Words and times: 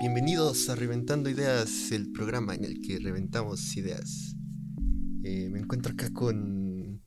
Bienvenidos 0.00 0.68
a 0.68 0.74
Reventando 0.74 1.30
Ideas, 1.30 1.92
el 1.92 2.10
programa 2.12 2.54
en 2.54 2.64
el 2.64 2.80
que 2.80 2.98
reventamos 2.98 3.76
ideas. 3.76 4.34
Eh, 5.22 5.48
me 5.50 5.60
encuentro 5.60 5.92
acá 5.92 6.12
con 6.12 7.02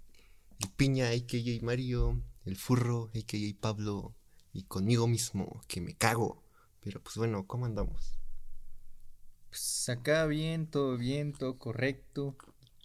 el 0.59 0.69
Piña, 0.75 1.09
a.k.a. 1.09 1.65
Mario, 1.65 2.21
el 2.45 2.55
Furro, 2.55 3.09
a.k.a. 3.15 3.61
Pablo, 3.61 4.15
y 4.53 4.63
conmigo 4.63 5.07
mismo, 5.07 5.61
que 5.67 5.81
me 5.81 5.95
cago. 5.95 6.43
Pero 6.81 7.01
pues 7.01 7.15
bueno, 7.15 7.45
¿cómo 7.47 7.65
andamos? 7.65 8.19
Pues 9.49 9.89
acá 9.89 10.25
bien, 10.25 10.67
todo 10.67 10.97
bien, 10.97 11.33
todo 11.33 11.57
correcto. 11.57 12.35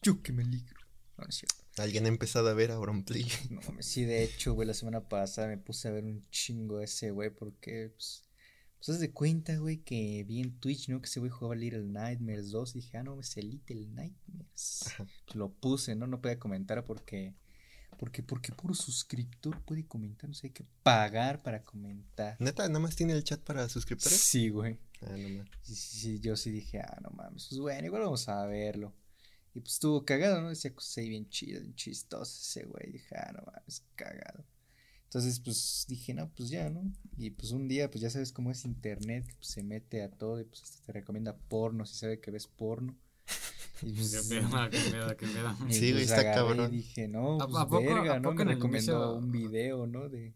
Yo 0.03 0.23
que 0.23 0.33
me 0.33 0.45
ligro. 0.45 0.81
No, 1.17 1.25
no 1.25 1.29
es 1.29 1.37
cierto. 1.37 1.67
¿Alguien 1.79 2.07
ha 2.07 2.09
empezado 2.09 2.49
a 2.49 2.55
ver 2.55 2.73
a 2.73 2.81
Play? 3.05 3.27
No 3.51 3.61
sí, 3.81 4.05
de 4.05 4.23
hecho, 4.25 4.55
güey, 4.55 4.67
la 4.67 4.75
semana 4.75 5.09
pasada 5.09 5.49
me 5.49 5.59
puse 5.59 5.89
a 5.89 5.93
ver 5.93 6.05
un 6.05 6.27
chingo 6.31 6.81
ese, 6.81 7.11
güey, 7.11 7.31
porque, 7.31 7.91
pues, 7.95 8.25
pues 8.79 8.89
haz 8.89 9.01
de 9.01 9.13
cuenta, 9.13 9.57
güey, 9.57 9.79
que 9.79 10.25
vi 10.27 10.41
en 10.41 10.59
Twitch, 10.59 10.89
¿no? 10.89 11.01
Que 11.01 11.07
ese 11.07 11.21
güey 11.21 11.31
jugaba 11.31 11.55
Little 11.55 11.85
Nightmares 11.85 12.51
2 12.51 12.77
y 12.77 12.81
dije, 12.81 12.97
ah, 12.97 13.03
no, 13.03 13.21
es 13.21 13.37
el 13.37 13.51
Little 13.51 13.87
Nightmares. 13.89 14.85
Lo 15.35 15.53
puse, 15.53 15.95
¿no? 15.97 16.07
No 16.07 16.21
podía 16.21 16.39
comentar 16.39 16.85
porque, 16.85 17.35
porque, 17.97 18.23
porque 18.23 18.53
puro 18.53 18.75
suscriptor 18.75 19.61
puede 19.63 19.87
comentar, 19.87 20.29
no 20.29 20.35
sé, 20.35 20.49
hay 20.49 20.53
que 20.53 20.67
pagar 20.83 21.43
para 21.43 21.65
comentar. 21.65 22.37
¿Neta? 22.39 22.67
¿Nada 22.69 22.81
más 22.81 22.97
tiene 22.97 23.13
el 23.13 23.25
chat 23.25 23.41
para 23.41 23.69
suscriptores? 23.69 24.19
Sí, 24.19 24.49
güey. 24.49 24.79
Ah, 25.03 25.17
no 25.17 25.29
mames. 25.29 25.51
Sí, 25.63 25.75
sí, 25.75 25.99
sí, 25.99 26.21
yo 26.21 26.37
sí 26.37 26.51
dije, 26.51 26.81
ah, 26.81 26.99
no 27.03 27.11
mames, 27.11 27.47
pues 27.49 27.61
bueno, 27.61 27.87
igual 27.87 28.03
vamos 28.03 28.29
a 28.29 28.45
verlo. 28.47 28.95
Y 29.55 29.61
pues 29.61 29.75
estuvo 29.75 30.05
cagado, 30.05 30.43
¿no? 30.43 30.51
Decía 30.51 30.75
cosas 30.75 30.99
ahí 30.99 31.09
bien 31.09 31.29
chidas, 31.31 31.63
bien 31.63 31.75
chistosas 31.75 32.41
ese 32.41 32.67
güey. 32.67 32.93
Dije, 32.93 33.17
ah, 33.17 33.33
no 33.33 33.43
mames, 33.51 33.83
cagado. 33.95 34.45
Entonces, 35.05 35.41
pues 35.41 35.87
dije, 35.89 36.13
no, 36.13 36.31
pues 36.35 36.51
ya, 36.51 36.69
¿no? 36.69 36.83
Y 37.17 37.31
pues 37.31 37.53
un 37.53 37.67
día, 37.69 37.91
pues 37.91 38.03
ya 38.03 38.11
sabes 38.11 38.33
cómo 38.33 38.51
es 38.51 38.67
internet, 38.67 39.27
que 39.27 39.35
pues, 39.37 39.49
se 39.49 39.63
mete 39.63 40.03
a 40.03 40.11
todo 40.11 40.41
y 40.41 40.45
pues 40.45 40.63
hasta 40.63 40.85
te 40.85 40.93
recomienda 40.93 41.37
porno 41.37 41.87
si 41.87 41.95
sabe 41.95 42.21
que 42.21 42.31
ves 42.31 42.47
porno. 42.49 42.99
Y 43.83 43.93
pues, 43.93 44.29
Qué 44.29 44.37
pedo, 44.41 44.71
qué 44.71 44.79
pedo, 44.91 45.17
qué 45.17 45.27
y, 45.69 45.73
Sí, 45.73 45.93
güey, 45.93 46.05
pues, 46.07 46.11
está 46.11 46.35
cabrón. 46.35 46.73
Y 46.73 46.77
dije, 46.79 47.09
no, 47.09 47.41
¿A- 47.41 47.47
pues 47.49 47.63
a 47.63 47.69
poco- 47.69 47.85
verga, 47.85 48.15
a 48.15 48.21
¿no? 48.21 48.33
Me 48.33 48.45
recomendó 48.45 48.93
inicio- 48.93 49.15
un 49.17 49.33
video, 49.33 49.87
¿no? 49.87 50.09
De, 50.09 50.35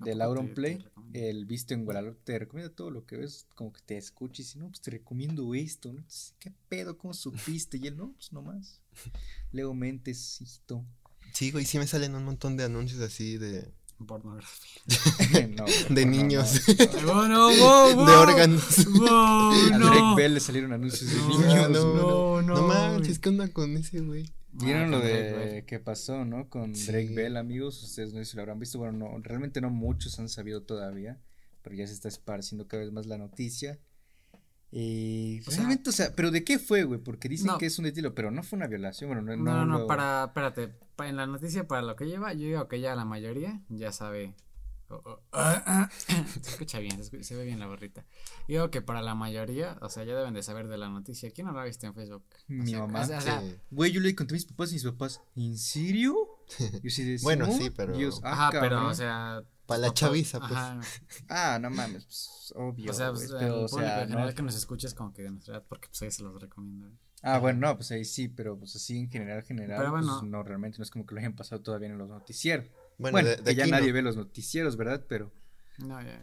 ¿A 0.00 0.04
del 0.04 0.18
poco 0.18 0.28
Auron 0.28 0.48
te- 0.48 0.54
Play. 0.54 0.78
te? 0.78 1.28
El 1.30 1.46
visto 1.46 1.72
en 1.72 1.84
Guadalajara 1.84 2.20
te 2.24 2.38
recomienda 2.38 2.74
todo 2.74 2.90
lo 2.90 3.06
que 3.06 3.16
ves, 3.16 3.46
como 3.54 3.72
que 3.72 3.80
te 3.86 3.96
escuches 3.96 4.54
y 4.54 4.58
no, 4.58 4.68
pues 4.68 4.80
te 4.82 4.90
recomiendo 4.90 5.54
esto, 5.54 5.90
¿no? 5.92 5.98
Entonces, 6.00 6.34
¿qué 6.38 6.52
pedo? 6.68 6.98
¿Cómo 6.98 7.14
supiste? 7.14 7.78
Y 7.78 7.86
él, 7.86 7.96
no, 7.96 8.12
pues 8.12 8.32
nomás. 8.32 8.82
Leo 9.52 9.72
Mentes, 9.72 10.40
hijito. 10.40 10.84
Sí, 11.32 11.50
güey, 11.50 11.64
sí 11.64 11.78
me 11.78 11.86
salen 11.86 12.14
un 12.14 12.24
montón 12.24 12.56
de 12.56 12.64
anuncios 12.64 13.00
así 13.00 13.38
de, 13.38 13.72
Pornografía. 14.04 14.82
No, 15.56 15.64
de 15.94 16.04
no, 16.04 16.10
niños, 16.10 16.62
no, 17.02 17.02
no. 17.02 17.12
¡Oh, 17.12 17.28
no! 17.28 17.48
¡Wow, 17.48 17.94
wow! 17.94 18.06
de 18.06 18.12
órganos. 18.12 18.78
A. 19.10 19.68
Drake 19.78 20.14
Bell 20.16 20.34
le 20.34 20.40
salieron 20.40 20.72
anuncios 20.72 21.10
de 21.10 21.16
No, 21.16 21.28
niños. 21.28 21.70
no, 21.70 21.94
no, 21.94 22.42
no, 22.42 22.54
No 22.56 22.62
manches. 22.68 23.18
¿qué 23.18 23.28
onda 23.30 23.48
con 23.48 23.76
ese 23.76 24.00
güey? 24.00 24.30
¿Vieron 24.52 24.84
Ah, 24.84 24.86
lo 24.86 24.98
con 25.00 25.08
Drake 25.08 25.22
de 25.54 25.64
qué 25.66 25.78
pasó, 25.80 26.24
no? 26.24 26.48
Con 26.48 26.74
Sí. 26.74 26.86
Drake 26.92 27.14
Bell, 27.14 27.36
amigos. 27.36 27.82
Ustedes 27.82 28.12
no 28.12 28.18
sé 28.20 28.24
si 28.30 28.36
lo 28.36 28.42
habrán 28.42 28.58
visto. 28.58 28.78
Bueno, 28.78 28.92
no, 28.92 29.18
realmente 29.22 29.60
no 29.60 29.70
muchos 29.70 30.18
han 30.18 30.28
sabido 30.28 30.62
todavía. 30.62 31.20
Pero 31.62 31.74
ya 31.76 31.86
se 31.86 31.92
está 31.94 32.08
esparciendo 32.08 32.68
cada 32.68 32.82
vez 32.84 32.92
más 32.92 33.06
la 33.06 33.18
noticia. 33.18 33.78
Y 34.78 35.40
O 35.40 35.44
sea- 35.50 35.56
realmente, 35.56 35.88
o 35.88 35.92
sea, 35.92 36.14
¿pero 36.14 36.30
de 36.30 36.44
qué 36.44 36.58
fue, 36.58 36.84
güey? 36.84 37.00
Porque 37.00 37.30
dicen 37.30 37.46
No. 37.46 37.56
que 37.56 37.64
es 37.64 37.78
un 37.78 37.86
estilo, 37.86 38.14
pero 38.14 38.30
no 38.30 38.42
fue 38.42 38.58
una 38.58 38.66
violación. 38.66 39.08
Bueno, 39.08 39.22
no, 39.22 39.34
No, 39.36 39.56
no, 39.58 39.64
no, 39.64 39.78
lo- 39.78 39.86
para, 39.86 40.24
espérate, 40.26 40.74
en 40.98 41.16
la 41.16 41.26
noticia 41.26 41.66
para 41.66 41.80
lo 41.80 41.96
que 41.96 42.04
lleva, 42.06 42.34
yo 42.34 42.40
digo 42.46 42.68
que 42.68 42.80
ya 42.80 42.94
la 42.94 43.06
mayoría 43.06 43.62
ya 43.70 43.90
sabe. 43.92 44.34
oh, 44.88 45.00
oh, 45.04 45.20
ah, 45.32 45.62
ah, 45.66 45.90
se 46.42 46.50
escucha 46.50 46.78
bien, 46.78 47.02
se, 47.02 47.34
ve 47.34 47.44
bien 47.44 47.58
la 47.58 47.66
barrita. 47.66 48.04
Yo 48.48 48.54
digo 48.60 48.70
que 48.70 48.82
para 48.82 49.00
la 49.02 49.14
mayoría, 49.16 49.78
o 49.80 49.88
sea, 49.88 50.04
ya 50.04 50.14
deben 50.14 50.32
de 50.34 50.42
saber 50.44 50.68
de 50.68 50.76
la 50.78 50.88
noticia. 50.90 51.30
¿Quién 51.32 51.46
no 51.48 51.54
la 51.54 51.62
ha 51.62 51.64
visto 51.64 51.86
en 51.86 51.94
Facebook? 51.94 52.22
O 52.32 52.52
Mi 52.52 52.70
sea, 52.70 52.80
mamá. 52.80 53.00
o 53.00 53.04
sea, 53.06 53.18
o 53.18 53.20
sea, 53.22 53.40
Sí. 53.40 53.56
Güey, 53.70 53.90
yo 53.92 54.00
le 54.00 54.14
conté 54.14 54.34
a 54.34 54.36
mis 54.36 54.44
papás 54.44 54.70
y 54.70 54.74
mis 54.74 54.84
papás, 54.84 55.22
¿en 55.36 55.56
serio? 55.58 56.14
Yo 56.84 56.90
sí 56.90 57.02
de, 57.02 57.18
Bueno, 57.22 57.50
sí, 57.50 57.70
pero- 57.70 57.96
Dios, 57.96 58.20
ah, 58.22 58.48
Ajá, 58.48 58.60
pero, 58.60 58.86
o 58.86 58.94
sea. 58.94 59.42
Para 59.66 59.80
la 59.80 59.92
chaviza, 59.94 60.38
pues. 60.38 60.52
Ajá, 60.52 60.80
Ah, 61.28 61.58
no 61.60 61.70
mames, 61.70 62.04
pues, 62.04 62.52
obvio. 62.56 62.90
o 62.90 62.94
sea, 62.94 63.10
pues, 63.12 63.30
pero, 63.32 63.58
el 63.60 63.64
o 63.64 63.68
sea, 63.68 64.02
en 64.02 64.08
general 64.10 64.28
no- 64.30 64.34
que 64.34 64.42
nos 64.42 64.54
escucha 64.56 64.86
es 64.86 64.94
como 64.94 65.12
que 65.12 65.22
de 65.22 65.30
nuestra 65.30 65.54
edad, 65.56 65.64
porque 65.68 65.88
pues 65.88 66.00
ahí 66.02 66.10
se 66.10 66.22
los 66.22 66.40
recomiendo. 66.40 66.86
¿eh? 66.88 66.92
Ah, 67.22 67.38
bueno, 67.38 67.66
no, 67.66 67.76
pues 67.76 67.90
ahí 67.90 68.04
sí, 68.04 68.28
pero 68.28 68.56
pues 68.58 68.76
así 68.76 68.98
en 68.98 69.10
general, 69.10 69.42
general, 69.42 69.78
Pero 69.78 69.90
pues, 69.90 70.04
bueno. 70.06 70.22
no, 70.22 70.42
realmente 70.44 70.78
no 70.78 70.84
es 70.84 70.90
como 70.90 71.04
que 71.06 71.14
lo 71.14 71.20
hayan 71.20 71.34
pasado 71.34 71.60
todavía 71.62 71.88
en 71.88 71.98
los 71.98 72.08
noticieros. 72.08 72.66
Bueno, 72.98 73.14
Bueno, 73.16 73.28
de, 73.30 73.36
de 73.36 73.42
que 73.44 73.54
ya 73.56 73.64
no. 73.66 73.72
nadie 73.72 73.90
ve 73.92 74.02
los 74.02 74.16
noticieros, 74.16 74.76
¿verdad? 74.76 75.04
Pero, 75.08 75.32
No, 75.78 76.00
ya. 76.00 76.22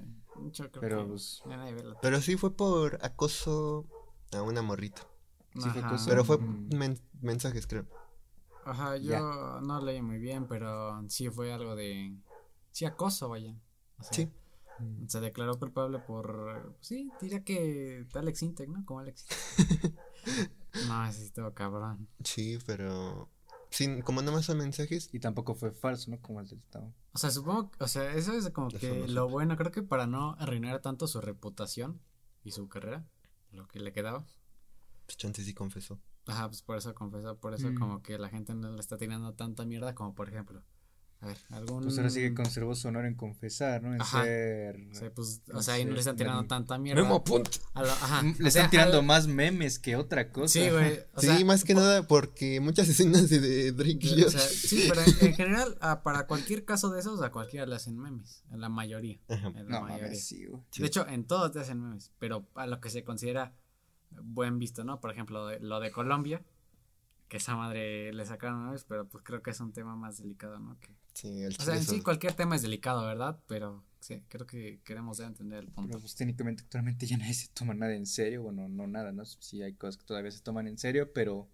Yo 0.51 0.71
creo 0.71 0.81
Pero, 0.81 1.03
que 1.03 1.09
pues, 1.09 1.41
ya 1.47 1.57
nadie 1.57 1.73
ve 1.75 1.83
la 1.83 1.99
Pero 2.01 2.19
sí 2.21 2.37
fue 2.37 2.55
por 2.55 2.97
acoso 3.03 3.85
a 4.31 4.41
una 4.41 4.61
morrita. 4.63 5.01
sí 5.53 5.69
fue 5.69 5.81
Ajá. 5.81 5.89
cosa- 5.89 6.09
Pero 6.09 6.23
fue 6.25 6.37
Mm. 6.39 6.69
men- 6.75 6.99
mensajes, 7.21 7.67
creo. 7.67 7.85
Ajá, 8.65 8.95
yo 8.97 9.11
Ya. 9.11 9.19
no 9.61 9.81
leí 9.83 10.01
muy 10.01 10.17
bien, 10.17 10.47
pero 10.47 11.03
sí 11.09 11.29
fue 11.29 11.51
algo 11.53 11.75
de. 11.75 12.15
Sí, 12.73 12.83
acoso, 12.85 13.29
vaya. 13.29 13.55
O 13.99 14.03
sea, 14.03 14.11
Sí. 14.13 14.29
Mm. 14.79 15.07
Se 15.07 15.19
declaró 15.21 15.57
culpable 15.59 15.99
por. 15.99 16.75
Sí, 16.81 17.09
diría 17.21 17.43
que 17.43 18.05
Alex 18.15 18.41
Intec, 18.43 18.67
¿no? 18.69 18.83
Como 18.85 18.99
Alex 18.99 19.25
Intec. 19.59 19.93
no, 20.87 21.11
sí 21.13 21.23
estuvo 21.23 21.53
cabrón. 21.53 22.07
Sí, 22.23 22.57
pero. 22.65 23.29
Sí, 23.69 24.01
como 24.01 24.21
nada 24.21 24.33
más 24.33 24.45
son 24.45 24.57
mensajes. 24.57 25.09
Y 25.13 25.19
tampoco 25.19 25.55
fue 25.55 25.71
falso, 25.71 26.09
¿no? 26.11 26.19
Como 26.21 26.39
el 26.41 26.47
del 26.47 26.61
Tao. 26.63 26.91
O 27.13 27.17
sea, 27.17 27.29
supongo. 27.31 27.71
O 27.79 27.87
sea, 27.87 28.13
eso 28.15 28.33
es 28.33 28.49
como 28.49 28.67
Eso 28.69 28.79
que 28.79 28.89
no 28.99 29.07
lo 29.07 29.29
bueno, 29.29 29.55
creo 29.57 29.71
que 29.71 29.83
para 29.83 30.07
no 30.07 30.35
arruinar 30.39 30.81
tanto 30.81 31.07
su 31.07 31.21
reputación 31.21 31.99
y 32.43 32.51
su 32.51 32.67
carrera, 32.67 33.05
lo 33.51 33.67
que 33.67 33.79
le 33.79 33.93
quedaba. 33.93 34.25
Pues 35.05 35.17
chance 35.17 35.43
sí 35.43 35.53
confesó. 35.53 35.99
Ajá, 36.27 36.47
pues 36.47 36.61
por 36.61 36.77
eso 36.77 36.93
confesó, 36.95 37.37
por 37.37 37.53
eso 37.53 37.69
Mm. 37.69 37.75
como 37.77 38.01
que 38.01 38.17
la 38.17 38.29
gente 38.29 38.53
no 38.55 38.71
le 38.71 38.79
está 38.79 38.97
tirando 38.97 39.33
tanta 39.33 39.65
mierda 39.65 39.93
como 39.93 40.15
por 40.15 40.29
ejemplo. 40.29 40.63
A 41.23 41.27
ver, 41.27 41.37
algún. 41.51 41.83
Pues 41.83 41.97
ahora 41.97 42.09
sí 42.09 42.19
que 42.19 42.33
conservó 42.33 42.75
su 42.75 42.89
honor 42.89 43.05
en 43.05 43.15
confesar, 43.15 43.81
¿no? 43.81 43.93
En 43.95 44.01
Ajá. 44.01 44.23
ser. 44.23 44.75
O 44.91 44.93
sea, 44.93 45.09
pues, 45.13 45.41
o 45.49 45.53
no 45.53 45.61
sea, 45.63 45.75
ahí 45.75 45.85
no 45.85 45.93
le 45.93 45.99
están 45.99 46.17
tirando 46.17 46.43
tanta 46.47 46.77
mierda. 46.77 47.01
Memo 47.01 47.23
punto. 47.23 47.49
A 47.73 47.81
lo- 47.81 47.89
ajá, 47.91 48.23
Mm, 48.23 48.25
Le 48.27 48.31
o 48.31 48.35
sea, 48.51 48.63
están 48.63 48.69
tirando 48.71 48.99
al- 48.99 49.05
más 49.05 49.27
memes 49.27 49.79
que 49.79 49.95
otra 49.95 50.31
cosa. 50.33 50.47
Sí, 50.59 50.69
güey. 50.69 50.99
o 51.15 51.21
sí, 51.21 51.27
sea, 51.27 51.45
más 51.45 51.63
que 51.63 51.75
nada 51.75 52.05
porque 52.07 52.59
muchas 52.59 52.89
escenas 52.89 53.29
de, 53.29 53.71
Drake 53.71 53.99
y 54.01 54.21
o 54.21 54.25
Josh. 54.25 54.31
sea, 54.33 54.41
sí, 54.41 54.85
pero 54.89 55.01
en, 55.01 55.27
en 55.29 55.33
general, 55.35 55.77
ah, 55.79 56.03
para 56.03 56.27
cualquier 56.27 56.65
caso 56.65 56.89
de 56.91 56.99
esos, 56.99 57.21
a 57.21 57.31
cualquiera 57.31 57.65
le 57.65 57.75
hacen 57.75 57.97
memes. 57.97 58.43
En 58.51 58.59
la 58.59 58.67
mayoría. 58.67 59.17
Ajá. 59.29 59.47
En 59.47 59.53
la 59.53 59.63
No 59.63 59.81
mayoría. 59.81 60.03
mames, 60.07 60.27
sí, 60.27 60.45
güey. 60.45 60.61
Sí. 60.71 60.81
De 60.81 60.87
hecho, 60.89 61.07
en 61.07 61.23
todos 61.25 61.53
te 61.53 61.61
hacen 61.61 61.79
memes, 61.81 62.11
pero 62.19 62.45
a 62.55 62.67
lo 62.67 62.81
que 62.81 62.89
se 62.89 63.05
considera 63.05 63.53
buen 64.11 64.59
visto, 64.59 64.83
¿no? 64.83 64.99
Por 64.99 65.11
ejemplo, 65.11 65.47
de- 65.47 65.59
lo 65.61 65.79
de 65.79 65.91
Colombia, 65.91 66.43
que 67.33 67.37
esa 67.37 67.55
madre 67.55 68.13
le 68.13 68.25
sacaron 68.27 68.63
memes, 68.63 68.83
pero 68.83 69.09
pues 69.09 69.23
creo 69.23 69.41
que 69.41 69.49
es 69.49 69.59
un 69.59 69.73
tema 69.73 69.95
más 69.95 70.19
delicado, 70.19 70.59
¿no? 70.59 70.79
Que, 70.79 70.95
Sí, 71.15 71.41
el 71.41 71.55
o 71.59 71.63
sea, 71.63 71.75
en 71.75 71.83
sí 71.83 71.99
cualquier 72.01 72.33
tema 72.33 72.55
es 72.55 72.61
delicado, 72.61 73.07
¿verdad? 73.07 73.39
Pero 73.47 73.83
sí, 74.01 74.21
creo 74.29 74.45
que 74.45 74.81
queremos 74.83 75.19
entender 75.19 75.63
el 75.63 75.71
punto. 75.71 75.89
Pero 75.89 75.99
pues 75.99 76.13
técnicamente 76.13 76.61
actualmente 76.61 77.07
ya 77.07 77.17
nadie 77.17 77.33
se 77.33 77.47
toma 77.47 77.73
nada 77.73 77.95
en 77.95 78.05
serio. 78.05 78.43
Bueno, 78.43 78.69
no 78.69 78.85
nada, 78.85 79.11
¿no? 79.11 79.25
Sí 79.25 79.63
hay 79.63 79.73
cosas 79.73 79.97
que 79.97 80.05
todavía 80.05 80.29
se 80.29 80.41
toman 80.41 80.67
en 80.67 80.77
serio, 80.77 81.11
pero. 81.11 81.49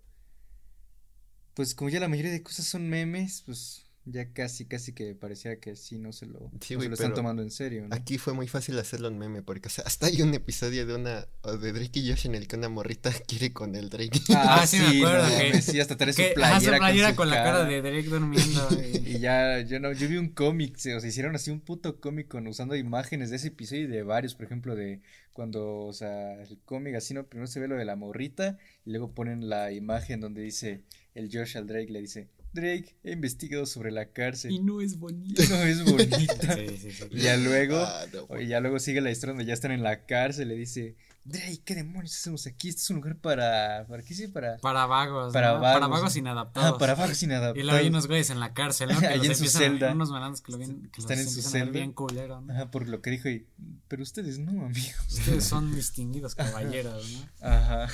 Pues 1.53 1.73
como 1.73 1.89
ya 1.89 2.01
la 2.01 2.09
mayoría 2.09 2.31
de 2.33 2.43
cosas 2.43 2.65
son 2.65 2.89
memes, 2.89 3.43
pues 3.45 3.88
ya 4.11 4.31
casi, 4.33 4.65
casi 4.65 4.93
que 4.93 5.13
parecía 5.15 5.59
que 5.59 5.75
sí 5.75 5.97
no 5.97 6.11
se 6.11 6.25
lo, 6.25 6.51
Sí, 6.61 6.73
no 6.73 6.79
güey, 6.79 6.85
se 6.85 6.89
lo 6.89 6.93
están 6.95 7.13
tomando 7.13 7.41
en 7.41 7.51
serio, 7.51 7.87
¿no? 7.87 7.95
Aquí 7.95 8.17
fue 8.17 8.33
muy 8.33 8.47
fácil 8.47 8.77
hacerlo 8.79 9.07
en 9.07 9.17
meme, 9.17 9.41
porque 9.41 9.67
o 9.67 9.71
sea, 9.71 9.83
hasta 9.85 10.07
hay 10.07 10.21
un 10.21 10.33
episodio 10.33 10.85
de 10.85 10.95
una 10.95 11.27
de 11.61 11.71
Drake 11.73 11.99
y 11.99 12.09
Josh 12.09 12.25
en 12.25 12.35
el 12.35 12.47
que 12.47 12.55
una 12.55 12.69
morrita 12.69 13.11
quiere 13.27 13.53
con 13.53 13.75
el 13.75 13.89
Drake. 13.89 14.19
Ah, 14.35 14.65
sí, 14.67 14.77
me 14.79 14.97
acuerdo 15.05 15.27
no 15.29 15.37
que- 15.51 15.61
sí, 15.61 15.79
hasta 15.79 15.95
trae 15.97 16.13
su 16.13 16.21
playera, 16.33 16.59
su 16.59 16.77
playera 16.79 17.15
con, 17.15 17.27
su 17.27 17.33
la 17.35 17.43
cara 17.43 17.63
de 17.65 17.81
Drake 17.81 18.03
durmiendo. 18.09 18.67
y- 19.05 19.15
Y 19.15 19.19
ya, 19.19 19.59
yo 19.61 19.79
no, 19.79 19.91
yo 19.93 20.07
vi 20.07 20.17
un 20.17 20.29
cómic, 20.29 20.77
se- 20.77 20.95
o 20.95 20.99
sea, 20.99 21.09
hicieron 21.09 21.35
así 21.35 21.51
un 21.51 21.59
puto 21.61 21.99
cómic 21.99 22.27
con 22.27 22.47
usando 22.47 22.75
imágenes 22.75 23.29
de 23.29 23.35
ese 23.37 23.47
episodio 23.49 23.83
y 23.83 23.87
de 23.87 24.03
varios, 24.03 24.35
por 24.35 24.45
ejemplo, 24.45 24.75
de 24.75 25.01
cuando, 25.33 25.85
o 25.85 25.93
sea, 25.93 26.41
el 26.41 26.57
cómic 26.65 26.95
así, 26.95 27.13
¿no? 27.13 27.25
Primero 27.25 27.47
se 27.47 27.59
ve 27.59 27.67
lo 27.67 27.75
de 27.75 27.85
la 27.85 27.95
morrita 27.95 28.57
y 28.85 28.89
luego 28.91 29.11
ponen 29.13 29.47
la 29.49 29.71
imagen 29.71 30.19
donde 30.19 30.41
dice, 30.41 30.81
el 31.15 31.29
Josh 31.31 31.57
al 31.57 31.65
Drake 31.67 31.91
le 31.91 32.01
dice, 32.01 32.27
Drake, 32.53 32.95
he 33.03 33.11
investigado 33.11 33.65
sobre 33.65 33.91
la 33.91 34.07
cárcel. 34.11 34.51
Y 34.51 34.59
no 34.59 34.81
es 34.81 34.97
bonito. 34.97 35.41
no 35.49 35.55
es 35.63 35.83
bonita. 35.85 36.55
Sí, 36.55 36.77
sí, 36.77 36.91
sí. 36.91 37.03
Y 37.11 37.19
ya 37.21 37.37
luego, 37.37 37.77
Ah, 37.77 38.05
no, 38.29 38.41
ya 38.41 38.59
luego 38.59 38.79
sigue 38.79 39.01
la 39.01 39.11
historia 39.11 39.33
donde 39.33 39.45
ya 39.45 39.53
están 39.53 39.71
en 39.71 39.83
la 39.83 40.05
cárcel. 40.05 40.47
Le 40.47 40.55
dice, 40.55 40.95
Drake, 41.25 41.61
¿qué 41.63 41.75
demonios 41.75 42.15
hacemos 42.15 42.47
aquí? 42.47 42.69
Este 42.69 42.81
es 42.81 42.89
un 42.89 42.95
lugar 42.97 43.17
para. 43.17 43.85
¿Para 43.87 44.01
qué 44.01 44.13
sí? 44.15 44.27
Para. 44.29 44.57
Para 44.57 44.87
vagos. 44.87 45.31
Para 45.31 45.53
¿no? 45.53 45.61
Para 45.61 45.79
vagos. 45.81 45.89
vagos 45.99 46.15
inadaptados. 46.15 46.73
Ah, 46.75 46.77
para 46.79 46.95
vagos 46.95 47.21
Y 47.21 47.27
luego 47.27 47.43
hay 47.45 47.55
inadaptados. 47.61 47.87
unos 47.89 48.07
güeyes 48.07 48.29
en 48.31 48.39
la 48.39 48.53
cárcel, 48.53 48.89
¿no? 48.89 48.99
Que 48.99 49.07
Ahí 49.07 49.25
en 49.27 49.35
su 49.35 49.43
a- 49.43 49.47
celda. 49.47 49.91
Unos 49.93 50.09
malandros 50.09 50.41
que 50.41 50.51
lo 50.51 50.57
ven, 50.57 50.89
que 50.91 51.01
Están 51.01 51.17
los 51.19 51.27
en 51.27 51.31
su 51.33 51.41
celda. 51.47 51.71
bien 51.71 51.91
culero, 51.93 52.41
¿no? 52.41 52.51
Ajá, 52.53 52.71
por 52.71 52.87
lo 52.87 53.01
que 53.01 53.11
dijo. 53.11 53.29
Y, 53.29 53.45
pero 53.87 54.01
ustedes 54.01 54.39
no, 54.39 54.65
amigos. 54.65 54.95
Ustedes 55.09 55.43
son 55.43 55.75
distinguidos 55.75 56.33
caballeros, 56.33 57.11
¿no? 57.41 57.47
Ajá. 57.47 57.87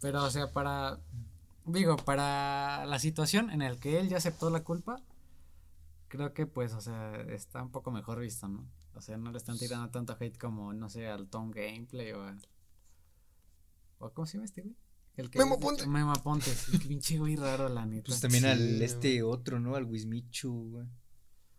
Pero, 0.00 0.24
o 0.24 0.30
sea, 0.30 0.50
para. 0.50 0.98
Digo, 1.66 1.96
para 1.96 2.84
la 2.86 2.98
situación 2.98 3.50
en 3.50 3.60
la 3.60 3.76
que 3.76 4.00
él 4.00 4.08
ya 4.08 4.16
aceptó 4.16 4.50
la 4.50 4.64
culpa, 4.64 5.00
creo 6.08 6.32
que, 6.34 6.46
pues, 6.46 6.72
o 6.74 6.80
sea, 6.80 7.20
está 7.30 7.62
un 7.62 7.70
poco 7.70 7.90
mejor 7.90 8.18
visto, 8.20 8.48
¿no? 8.48 8.68
O 8.94 9.00
sea, 9.00 9.16
no 9.16 9.30
le 9.30 9.38
están 9.38 9.58
tirando 9.58 9.88
tanto 9.90 10.16
hate 10.18 10.36
como, 10.36 10.72
no 10.72 10.90
sé, 10.90 11.06
al 11.06 11.28
Tom 11.28 11.50
Gameplay 11.50 12.12
o 12.12 12.22
al. 12.24 12.40
¿O 13.98 14.12
cómo 14.12 14.26
se 14.26 14.34
llama 14.34 14.44
este 14.46 14.62
güey? 14.62 14.76
El 15.16 15.30
que 15.30 15.38
Memo 15.38 15.60
Ponte. 15.60 15.86
Memo 15.86 16.12
Ponte. 16.22 16.50
qué 16.72 16.78
pinche 16.88 17.18
güey 17.18 17.36
raro, 17.36 17.68
la 17.68 17.86
neta. 17.86 18.06
Pues 18.08 18.20
también 18.20 18.42
Sí, 18.44 18.48
al 18.50 18.58
güey. 18.58 18.82
este 18.82 19.22
otro, 19.22 19.60
¿no? 19.60 19.76
Al 19.76 19.84
Wismichu, 19.84 20.70
güey. 20.70 20.86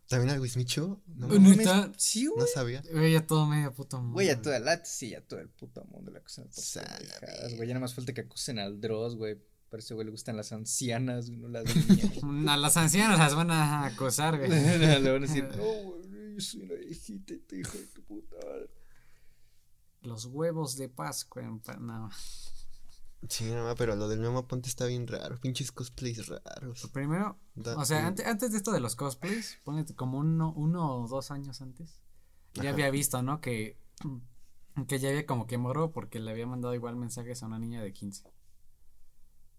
¿También 0.07 0.31
al 0.31 0.41
Wismichu? 0.41 1.01
No, 1.07 1.27
mames, 1.27 1.57
¿Neta? 1.57 1.91
Sí, 1.97 2.27
güey. 2.27 2.41
no 2.41 2.45
sabía. 2.47 2.83
Güey, 2.91 3.13
ya 3.13 3.25
todo 3.25 3.47
medio 3.47 3.73
puto 3.73 3.97
mundo. 3.99 4.13
Güey, 4.13 4.29
a 4.29 4.41
toda 4.41 4.59
la, 4.59 4.83
sí, 4.83 5.15
a 5.15 5.25
todo 5.25 5.39
el 5.39 5.49
puto 5.49 5.85
mundo 5.85 6.11
acusan 6.15 6.47
la 6.75 6.99
verga. 6.99 7.55
güey. 7.55 7.67
Ya 7.67 7.73
nada 7.73 7.79
más 7.79 7.93
falta 7.95 8.13
que 8.13 8.21
acusen 8.21 8.59
al 8.59 8.81
Dross, 8.81 9.15
güey. 9.15 9.39
Por 9.73 9.79
ese 9.79 9.95
güey 9.95 10.05
le 10.05 10.11
gustan 10.11 10.37
las 10.37 10.51
ancianas, 10.51 11.31
no 11.31 11.47
las 11.47 11.63
niñas. 11.75 12.47
A 12.47 12.57
las 12.57 12.77
ancianas 12.77 13.17
las 13.17 13.33
van 13.33 13.49
a 13.49 13.87
acosar, 13.87 14.37
güey. 14.37 14.47
le 15.01 15.11
van 15.11 15.23
a 15.23 15.25
decir, 15.25 15.45
no, 15.57 15.63
güey, 15.63 16.35
yo 16.35 16.39
soy 16.39 16.61
una 16.61 16.75
viejita 16.75 17.33
y 17.33 17.39
te 17.39 17.59
hijo 17.59 17.75
de 17.75 17.87
tu 17.87 18.03
puta 18.03 18.35
madre. 18.45 18.69
Los 20.03 20.25
huevos 20.25 20.75
de 20.77 20.89
Pascua. 20.89 21.41
en 21.41 21.59
pa- 21.59 21.77
No. 21.77 22.07
Sí, 23.27 23.45
no, 23.45 23.63
ma, 23.63 23.73
pero 23.73 23.95
lo 23.95 24.07
del 24.07 24.19
Memo 24.19 24.47
Ponte 24.47 24.69
está 24.69 24.85
bien 24.85 25.07
raro. 25.07 25.39
Pinches 25.41 25.71
cosplays 25.71 26.27
raros. 26.27 26.87
Primero, 26.93 27.39
o 27.75 27.83
sea, 27.83 28.03
mm, 28.03 28.05
antes, 28.05 28.27
antes 28.27 28.51
de 28.51 28.57
esto 28.57 28.71
de 28.73 28.79
los 28.79 28.95
cosplays, 28.95 29.57
ponle 29.63 29.85
como 29.95 30.19
uno, 30.19 30.53
uno 30.55 30.97
o 31.01 31.07
dos 31.07 31.31
años 31.31 31.61
antes, 31.63 31.99
ya 32.53 32.61
Ajá. 32.61 32.73
había 32.73 32.91
visto, 32.91 33.23
¿no? 33.23 33.41
Que, 33.41 33.79
que 34.87 34.99
ya 34.99 35.09
había 35.09 35.25
como 35.25 35.47
que 35.47 35.57
morro 35.57 35.91
porque 35.91 36.19
le 36.19 36.29
había 36.29 36.45
mandado 36.45 36.75
igual 36.75 36.95
mensajes 36.95 37.41
a 37.41 37.47
una 37.47 37.57
niña 37.57 37.81
de 37.81 37.91
15. 37.91 38.31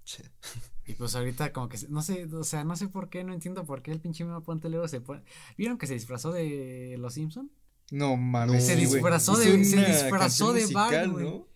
Che. 0.05 0.23
Y 0.87 0.93
pues 0.95 1.15
ahorita 1.17 1.53
como 1.53 1.69
que, 1.69 1.79
se- 1.79 1.89
no 1.89 2.03
sé, 2.03 2.27
o 2.27 2.45
sea, 2.45 2.63
no 2.65 2.77
sé 2.77 2.89
por 2.89 3.09
qué, 3.09 3.25
no 3.25 3.33
entiendo 3.33 3.65
por 3.65 3.81
qué 3.83 3.91
el 3.91 4.01
pinche 4.01 4.25
Memo 4.25 4.43
Ponte 4.43 4.69
luego 4.69 4.87
se 4.87 5.01
pone... 5.01 5.23
¿Vieron 5.57 5.79
que 5.79 5.87
se 5.87 5.95
disfrazó 5.95 6.31
de 6.33 6.97
Los 6.99 7.15
Simpson? 7.15 7.51
No 7.91 8.17
mames. 8.17 8.65
Se 8.67 8.75
sí, 8.77 8.85
güey. 8.85 8.95
disfrazó 8.97 9.37
de- 9.37 9.65
se 9.65 9.85
disfrazó 9.85 10.53
de 10.53 10.67
Bart. 10.67 11.07
¿no? 11.07 11.47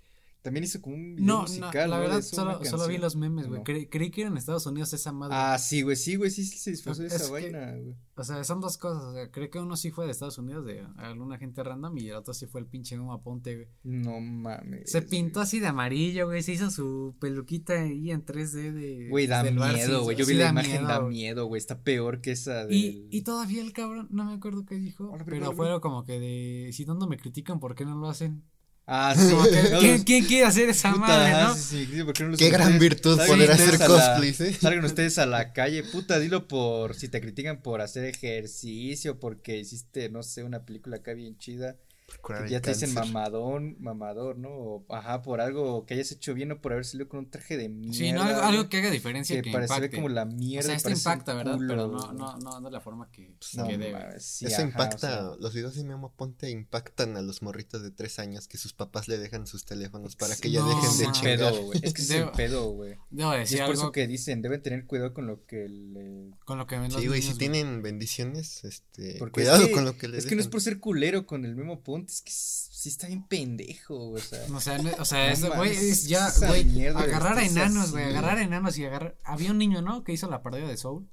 También 0.42 0.64
hizo 0.64 0.80
como 0.80 0.94
un 0.94 1.16
video 1.16 1.26
No, 1.26 1.40
musical, 1.42 1.90
la 1.90 1.96
¿no? 1.96 2.02
de 2.02 2.08
verdad 2.08 2.22
solo, 2.22 2.64
solo 2.64 2.86
vi 2.86 2.96
los 2.96 3.16
memes, 3.16 3.48
güey. 3.48 3.58
No. 3.58 3.64
Cre- 3.64 3.88
creí 3.90 4.10
que 4.10 4.20
era 4.22 4.30
en 4.30 4.36
Estados 4.36 4.64
Unidos 4.66 4.92
esa 4.92 5.10
madre. 5.12 5.34
Ah, 5.36 5.58
sí, 5.58 5.82
güey, 5.82 5.96
sí, 5.96 6.14
güey, 6.14 6.30
sí, 6.30 6.44
sí 6.44 6.58
se 6.58 6.70
disfrazó 6.70 7.02
de 7.02 7.08
Es 7.08 7.14
esa 7.14 7.26
que- 7.26 7.30
vaina, 7.32 7.72
güey. 7.72 7.96
O 8.16 8.24
sea, 8.24 8.42
son 8.44 8.60
dos 8.60 8.78
cosas. 8.78 9.02
O 9.04 9.12
sea, 9.14 9.30
creo 9.30 9.50
que 9.50 9.58
uno 9.58 9.76
sí 9.76 9.90
fue 9.90 10.04
de 10.06 10.12
Estados 10.12 10.38
Unidos, 10.38 10.64
de 10.64 10.84
alguna 10.96 11.38
gente 11.38 11.62
random, 11.62 11.98
y 11.98 12.08
el 12.08 12.16
otro 12.16 12.34
sí 12.34 12.46
fue 12.46 12.60
el 12.60 12.66
pinche 12.66 12.96
Memo 12.96 13.12
Aponte, 13.12 13.54
güey. 13.56 13.68
No 13.82 14.20
mames. 14.20 14.90
Se 14.90 15.02
pintó 15.02 15.40
así 15.40 15.58
de 15.60 15.66
amarillo, 15.66 16.26
güey. 16.26 16.42
Se 16.42 16.52
hizo 16.52 16.70
su 16.70 17.16
peluquita 17.20 17.74
ahí 17.74 18.10
en 18.10 18.24
3D 18.24 18.72
de. 18.72 19.08
Güey, 19.10 19.26
da 19.26 19.42
bar, 19.42 19.74
miedo, 19.74 19.98
sí, 19.98 20.04
güey. 20.04 20.16
Yo 20.16 20.24
sí 20.24 20.32
vi 20.32 20.38
la 20.38 20.50
imagen, 20.50 20.84
da 20.84 21.00
miedo, 21.00 21.46
güey. 21.46 21.58
Está 21.58 21.80
peor 21.82 22.20
que 22.20 22.30
esa 22.32 22.64
del... 22.66 22.74
Y, 22.76 23.08
y 23.10 23.22
todavía 23.22 23.60
el 23.62 23.72
cabrón, 23.72 24.08
no 24.10 24.24
me 24.24 24.32
acuerdo 24.34 24.64
qué 24.64 24.76
dijo, 24.76 25.04
Ahora, 25.04 25.24
pero 25.24 25.36
pero- 25.38 25.52
fue 25.52 25.80
como 25.80 26.04
que 26.04 26.18
de, 26.20 26.70
si 26.72 26.84
tanto 26.86 27.06
me 27.08 27.16
critican, 27.18 27.60
¿por 27.60 27.74
qué 27.74 27.84
no 27.84 27.96
lo 27.96 28.08
hacen? 28.08 28.42
Ah, 28.90 29.14
sí. 29.18 29.34
¿quién, 29.80 30.02
quién 30.02 30.24
quiere 30.24 30.46
hacer 30.46 30.70
esa 30.70 30.92
Puta, 30.92 31.06
madre, 31.06 31.32
no? 31.44 31.54
sí, 31.54 31.60
sí, 31.60 31.88
sí, 31.92 32.04
¿por 32.04 32.14
qué 32.14 32.22
no 32.24 32.30
los 32.30 32.38
Qué 32.38 32.48
gran 32.48 32.78
virtud 32.78 33.18
salgan 33.18 33.36
poder 33.36 33.50
ustedes 33.50 33.68
hacer 33.74 33.82
a 33.82 33.88
la- 33.88 33.94
cosplays, 33.94 34.40
¿eh? 34.40 34.54
Salgan 34.58 34.84
ustedes 34.86 35.18
a 35.18 35.26
la 35.26 35.52
calle, 35.52 35.82
puta, 35.84 36.18
dilo 36.18 36.48
por 36.48 36.94
si 36.94 37.08
te 37.08 37.20
critican 37.20 37.60
por 37.60 37.82
hacer 37.82 38.06
ejercicio, 38.06 39.20
porque 39.20 39.58
hiciste, 39.58 40.08
no 40.08 40.22
sé, 40.22 40.42
una 40.42 40.64
película 40.64 40.96
acá 40.96 41.12
bien 41.12 41.36
chida, 41.36 41.76
que 42.08 42.48
ya 42.50 42.60
te 42.60 42.70
dicen 42.70 42.94
cáncer. 42.94 43.12
mamadón, 43.12 43.76
mamador, 43.80 44.38
¿no? 44.38 44.48
O, 44.48 44.86
ajá, 44.88 45.20
por 45.22 45.40
algo 45.42 45.84
que 45.84 45.94
hayas 45.94 46.10
hecho 46.12 46.32
bien 46.34 46.50
o 46.52 46.60
por 46.60 46.72
haber 46.72 46.84
salido 46.86 47.08
con 47.08 47.20
un 47.20 47.30
traje 47.30 47.56
de 47.58 47.68
mierda. 47.68 47.96
Sí, 47.98 48.12
no, 48.12 48.22
algo, 48.22 48.68
que 48.70 48.78
haga 48.78 48.90
diferencia 48.90 49.36
que 49.36 49.42
que, 49.42 49.52
parece 49.52 49.74
impacte. 49.74 49.96
como 49.96 50.08
la 50.08 50.22
o 50.22 50.26
mierda. 50.26 50.66
sea, 50.68 50.74
esto 50.76 50.88
un 50.88 50.94
impacta, 50.96 51.34
¿verdad? 51.34 51.54
culo, 51.56 51.68
Pero 51.68 51.88
no, 51.88 51.98
güey. 52.06 52.16
no, 52.16 52.38
no 52.38 52.60
de 52.62 52.70
la 52.70 52.80
forma 52.80 53.10
que, 53.10 53.34
No 53.54 53.66
que 53.68 53.76
debe. 53.78 54.20
sí, 54.20 54.46
Eso 54.46 54.56
ajá, 54.56 54.64
o 54.64 54.66
impacta, 54.68 54.98
sea, 54.98 55.22
los 55.38 55.52
videos 55.52 55.74
de 55.76 55.84
Memo 55.84 56.12
Ponte 56.16 56.50
impactan 56.50 57.16
a 57.16 57.22
los 57.22 57.42
morritos 57.42 57.82
de 57.82 57.90
tres 57.90 58.18
años 58.18 58.48
que 58.48 58.56
sus 58.58 58.72
papás 58.72 59.06
le 59.08 59.18
dejan 59.18 59.46
sus 59.46 59.64
teléfonos 59.66 60.16
para 60.16 60.34
que 60.36 60.50
ya 60.50 60.60
No, 60.60 60.68
dejen 60.68 60.98
de 60.98 61.12
chingar. 61.12 61.38
pedo, 61.38 61.62
güey. 61.64 61.80
Es 61.82 61.92
que 61.92 62.02
es 62.02 62.10
Debo- 62.10 62.32
pedo, 62.32 62.70
güey. 62.72 62.96
Debo 63.10 63.34
Y 63.34 63.38
decir 63.40 63.56
es 63.58 63.60
por 63.62 63.70
algo 63.72 63.82
eso 63.82 63.92
que 63.92 64.06
dicen, 64.06 64.40
deben 64.42 64.62
tener 64.62 64.86
cuidado 64.86 65.12
con 65.12 65.26
lo 65.26 65.44
que 65.44 65.68
le 65.68 66.30
con 66.44 66.56
lo 66.58 66.66
que 66.66 66.78
ven 66.78 66.90
los 66.90 67.00
Sí, 67.02 67.06
güey, 67.06 67.20
si 67.22 67.34
tienen 67.36 67.82
bendiciones, 67.82 68.64
este, 68.64 69.16
Porque 69.18 69.42
es 69.42 69.48
cuidado 69.48 69.66
que- 69.66 69.72
con 69.72 69.84
lo 69.84 69.96
que 69.96 70.08
les 70.08 70.20
Es 70.24 70.26
que 70.26 70.34
no 70.34 70.40
es 70.40 70.48
por 70.48 70.60
ser 70.62 70.80
culero 70.80 71.26
con 71.26 71.44
el 71.44 71.54
Memo 71.54 71.82
Ponte, 71.82 71.97
es 72.06 72.22
que 72.22 72.30
sí 72.32 72.88
está 72.88 73.06
bien 73.08 73.26
pendejo, 73.26 74.10
güey, 74.10 74.22
o 74.22 74.24
sea. 74.26 74.46
O 74.54 74.60
sea, 74.60 74.78
no- 74.78 74.90
o 74.98 75.04
sea, 75.04 75.32
eso, 75.32 75.50
güey, 75.54 75.70
es 75.72 76.06
ya, 76.08 76.30
güey, 76.46 76.86
agarrar 76.86 77.38
a 77.38 77.44
enanos, 77.44 77.90
güey, 77.92 78.04
agarrar 78.04 78.38
a 78.38 78.42
enanos 78.42 78.76
y 78.78 78.84
agarrar. 78.84 79.16
Había 79.24 79.50
un 79.50 79.58
niño, 79.58 79.82
¿no? 79.82 80.04
Que 80.04 80.12
hizo 80.12 80.28
la 80.28 80.42
parodia 80.42 80.66
de 80.66 80.76
Soul. 80.76 81.08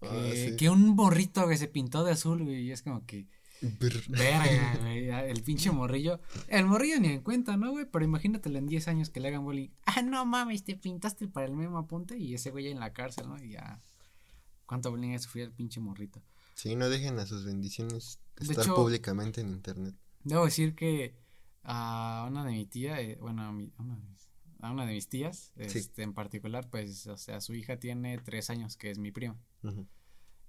Que, 0.00 0.08
Ah, 0.08 0.30
sí. 0.50 0.56
que 0.56 0.68
un 0.70 0.88
morrito, 0.96 1.44
güey, 1.44 1.56
se 1.56 1.68
pintó 1.68 2.02
de 2.04 2.12
azul, 2.12 2.42
güey, 2.42 2.62
y 2.62 2.72
es 2.72 2.82
como 2.82 3.06
que, 3.06 3.28
verga, 4.08 4.78
güey, 4.82 5.08
el 5.10 5.42
pinche 5.44 5.70
morrillo. 5.70 6.20
El 6.48 6.66
morrillo 6.66 6.98
ni 7.00 7.08
en 7.08 7.20
cuenta, 7.22 7.56
¿no, 7.56 7.70
güey? 7.70 7.86
Pero 7.90 8.04
imagínatelo 8.04 8.58
en 8.58 8.66
10 8.66 8.88
años 8.88 9.10
que 9.10 9.20
le 9.20 9.28
hagan 9.28 9.44
bullying. 9.44 9.68
Ah, 9.86 10.02
no 10.02 10.24
mames, 10.26 10.64
te 10.64 10.76
pintaste 10.76 11.28
para 11.28 11.46
el 11.46 11.52
mismo 11.52 11.78
apunte 11.78 12.18
y 12.18 12.34
ese 12.34 12.50
güey 12.50 12.68
en 12.68 12.80
la 12.80 12.92
cárcel, 12.92 13.28
¿no? 13.28 13.42
Y 13.42 13.50
ya. 13.52 13.80
¿Cuánto 14.66 14.90
bullying 14.90 15.14
ha 15.14 15.18
sufrido 15.18 15.46
el 15.46 15.52
pinche 15.52 15.80
morrito? 15.80 16.20
Sí, 16.54 16.74
no 16.76 16.88
dejen 16.88 17.18
a 17.18 17.26
sus 17.26 17.44
bendiciones 17.44 18.18
estar 18.40 18.64
hecho- 18.64 18.74
públicamente 18.74 19.40
en 19.40 19.48
internet. 19.50 19.94
Debo 20.24 20.44
decir 20.44 20.74
que 20.74 21.14
a 21.62 22.26
una 22.28 22.44
de 22.44 22.52
mi 22.52 22.66
tía, 22.66 23.00
eh, 23.00 23.16
bueno, 23.20 23.42
a, 23.42 23.52
mi- 23.52 23.72
a 24.60 24.70
una 24.72 24.86
de 24.86 24.92
mis, 24.94 25.08
tías, 25.08 25.52
Sí. 25.68 25.78
este, 25.78 26.02
en 26.02 26.12
particular, 26.14 26.68
pues, 26.70 27.06
o 27.06 27.16
sea, 27.16 27.40
su 27.40 27.54
hija 27.54 27.78
tiene 27.78 28.18
tres 28.18 28.48
años, 28.50 28.76
que 28.76 28.90
es 28.90 28.98
mi 28.98 29.10
prima. 29.10 29.36
Ujú. 29.62 29.86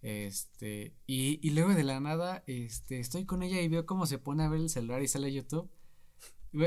Este, 0.02 0.94
y, 1.08 1.40
y 1.48 1.52
luego 1.52 1.74
de 1.74 1.84
la 1.84 2.00
nada, 2.00 2.44
este, 2.46 3.00
estoy 3.00 3.25
con 3.25 3.42
ella 3.42 3.62
y 3.62 3.68
veo 3.70 3.86
cómo 3.86 4.06
se 4.06 4.18
pone 4.20 4.44
a 4.44 4.50
ver 4.50 4.60
el 4.60 4.70
celular 4.70 5.02
y 5.02 5.08
sale 5.08 5.28
a 5.28 5.31
YouTube. 5.31 5.70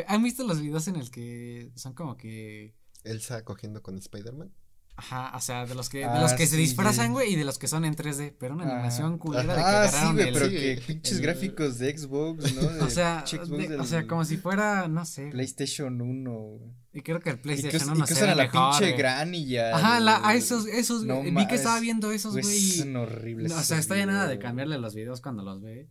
¿Han 0.09 0.23
visto 0.23 0.45
los 0.45 0.61
videos 0.61 0.89
en 0.89 0.97
el 0.97 1.11
que 1.11 1.71
son 1.77 1.93
como 1.95 2.17
que, 2.17 2.75
Elsa 3.05 3.45
cogiendo 3.45 3.83
con 3.83 3.97
Spider-Man. 3.99 4.53
Ajá, 4.97 5.33
o 5.37 5.41
sea, 5.41 5.67
de 5.67 5.75
los 5.75 5.89
que, 5.89 5.99
de 5.99 6.05
Ah, 6.05 6.21
los 6.21 6.33
que 6.33 6.47
se 6.47 6.57
sí, 6.57 6.63
disfrazan, 6.63 7.13
güey, 7.13 7.33
y 7.33 7.37
de 7.37 7.45
los 7.45 7.59
que 7.59 7.69
son 7.69 7.85
en 7.85 7.95
3D, 7.95 8.35
pero 8.39 8.55
una 8.55 8.65
Ajá. 8.65 8.73
animación 8.75 9.19
culera 9.19 9.43
de 9.55 9.61
que 9.61 9.61
Ah, 9.67 9.89
sí, 9.89 9.97
agarraron 9.97 10.15
güey, 10.15 10.27
el- 10.29 10.33
pero 10.35 10.47
sí, 10.47 10.53
que 10.55 10.83
pinches 10.87 11.21
gráficos 11.21 11.79
de 11.79 11.99
Xbox, 11.99 12.55
¿no? 12.55 12.63
De 12.73 12.81
o 12.83 12.91
sea, 12.91 13.25
de- 13.25 13.77
o 13.79 13.85
sea, 13.85 14.07
como 14.07 14.25
si 14.25 14.37
fuera, 14.39 14.89
no 14.89 15.05
sé, 15.05 15.23
güey. 15.23 15.33
PlayStation 15.33 16.01
1, 16.01 16.31
güey. 16.33 16.71
y 16.95 17.03
creo 17.03 17.21
que 17.21 17.29
el 17.31 17.39
PlayStation 17.39 17.83
us- 17.91 17.97
1 17.97 17.97
y 17.99 18.01
que 18.03 18.07
se 18.07 18.13
usan 18.15 18.27
ve 18.29 18.33
a 18.33 18.35
la 18.37 18.43
mejor, 18.45 18.71
pinche 18.71 18.85
güey. 18.87 18.99
Granny 18.99 19.47
ya. 19.47 19.77
Ajá, 19.77 20.01
la, 20.01 20.17
a 20.17 20.21
güey. 20.23 20.39
esos, 20.39 20.67
esos, 20.67 21.05
No 21.05 21.17
güey, 21.17 21.31
vi 21.35 21.47
que 21.47 21.55
estaba 21.57 21.77
es- 21.77 21.83
viendo 21.83 22.11
esos, 22.11 22.33
Güey, 22.33 22.45
güey. 22.45 22.59
son 22.61 22.97
horribles. 22.97 23.53
No, 23.53 23.59
o 23.59 23.63
sea, 23.63 23.79
está 23.79 23.97
ya 23.99 24.07
nada 24.07 24.27
de 24.27 24.39
cambiarle 24.39 24.79
los 24.79 24.95
videos 24.95 25.21
cuando 25.21 25.43
los 25.43 25.61
ve. 25.61 25.89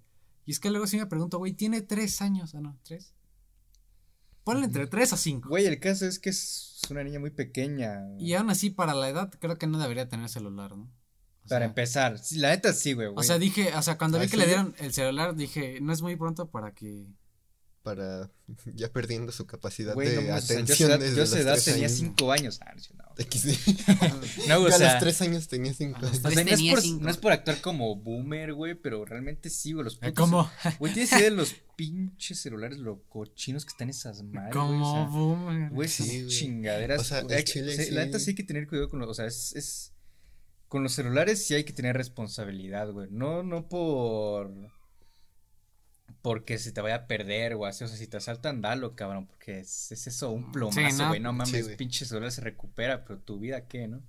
Y 0.48 0.52
es 0.52 0.60
que 0.60 0.70
luego 0.72 0.88
sí 0.88 0.98
me 0.98 1.06
pregunto, 1.06 1.38
güey, 1.38 1.54
tiene 1.54 1.82
tres 1.82 2.22
años, 2.22 2.54
¿o 2.56 2.62
no? 2.62 2.78
¿Tres? 2.84 3.14
Ponle 4.46 4.66
entre 4.66 4.88
tres 4.88 5.12
o 5.12 5.18
cinco. 5.18 5.50
Güey, 5.50 5.66
el 5.66 5.80
caso 5.80 6.06
es 6.06 6.20
que 6.20 6.30
es 6.30 6.80
una 6.90 7.04
niña 7.04 7.20
muy 7.20 7.32
pequeña. 7.32 8.00
Y 8.20 8.34
aún 8.36 8.50
así, 8.52 8.70
para 8.70 8.94
la 8.94 9.10
edad, 9.10 9.34
creo 9.40 9.58
que 9.58 9.68
no 9.68 9.80
debería 9.80 10.08
tener 10.08 10.30
celular, 10.30 10.78
¿no? 10.78 10.84
O 10.84 11.48
Para 11.50 11.60
sea, 11.62 11.66
empezar, 11.68 12.22
la 12.34 12.50
neta 12.50 12.72
sí, 12.72 12.94
güey. 12.94 13.10
O 13.16 13.24
sea, 13.24 13.40
dije, 13.40 13.74
o 13.76 13.82
sea, 13.82 13.98
cuando 13.98 14.20
vi 14.20 14.28
que 14.28 14.38
le 14.38 14.46
dieron 14.46 14.76
el 14.78 14.94
celular, 14.94 15.36
dije, 15.36 15.80
no 15.82 15.92
es 15.92 16.02
muy 16.02 16.16
pronto 16.16 16.50
para 16.50 16.72
que. 16.74 17.08
Para 17.86 18.32
ya 18.74 18.92
perdiendo 18.92 19.32
su 19.32 19.46
capacidad 19.46 19.94
Güey, 19.94 20.16
no 20.16 20.22
de 20.24 20.28
mames, 20.28 20.44
o 20.44 20.48
sea, 20.48 20.56
yo 20.56 20.62
a 20.92 20.96
atención. 20.96 21.24
esa 21.24 21.40
edad- 21.40 21.64
tenía 21.64 21.86
años. 21.86 21.98
5 22.00 22.32
años. 22.32 22.60
Ah, 22.66 22.74
no, 22.76 22.98
no. 22.98 23.06
XD. 23.24 23.48
No, 24.50 24.58
o 24.58 24.68
Yo 24.68 24.76
a 24.76 24.78
sea, 24.78 24.92
los 24.94 25.00
tres 25.02 25.22
años 25.22 25.48
tenía 25.48 25.74
cinco 25.74 25.98
a 26.00 26.02
los 26.02 26.10
años. 26.12 26.20
o 26.20 26.22
sea, 26.32 26.32
tres 26.44 26.46
no, 26.60 26.66
es 26.68 26.72
por, 26.74 26.82
cinco. 26.82 27.04
no 27.04 27.10
es 27.12 27.18
por 27.18 27.32
actuar 27.32 27.62
como 27.62 27.96
boomer, 27.96 28.54
güey, 28.54 28.76
pero 28.76 29.06
realmente 29.06 29.50
sí, 29.50 29.72
güey. 29.74 29.84
Los 29.86 29.96
Eh, 29.96 30.12
putos- 30.12 30.14
¿Cómo? 30.16 30.52
Güey, 30.80 30.94
tienes 30.94 31.12
idea 31.14 31.22
de 31.30 31.32
los 31.32 31.56
pinches 31.78 32.40
celulares 32.40 32.80
locochinos 32.80 33.64
que 33.66 33.70
están 33.70 33.90
esas 33.90 34.24
madres. 34.24 34.56
o 34.56 34.60
Como 34.60 34.94
sea, 34.96 35.06
boomer. 35.06 35.70
Güey, 35.72 35.88
Sí, 35.88 36.04
son 36.04 36.08
güey. 36.24 36.28
chingaderas. 36.28 37.02
O 37.02 37.04
sea, 37.04 37.22
güey, 37.22 37.44
chile 37.44 37.76
sí. 37.86 37.92
La 37.92 38.04
neta 38.06 38.20
sí 38.20 38.32
hay 38.32 38.36
que 38.36 38.44
tener 38.44 38.68
cuidado 38.68 38.90
con 38.90 39.00
los. 39.00 39.10
O 39.10 39.14
sea, 39.14 39.28
es, 39.28 39.56
es. 39.56 39.92
Con 40.68 40.82
los 40.84 40.92
celulares 40.94 41.46
sí 41.46 41.54
hay 41.54 41.64
que 41.64 41.74
tener 41.74 41.96
responsabilidad, 41.96 42.92
güey. 42.92 43.08
No, 43.12 43.44
no 43.44 43.70
por. 43.70 44.52
Porque 46.26 46.58
se 46.58 46.72
te 46.72 46.82
vaya 46.82 46.96
a 46.96 47.06
perder 47.06 47.54
o 47.54 47.68
así. 47.68 47.84
O 47.84 47.88
sea, 47.88 47.98
si 47.98 48.08
te 48.08 48.18
asaltan, 48.18 48.60
dalo, 48.60 48.96
cabrón. 48.96 49.28
Porque 49.28 49.60
es, 49.60 49.92
es 49.92 50.08
eso, 50.08 50.32
un 50.32 50.52
plomazo, 50.52 51.04
no, 51.04 51.10
güey. 51.10 51.20
No, 51.20 51.30
sí, 51.30 51.38
mames, 51.38 51.64
güey. 51.66 51.78
pinche 51.78 52.04
celular 52.04 52.32
se 52.32 52.42
recupera, 52.42 53.06
pero 53.06 53.20
tu 53.20 53.38
vida, 53.38 53.68
¿qué, 53.68 53.88
no? 53.88 54.02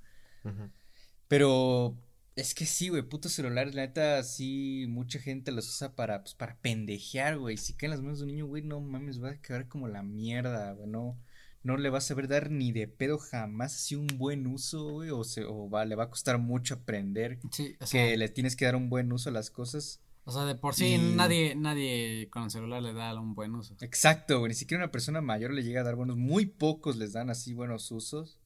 Pero. 1.28 1.94
Es 2.34 2.54
que 2.54 2.64
sí, 2.64 2.88
güey, 2.88 3.02
putos 3.02 3.32
celulares, 3.32 3.74
la 3.74 3.82
neta, 3.82 4.22
sí, 4.22 4.86
mucha 4.88 5.18
gente 5.18 5.52
los 5.52 5.68
usa 5.68 5.94
para, 5.94 6.22
pues, 6.22 6.34
para 6.34 6.56
pendejear, 6.56 7.36
güey. 7.36 7.58
Si 7.58 7.74
caen 7.74 7.90
las 7.90 8.00
manos 8.00 8.18
de 8.18 8.24
un 8.24 8.30
niño, 8.30 8.46
güey, 8.46 8.62
no 8.62 8.80
mames, 8.80 9.22
va 9.22 9.32
a 9.32 9.42
quedar 9.42 9.68
como 9.68 9.86
la 9.86 10.02
mierda, 10.02 10.72
güey, 10.72 10.88
no, 10.88 11.18
no 11.62 11.76
le 11.76 11.90
vas 11.90 12.04
a 12.04 12.08
saber 12.08 12.28
dar 12.28 12.50
ni 12.50 12.72
de 12.72 12.88
pedo 12.88 13.18
jamás 13.18 13.74
así 13.74 13.94
un 13.94 14.06
buen 14.06 14.46
uso, 14.46 14.84
güey, 14.84 15.10
o, 15.10 15.22
se, 15.24 15.44
o 15.44 15.68
va, 15.68 15.84
le 15.84 15.96
va 15.96 16.04
a 16.04 16.10
costar 16.10 16.38
mucho 16.38 16.74
aprender 16.74 17.38
Sí, 17.50 17.76
o 17.80 17.86
sea, 17.86 18.06
que 18.06 18.16
le 18.16 18.28
tienes 18.28 18.54
que 18.54 18.64
dar 18.64 18.76
un 18.76 18.88
buen 18.88 19.12
uso 19.12 19.30
a 19.30 19.32
las 19.32 19.50
cosas. 19.50 20.00
O 20.26 20.32
sea, 20.32 20.44
de 20.44 20.54
por 20.56 20.74
sí 20.74 20.94
y- 20.94 20.98
nadie, 20.98 21.54
nadie 21.54 22.28
con 22.30 22.42
el 22.44 22.50
celular 22.50 22.82
le 22.82 22.92
da 22.92 23.18
un 23.18 23.34
buen 23.34 23.54
uso. 23.54 23.74
Exacto, 23.80 24.40
güey, 24.40 24.50
ni 24.50 24.54
siquiera 24.54 24.84
una 24.84 24.92
persona 24.92 25.20
mayor 25.22 25.52
le 25.54 25.62
llega 25.62 25.80
a 25.80 25.84
dar 25.84 25.94
buenos, 25.96 26.16
muy 26.16 26.46
pocos 26.46 26.96
les 26.96 27.12
dan 27.14 27.30
así 27.30 27.54
buenos 27.54 27.90
usos. 27.90 28.38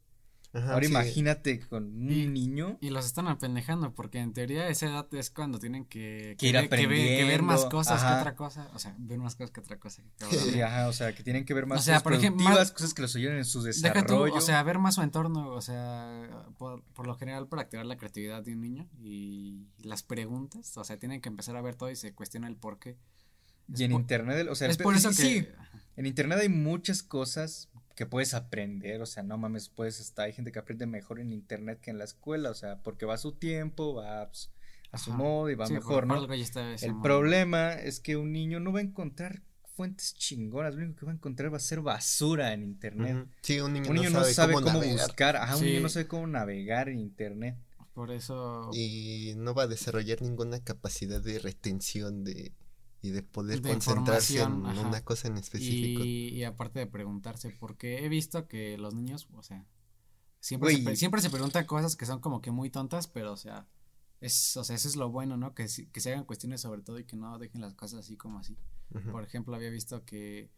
Ajá, 0.52 0.73
Ahora 0.73 0.85
sí. 0.85 0.90
imagínate 0.90 1.61
con 1.61 1.85
un 1.85 2.11
Y- 2.11 2.26
niño. 2.26 2.76
Y 2.80 2.90
los 2.90 3.07
están 3.07 3.28
apendejando, 3.28 3.95
porque 3.95 4.19
en 4.19 4.33
teoría 4.33 4.66
esa 4.69 4.87
edad 4.87 5.07
es 5.14 5.30
cuando 5.30 5.61
tienen 5.61 5.85
que, 5.85 6.35
Que 6.38 6.49
ir 6.49 6.54
ver, 6.54 6.69
que 6.69 6.87
ver- 6.88 7.19
que 7.19 7.25
ver 7.25 7.42
más 7.42 7.66
cosas 7.66 8.02
ajá. 8.02 8.14
que 8.16 8.21
otra 8.23 8.35
cosa. 8.35 8.69
O 8.75 8.80
sea, 8.80 8.97
ver 8.99 9.19
más 9.19 9.37
cosas 9.37 9.52
que 9.52 9.61
otra 9.61 9.78
cosa. 9.78 10.02
o 10.88 10.92
sea, 10.92 11.14
que 11.14 11.23
tienen 11.23 11.45
que 11.45 11.54
ver 11.54 11.66
más 11.66 11.78
O 11.80 11.83
sea, 11.83 11.95
cosas 11.95 12.02
por 12.02 12.12
ejemplo, 12.14 12.38
productivas, 12.45 12.69
más- 12.69 12.73
cosas 12.73 12.95
que 12.95 13.02
los 13.02 13.14
ayuden 13.14 13.37
en 13.37 13.45
su 13.45 13.62
Deja 13.62 13.75
tú, 13.92 14.00
desarrollo. 14.02 14.35
o 14.35 14.40
sea, 14.40 14.61
ver 14.64 14.78
más 14.80 14.97
su 14.97 15.02
entorno, 15.02 15.50
o 15.52 15.61
sea, 15.61 16.49
por, 16.59 16.83
por 16.95 17.07
lo 17.07 17.14
general 17.16 17.47
para 17.47 17.62
activar 17.62 17.87
la 17.87 17.97
creatividad 17.97 18.42
de 18.42 18.52
un 18.52 18.61
niño 18.61 18.88
y 19.00 19.69
las 19.85 20.02
preguntas, 20.02 20.76
o 20.76 20.83
sea, 20.83 20.99
tienen 20.99 21.21
que 21.21 21.28
empezar 21.28 21.54
a 21.57 21.62
ver 21.62 21.76
todo 21.76 21.90
y 21.92 21.97
se 21.97 22.12
cuestiona 22.12 22.49
el 22.49 22.57
por 22.57 22.80
qué. 22.80 22.97
y 23.73 23.85
en 23.85 23.92
por- 23.92 24.00
internet, 24.00 24.49
o 24.50 24.57
sea, 24.57 24.66
el 24.66 24.73
es 24.73 24.78
por 24.78 24.97
eso 24.97 25.12
sí, 25.12 25.23
que... 25.23 25.40
sí, 25.42 25.49
en 25.97 26.07
internet 26.07 26.40
hay 26.40 26.49
muchas 26.49 27.04
cosas 27.04 27.69
que 28.00 28.07
puedes 28.07 28.33
aprender, 28.33 29.02
o 29.02 29.04
sea, 29.04 29.23
no 29.23 29.37
mames, 29.37 29.69
puedes 29.69 30.00
hasta 30.00 30.23
hay 30.23 30.33
gente 30.33 30.52
que 30.52 30.59
aprende 30.59 30.87
mejor 30.87 31.21
en 31.21 31.35
internet 31.35 31.80
que 31.83 31.90
en 31.90 31.99
la 31.99 32.04
escuela, 32.04 32.49
o 32.49 32.54
sea, 32.54 32.78
porque 32.83 33.04
va 33.04 33.12
a 33.12 33.19
su 33.19 33.33
tiempo, 33.33 33.92
va 33.92 34.26
pues, 34.28 34.50
a 34.90 34.97
su 34.97 35.12
modo 35.12 35.50
y 35.50 35.54
va 35.54 35.66
Sí, 35.66 35.75
mejor, 35.75 36.07
¿no? 36.07 36.14
El 36.14 36.92
modo. 36.95 37.02
problema 37.02 37.75
es 37.75 38.00
que 38.00 38.16
un 38.16 38.33
niño 38.33 38.59
no 38.59 38.73
va 38.73 38.78
a 38.78 38.83
encontrar 38.83 39.42
fuentes 39.76 40.14
chingonas, 40.14 40.75
lo 40.75 40.83
único 40.83 41.00
que 41.00 41.04
va 41.04 41.12
a 41.12 41.14
encontrar 41.14 41.52
va 41.52 41.59
a 41.59 41.61
ser 41.61 41.83
basura 41.83 42.54
en 42.54 42.62
internet. 42.62 43.16
Ujú. 43.16 43.28
Sí, 43.42 43.61
un 43.61 43.75
niño, 43.75 43.90
Un 43.90 43.97
niño 43.97 44.09
no 44.09 44.25
sabe, 44.25 44.54
cómo, 44.54 44.80
buscar, 44.80 45.37
ajá, 45.37 45.59
un 45.59 45.64
niño 45.66 45.80
no 45.83 45.90
sabe 45.90 46.07
cómo 46.07 46.26
navegar 46.26 46.88
en 46.88 47.00
internet. 47.00 47.59
Por 47.92 48.12
eso... 48.12 48.71
y 48.73 49.35
no 49.37 49.52
va 49.52 49.64
a 49.64 49.66
desarrollar 49.66 50.23
ninguna 50.23 50.64
capacidad 50.64 51.21
de 51.21 51.38
retención 51.38 52.25
de 52.25 52.54
y 53.02 53.11
de 53.11 53.23
poder 53.23 53.62
De 53.62 53.71
concentrarse 53.71 54.40
en 54.40 54.66
ajá. 54.66 54.80
una 54.87 55.04
cosa 55.04 55.28
en 55.28 55.37
específico. 55.38 56.02
Y, 56.04 56.28
y 56.28 56.45
aparte 56.45 56.78
de 56.78 56.87
preguntarse, 56.87 57.50
porque 57.50 58.04
he 58.04 58.09
visto 58.09 58.47
que 58.47 58.76
los 58.76 58.95
niños, 58.95 59.28
o 59.33 59.42
sea, 59.42 59.64
siempre, 60.40 60.76
se, 60.76 60.97
siempre 60.97 61.21
se 61.21 61.30
preguntan 61.30 61.64
cosas 61.66 61.97
que 61.97 62.07
son 62.07 62.21
como 62.21 62.40
que 62.42 62.50
muy 62.50 62.71
tontas, 62.71 63.07
pero 63.07 63.33
o 63.33 63.37
sea, 63.37 63.66
es, 64.21 64.57
o 64.57 64.64
sea, 64.64 64.76
eso 64.76 64.88
es 64.88 64.97
lo 64.97 65.11
bueno, 65.11 65.37
¿no? 65.37 65.54
Que, 65.54 65.66
que 65.92 66.00
se 66.00 66.12
hagan 66.12 66.25
cuestiones 66.25 66.61
sobre 66.61 66.83
todo 66.83 66.99
y 66.99 67.04
que 67.04 67.16
no 67.16 67.38
dejen 67.38 67.62
las 67.62 67.75
cosas 67.75 68.00
así 68.00 68.16
como 68.16 68.38
así. 68.38 68.57
Por 69.12 69.23
ejemplo, 69.23 69.54
había 69.54 69.71
visto 69.71 70.04
que 70.04 70.50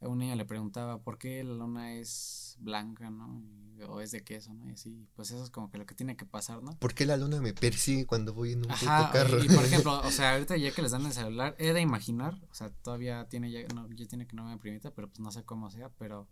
a 0.00 0.08
un 0.08 0.18
niño 0.18 0.36
le 0.36 0.44
preguntaba 0.44 1.02
por 1.02 1.18
qué 1.18 1.42
la 1.42 1.54
luna 1.54 1.94
es 1.94 2.56
blanca, 2.60 3.10
¿no? 3.10 3.42
O 3.88 4.00
es 4.00 4.10
de 4.10 4.22
queso, 4.22 4.52
¿no? 4.54 4.68
Y 4.68 4.72
así, 4.72 5.08
pues 5.14 5.30
eso 5.30 5.42
es 5.42 5.50
como 5.50 5.70
que 5.70 5.78
lo 5.78 5.86
que 5.86 5.94
tiene 5.94 6.16
que 6.16 6.24
pasar, 6.26 6.62
¿no? 6.62 6.76
¿Por 6.78 6.94
qué 6.94 7.06
la 7.06 7.16
luna 7.16 7.40
me 7.40 7.52
persigue 7.52 8.06
cuando 8.06 8.32
voy 8.34 8.52
en 8.52 8.64
un 8.64 8.70
Ajá, 8.70 9.10
carro? 9.12 9.42
y, 9.42 9.46
y 9.46 9.48
por 9.48 9.64
ejemplo, 9.64 10.00
o 10.04 10.10
sea, 10.10 10.32
ahorita 10.32 10.56
ya 10.56 10.72
que 10.72 10.82
les 10.82 10.90
dan 10.92 11.06
el 11.06 11.12
celular, 11.12 11.54
he 11.58 11.72
de 11.72 11.80
imaginar, 11.80 12.34
o 12.50 12.54
sea, 12.54 12.70
todavía 12.70 13.28
tiene 13.28 13.50
ya, 13.50 13.66
no, 13.74 13.88
ya 13.90 14.06
tiene 14.06 14.26
que 14.26 14.36
no 14.36 14.44
me 14.44 14.58
primita, 14.58 14.92
pero 14.92 15.08
pues 15.08 15.20
no 15.20 15.30
sé 15.30 15.44
cómo 15.44 15.70
sea, 15.70 15.90
pero 15.90 16.28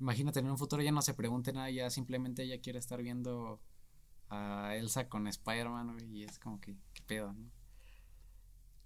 imagínate 0.00 0.40
en 0.40 0.50
un 0.50 0.58
futuro 0.58 0.82
ya 0.82 0.92
no 0.92 1.02
se 1.02 1.14
pregunte 1.14 1.52
nada, 1.52 1.70
ya 1.70 1.88
simplemente 1.90 2.42
ella 2.42 2.60
quiere 2.60 2.78
estar 2.78 3.02
viendo 3.02 3.60
a 4.28 4.74
Elsa 4.76 5.08
con 5.08 5.26
Spider-Man, 5.26 5.96
y 6.10 6.24
es 6.24 6.38
como 6.38 6.60
que, 6.60 6.76
qué 6.94 7.02
pedo, 7.06 7.32
¿no? 7.32 7.50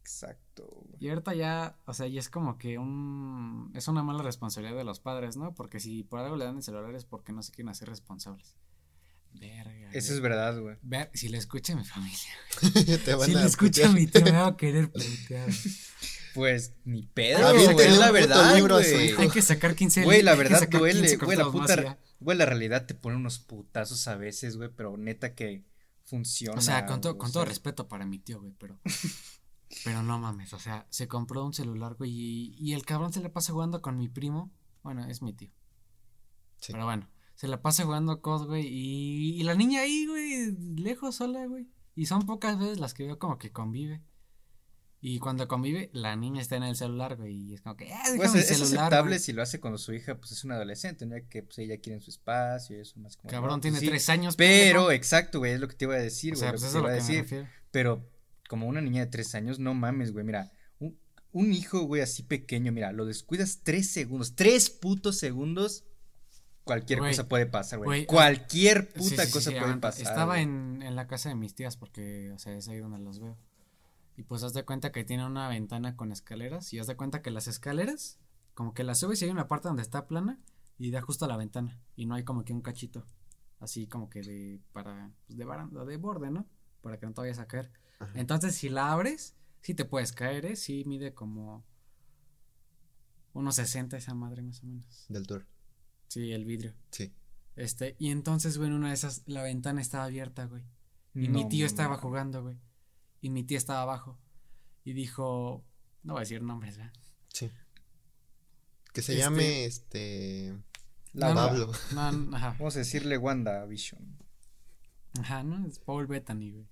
Exacto. 0.07 0.85
Y 1.01 1.09
ahorita 1.09 1.35
ya, 1.35 1.77
o 1.85 1.93
sea, 1.93 2.07
ya 2.07 2.21
es 2.21 2.29
como 2.31 2.59
que 2.59 2.79
un, 2.79 3.73
es 3.75 3.89
una 3.89 4.05
mala 4.05 4.23
responsabilidad 4.23 4.77
de 4.77 4.85
los 4.85 5.01
padres, 5.01 5.37
¿no? 5.37 5.53
Porque 5.53 5.81
si 5.81 6.05
por 6.05 6.21
algo 6.21 6.37
le 6.37 6.45
dan 6.45 6.57
el 6.57 6.63
celular 6.63 6.95
es 6.95 7.05
porque 7.05 7.33
no 7.33 7.43
se 7.43 7.51
quieren 7.51 7.71
hacer 7.71 7.89
responsables. 7.89 8.55
Verga. 9.33 9.91
Eso 9.93 10.09
güey. 10.09 10.17
es 10.17 10.21
verdad, 10.21 10.61
güey. 10.61 10.77
Ver, 10.83 11.11
si 11.13 11.29
le 11.29 11.39
escucha 11.39 11.75
mi 11.75 11.85
familia. 11.85 12.19
Te 13.05 13.15
van 13.17 13.29
Si 13.29 13.35
a 13.35 13.41
le 13.41 13.47
escucha 13.47 13.89
mi 13.91 14.07
tío 14.07 14.23
me 14.25 14.31
va 14.31 14.47
a 14.47 14.57
querer 14.57 14.93
putear. 14.93 15.51
Pues 16.35 16.75
ni 16.85 17.03
pedo, 17.03 17.53
güey, 17.73 17.89
es 17.89 17.99
la 17.99 18.13
verdad, 18.13 18.55
libro 18.55 18.77
güey. 18.77 19.11
Hay 19.19 19.29
que 19.29 19.43
sacar 19.43 19.75
15 19.75 20.05
Güey, 20.05 20.23
la 20.23 20.37
verdad 20.37 20.69
duele, 20.69 21.01
15 21.01 21.17
güey, 21.17 21.37
la 21.37 21.51
puta, 21.51 21.99
güey, 22.21 22.39
la 22.39 22.47
realidad 22.47 22.87
te 22.87 22.95
pone 22.95 23.17
unos 23.17 23.41
putazos 23.41 24.07
a 24.07 24.15
veces, 24.17 24.57
güey, 24.57 24.71
pero 24.75 24.97
neta 24.97 25.35
que 25.35 25.65
funciona. 26.05 26.57
O 26.59 26.61
sea, 26.63 26.87
con, 26.87 27.01
to- 27.01 27.19
con 27.19 27.33
todo 27.33 27.45
respeto 27.45 27.89
para 27.89 28.07
mi 28.07 28.21
tío, 28.21 28.41
güey, 28.41 28.53
pero. 28.57 28.79
pero 29.85 30.03
no 30.03 30.19
mames, 30.19 30.53
o 30.53 30.59
sea, 30.59 30.87
se 30.91 31.09
compró 31.09 31.45
un 31.45 31.53
celular, 31.55 31.95
güey, 31.95 32.11
y, 32.11 32.55
y 32.59 32.75
el 32.75 32.85
cabrón 32.85 33.13
se 33.13 33.21
le 33.21 33.31
pasa 33.31 33.53
jugando 33.53 33.83
con 33.83 33.99
mi 33.99 34.09
primo. 34.09 34.51
Bueno, 34.83 35.05
es 35.07 35.23
mi 35.23 35.33
tío. 35.33 35.51
Sí. 36.61 36.73
Pero 36.73 36.85
bueno, 36.85 37.09
se 37.35 37.49
la 37.49 37.61
pasa 37.61 37.85
jugando 37.85 38.21
cos, 38.23 38.47
güey, 38.47 38.67
y, 38.67 39.41
y 39.41 39.43
la 39.43 39.55
niña 39.55 39.81
ahí, 39.81 40.07
güey, 40.07 40.53
lejos 40.81 41.17
sola, 41.17 41.47
güey. 41.47 41.67
Y 41.95 42.07
son 42.07 42.27
pocas 42.27 42.59
veces 42.59 42.79
las 42.79 42.95
que 42.95 43.05
veo 43.07 43.19
como 43.19 43.39
que 43.39 43.51
convive. 43.53 44.03
Y 45.01 45.19
cuando 45.19 45.47
convive, 45.47 45.91
la 45.93 46.17
niña 46.17 46.41
está 46.41 46.57
en 46.57 46.63
el 46.65 46.75
celular, 46.75 47.17
güey, 47.17 47.35
y 47.35 47.55
es 47.55 47.61
como 47.61 47.77
que, 47.77 47.93
ah, 47.93 48.03
Pues 48.17 48.31
es, 48.31 48.35
el 48.35 48.41
es 48.41 48.47
celular, 48.69 48.85
aceptable 48.87 49.11
güey. 49.11 49.19
si 49.21 49.33
lo 49.33 49.43
hace 49.43 49.61
cuando 49.61 49.79
su 49.79 49.93
hija 49.93 50.17
pues 50.17 50.33
es 50.33 50.43
una 50.45 50.55
adolescente, 50.55 51.07
¿no? 51.07 51.17
Que 51.29 51.43
pues 51.43 51.59
ella 51.59 51.77
quiere 51.79 51.97
en 51.97 52.01
su 52.01 52.11
espacio 52.11 52.77
y 52.77 52.81
eso 52.81 52.99
más 53.01 53.17
como. 53.17 53.31
Cabrón, 53.31 53.57
no, 53.57 53.61
tiene 53.61 53.79
sí, 53.79 53.87
tres 53.87 54.09
años, 54.09 54.37
Pero, 54.37 54.81
pendejo. 54.87 54.91
exacto, 54.93 55.39
güey, 55.39 55.53
es 55.53 55.61
lo 55.61 55.69
que 55.69 55.75
te 55.75 55.85
iba 55.85 55.95
a 55.95 55.99
decir, 55.99 56.33
O 56.35 56.37
güey. 56.37 56.41
sea, 56.41 56.49
lo 56.49 56.53
pues 56.59 56.63
que 56.63 56.69
eso 56.69 56.79
te 56.79 56.83
lo 56.83 56.89
iba 56.89 57.03
a 57.03 57.07
que 57.07 57.13
decir. 57.23 57.49
Pero 57.71 58.09
como 58.49 58.67
una 58.67 58.81
niña 58.81 59.05
de 59.05 59.11
tres 59.11 59.35
años, 59.35 59.59
no 59.59 59.75
mames, 59.75 60.13
güey, 60.13 60.25
mira, 60.25 60.51
un, 60.79 60.99
un 61.33 61.53
hijo, 61.53 61.81
güey, 61.83 62.03
así 62.03 62.23
pequeño, 62.23 62.73
mira, 62.73 62.93
lo 62.93 63.05
descuidas 63.05 63.61
tres 63.63 63.91
segundos, 63.91 64.35
tres 64.35 64.71
putos 64.71 65.19
segundos, 65.19 65.85
cualquier 66.65 66.99
cosa 67.01 67.29
puede 67.29 67.47
pasar, 67.47 67.79
güey. 67.79 67.89
güey, 67.89 68.07
Cualquier 68.07 68.93
puta 68.93 69.25
sí, 69.25 69.31
cosa 69.33 69.51
sí, 69.51 69.51
puede 69.51 69.61
aguanta. 69.61 69.89
pasar. 69.89 70.03
Estaba 70.07 70.41
en, 70.41 70.83
en 70.83 70.97
la 70.97 71.07
casa 71.07 71.29
de 71.29 71.35
mis 71.35 71.55
tías 71.55 71.77
porque, 71.77 72.33
o 72.33 72.39
sea, 72.39 72.55
es 72.57 72.69
ahí 72.69 72.79
donde 72.79 72.99
los 72.99 73.21
veo. 73.21 73.37
Y 74.17 74.23
pues 74.23 74.43
haz 74.43 74.55
de 74.55 74.65
cuenta 74.65 74.93
que 74.93 75.05
tiene 75.05 75.27
una 75.27 75.49
ventana 75.49 75.95
con 75.95 76.11
escaleras 76.11 76.73
y 76.73 76.79
haz 76.79 76.87
de 76.87 76.97
cuenta 76.97 77.21
que 77.23 77.31
las 77.31 77.47
escaleras, 77.49 78.19
como 78.55 78.73
que 78.73 78.83
las 78.83 78.99
subes 79.01 79.21
y 79.21 79.27
hay 79.27 79.31
una 79.31 79.47
parte 79.47 79.69
donde 79.69 79.83
está 79.83 80.07
plana 80.07 80.41
y 80.79 80.91
da 80.91 81.03
justo 81.03 81.25
a 81.27 81.29
la 81.29 81.37
ventana 81.37 81.79
y 81.97 82.07
no 82.07 82.15
hay 82.15 82.25
como 82.25 82.43
que 82.45 82.53
un 82.55 82.63
cachito, 82.63 83.07
así 83.61 83.87
como 83.87 84.09
que 84.09 84.23
de, 84.23 84.61
para, 84.73 85.11
pues 85.27 85.39
de 85.39 85.45
baranda, 85.45 85.85
de 85.85 85.97
borde, 85.99 86.31
¿no? 86.31 86.47
Para 86.81 86.99
que 86.99 87.05
no 87.07 87.13
te 87.13 87.21
vayas 87.21 87.39
a 87.39 87.47
caer. 87.47 87.71
Ajá. 87.99 88.13
Entonces 88.19 88.55
si 88.55 88.69
la 88.69 88.93
abres, 88.93 89.35
sí 89.63 89.75
te 89.75 89.85
puedes 89.85 90.13
caer, 90.13 90.45
¿eh? 90.47 90.57
Sí 90.57 90.85
mide 90.87 91.15
como 91.15 91.65
unos 93.33 93.57
60 93.57 93.97
esa 93.97 94.15
madre 94.15 94.43
más 94.43 94.63
o 94.63 94.67
menos. 94.67 95.05
Del 95.09 95.27
tour. 95.27 95.47
Sí, 96.09 96.33
el 96.33 96.45
vidrio. 96.45 96.75
Sí. 96.91 97.13
Este, 97.57 97.97
y 97.99 98.11
entonces, 98.11 98.59
güey, 98.59 98.69
en 98.71 98.77
una 98.77 98.89
de 98.89 98.95
esas, 98.95 99.23
la 99.27 99.43
ventana 99.43 99.81
estaba 99.81 100.05
abierta, 100.05 100.45
güey. 100.47 100.63
Y 101.15 101.29
No 101.29 101.35
mi 101.39 101.49
tío 101.49 101.65
estaba 101.67 101.97
jugando, 101.97 102.43
güey. 102.43 102.59
Y 103.23 103.31
mi 103.31 103.43
tía 103.43 103.57
estaba 103.59 103.83
abajo. 103.83 104.19
Y 104.85 104.93
dijo, 104.93 105.65
no 106.03 106.13
voy 106.15 106.21
a 106.21 106.25
decir 106.25 106.43
nombres, 106.43 106.77
¿verdad? 106.77 106.93
Sí. 107.33 107.51
Que 108.93 109.03
se 109.03 109.13
Este- 109.13 109.23
llame 109.25 109.65
este. 109.65 110.55
La 111.13 111.29
No, 111.29 111.35
no, 111.35 111.47
Pablo. 111.49 111.73
No, 111.95 112.13
no, 112.13 112.37
ajá. 112.37 112.51
Vamos 112.59 112.77
a 112.77 112.81
decirle 112.81 113.17
Wanda 113.19 113.65
Vision. 113.65 114.17
Ajá, 115.21 115.43
¿no? 115.43 115.67
Es 115.67 115.79
Paul 115.79 116.07
Bettany, 116.07 116.53
güey. 116.53 116.67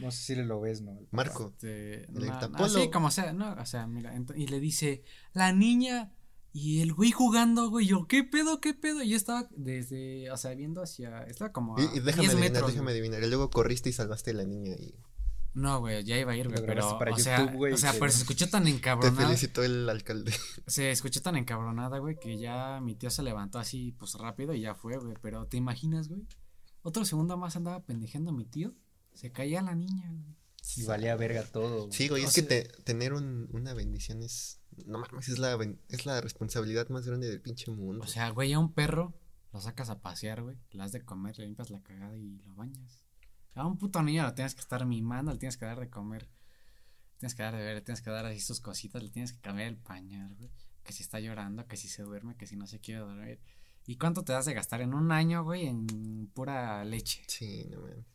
No 0.00 0.10
sé 0.10 0.18
si 0.22 0.34
le 0.34 0.44
lo 0.44 0.60
ves, 0.60 0.82
¿no? 0.82 0.98
Marco. 1.10 1.48
Este, 1.48 2.04
El 2.04 2.26
no, 2.52 2.68
sí, 2.68 2.90
como 2.90 3.10
sea, 3.10 3.32
no, 3.32 3.52
o 3.52 3.66
sea, 3.66 3.86
mira, 3.86 4.14
y 4.34 4.46
le 4.46 4.60
dice, 4.60 5.02
la 5.32 5.52
niña 5.52 6.12
y 6.52 6.80
el 6.80 6.92
güey 6.92 7.12
jugando, 7.12 7.70
güey, 7.70 7.86
yo, 7.86 8.06
¿qué 8.08 8.24
pedo, 8.24 8.60
qué 8.60 8.74
pedo? 8.74 9.02
Y 9.02 9.10
yo 9.10 9.16
estaba 9.16 9.48
desde, 9.56 10.30
o 10.30 10.36
sea, 10.36 10.54
viendo 10.54 10.82
hacia, 10.82 11.22
estaba 11.24 11.52
como 11.52 11.76
a 11.76 11.80
Y, 11.80 11.84
y 11.84 12.00
déjame 12.00 12.22
10 12.28 12.32
adivinar, 12.34 12.50
metros, 12.52 12.70
déjame 12.72 12.84
güey. 12.86 12.94
adivinar. 12.98 13.22
Y 13.22 13.28
luego 13.28 13.50
corriste 13.50 13.88
y 13.88 13.92
salvaste 13.92 14.30
a 14.32 14.34
la 14.34 14.44
niña 14.44 14.74
y 14.74 14.94
No, 15.54 15.80
güey, 15.80 16.02
ya 16.04 16.16
iba 16.18 16.32
a 16.32 16.36
ir, 16.36 16.48
güey, 16.48 16.64
pero, 16.64 16.98
para 16.98 17.12
o 17.12 17.18
sea, 17.18 17.38
YouTube, 17.40 17.56
güey, 17.56 17.72
o 17.72 17.76
sea, 17.76 17.92
pero 17.92 18.10
se 18.10 18.18
escuchó 18.18 18.48
tan 18.48 18.64
te 18.64 18.70
encabronado. 18.70 19.16
felicitó 19.16 19.62
el 19.62 19.88
alcalde. 19.88 20.32
Se 20.66 20.90
escuchó 20.90 21.22
tan 21.22 21.36
encabronada, 21.36 21.98
güey, 21.98 22.18
que 22.18 22.38
ya 22.38 22.80
mi 22.80 22.94
tío 22.94 23.10
se 23.10 23.22
levantó 23.22 23.58
así, 23.58 23.92
pues 23.98 24.14
rápido 24.14 24.54
y 24.54 24.60
ya 24.60 24.74
fue, 24.74 24.96
güey. 24.98 25.14
Pero 25.22 25.46
¿te 25.46 25.56
imaginas, 25.56 26.08
güey? 26.08 26.22
Otro 26.82 27.04
segundo 27.04 27.36
más 27.36 27.56
andaba 27.56 27.84
pendejeando 27.84 28.30
a 28.30 28.34
mi 28.34 28.44
tío. 28.44 28.72
Se 29.14 29.32
caía 29.32 29.62
la 29.62 29.74
niña. 29.74 30.12
Y 30.76 30.84
valía 30.84 31.16
verga 31.16 31.42
todo. 31.44 31.86
güey. 31.86 31.92
Sí, 31.92 32.08
güey, 32.08 32.24
O 32.24 32.28
es 32.28 32.34
que 32.34 32.40
sea- 32.42 32.48
te- 32.48 32.82
tener 32.84 33.12
un- 33.12 33.48
una 33.52 33.74
bendición 33.74 34.22
es. 34.22 34.60
No 34.86 34.98
mames, 34.98 35.28
es 35.28 35.38
la, 35.38 35.58
es 35.88 36.06
la 36.06 36.20
responsabilidad 36.20 36.88
más 36.90 37.06
grande 37.06 37.28
del 37.28 37.40
pinche 37.40 37.70
mundo. 37.70 38.04
O 38.04 38.06
sea, 38.06 38.30
güey, 38.30 38.52
a 38.52 38.58
un 38.58 38.72
perro 38.72 39.14
lo 39.52 39.60
sacas 39.60 39.90
a 39.90 40.00
pasear, 40.00 40.42
güey. 40.42 40.56
Le 40.70 40.82
has 40.82 40.92
de 40.92 41.04
comer, 41.04 41.36
le 41.38 41.46
limpias 41.46 41.70
la 41.70 41.82
cagada 41.82 42.16
y 42.16 42.38
lo 42.46 42.54
bañas. 42.54 43.04
A 43.54 43.66
un 43.66 43.78
puto 43.78 44.00
niño 44.02 44.22
lo 44.22 44.32
tienes 44.34 44.54
que 44.54 44.60
estar 44.60 44.86
mimando, 44.86 45.32
le 45.32 45.38
tienes 45.38 45.56
que 45.56 45.64
dar 45.66 45.80
de 45.80 45.90
comer. 45.90 46.22
Le 46.22 47.18
tienes 47.18 47.34
que 47.34 47.42
dar 47.42 47.56
de 47.56 47.62
ver, 47.62 47.74
le 47.74 47.80
tienes 47.82 48.00
que 48.00 48.10
dar 48.10 48.24
así 48.26 48.40
sus 48.40 48.60
cositas, 48.60 49.02
le 49.02 49.10
tienes 49.10 49.32
que 49.32 49.40
cambiar 49.40 49.68
el 49.68 49.76
pañal, 49.76 50.34
güey. 50.36 50.50
Que 50.84 50.92
si 50.92 51.02
está 51.02 51.20
llorando, 51.20 51.66
que 51.66 51.76
si 51.76 51.88
se 51.88 52.02
duerme, 52.02 52.36
que 52.36 52.46
si 52.46 52.56
no 52.56 52.66
se 52.66 52.80
quiere 52.80 53.00
dormir. 53.00 53.40
¿Y 53.86 53.96
cuánto 53.96 54.22
te 54.24 54.32
das 54.32 54.46
de 54.46 54.54
gastar 54.54 54.80
en 54.82 54.94
un 54.94 55.10
año, 55.10 55.42
güey, 55.42 55.66
en 55.66 56.30
pura 56.32 56.84
leche? 56.84 57.22
Sí, 57.26 57.66
no 57.70 57.80
mames. 57.80 58.06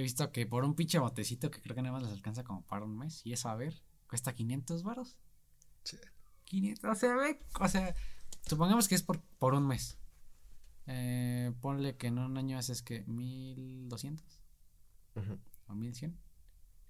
He 0.00 0.02
visto 0.02 0.30
que 0.32 0.46
por 0.46 0.64
un 0.64 0.74
pinche 0.74 0.98
botecito 0.98 1.50
que 1.50 1.60
creo 1.60 1.74
que 1.74 1.82
nada 1.82 1.92
más 1.92 2.02
les 2.02 2.12
alcanza 2.12 2.44
como 2.44 2.62
para 2.62 2.84
un 2.84 2.96
mes, 2.96 3.20
y 3.24 3.32
eso, 3.32 3.48
a 3.48 3.56
ver, 3.56 3.82
cuesta 4.08 4.34
500 4.34 4.82
varos. 4.82 5.16
Sí. 5.84 5.96
500, 6.44 6.90
o 6.90 6.94
sea, 6.94 7.16
ve, 7.16 7.40
o 7.60 7.68
sea, 7.68 7.94
supongamos 8.46 8.88
que 8.88 8.94
es 8.94 9.02
por, 9.02 9.20
por 9.38 9.54
un 9.54 9.66
mes. 9.66 9.98
Eh, 10.86 11.52
ponle 11.60 11.96
que 11.96 12.08
en 12.08 12.18
un 12.18 12.36
año 12.36 12.58
haces 12.58 12.82
que 12.82 13.04
1200 13.06 14.40
Ujú. 15.14 15.38
o 15.68 15.74
1100. 15.74 16.18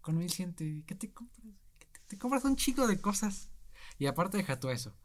Con 0.01 0.17
1100, 0.17 0.55
te, 0.55 0.85
¿qué 0.87 0.95
te 0.95 1.13
compras? 1.13 1.47
¿Qué 1.79 1.87
te, 1.87 2.01
te 2.09 2.19
compras 2.19 2.45
un 2.45 2.57
chico 2.57 2.87
de 2.87 3.01
cosas. 3.01 3.51
Y 3.99 4.07
aparte 4.07 4.39
deja 4.39 4.59
tú 4.59 4.71
eso. 4.71 4.97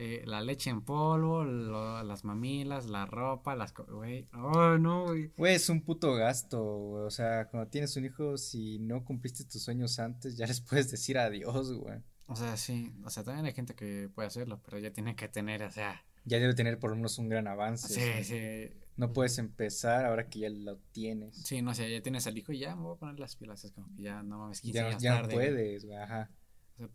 Eh, 0.00 0.22
la 0.26 0.40
leche 0.40 0.70
en 0.70 0.80
polvo, 0.82 1.42
lo- 1.44 2.02
las 2.04 2.24
mamilas, 2.24 2.86
la 2.86 3.04
ropa, 3.04 3.56
las... 3.56 3.74
Güey, 3.74 4.28
oh, 4.32 4.78
no, 4.78 5.06
güey. 5.06 5.32
Güey, 5.36 5.54
es 5.56 5.68
un 5.68 5.82
puto 5.82 6.14
gasto, 6.14 6.62
güey. 6.62 7.04
O 7.04 7.10
sea, 7.10 7.48
cuando 7.48 7.68
tienes 7.68 7.96
un 7.96 8.04
hijo, 8.04 8.36
si 8.38 8.78
no 8.78 9.04
cumpliste 9.04 9.44
tus 9.44 9.62
sueños 9.62 9.98
antes, 9.98 10.36
ya 10.36 10.46
les 10.46 10.60
puedes 10.68 10.90
decir 10.90 11.18
adiós, 11.18 11.72
güey. 11.72 11.98
O 12.28 12.36
sea, 12.36 12.56
sí, 12.56 12.94
o 13.04 13.10
sea, 13.10 13.24
también 13.24 13.46
hay 13.46 13.52
gente 13.54 13.74
que 13.74 14.08
puede 14.14 14.28
hacerlo, 14.28 14.60
pero 14.64 14.78
ya 14.78 14.92
tiene 14.92 15.16
que 15.16 15.28
tener, 15.28 15.62
o 15.62 15.70
sea, 15.70 16.04
Ya 16.24 16.38
debe 16.38 16.54
tener 16.54 16.78
por 16.78 16.90
lo 16.90 16.96
menos 16.96 17.18
un 17.18 17.28
gran 17.28 17.48
avance. 17.48 17.88
sí, 17.88 18.22
sí, 18.24 18.76
No 18.96 19.12
puedes 19.14 19.38
empezar 19.38 20.04
ahora 20.04 20.28
que 20.28 20.40
ya 20.40 20.50
lo 20.50 20.76
tienes. 20.92 21.36
sí, 21.44 21.62
no 21.62 21.74
sé, 21.74 21.90
ya 21.90 22.02
tienes 22.02 22.26
al 22.26 22.36
hijo 22.36 22.52
y 22.52 22.58
ya 22.58 22.76
me 22.76 22.82
voy 22.82 22.96
a 22.96 22.98
poner 22.98 23.18
las 23.18 23.34
pilas, 23.34 23.64
es 23.64 23.72
como 23.72 23.88
que 23.96 24.02
ya 24.02 24.22
no 24.22 24.38
mames, 24.40 24.60
15 24.60 24.78
ya 24.78 24.86
años 24.88 25.02
ya 25.02 25.10
no 25.14 25.20
tarde, 25.22 25.34
puedes, 25.34 25.84
güey. 25.86 25.96
Ajá. 25.96 26.30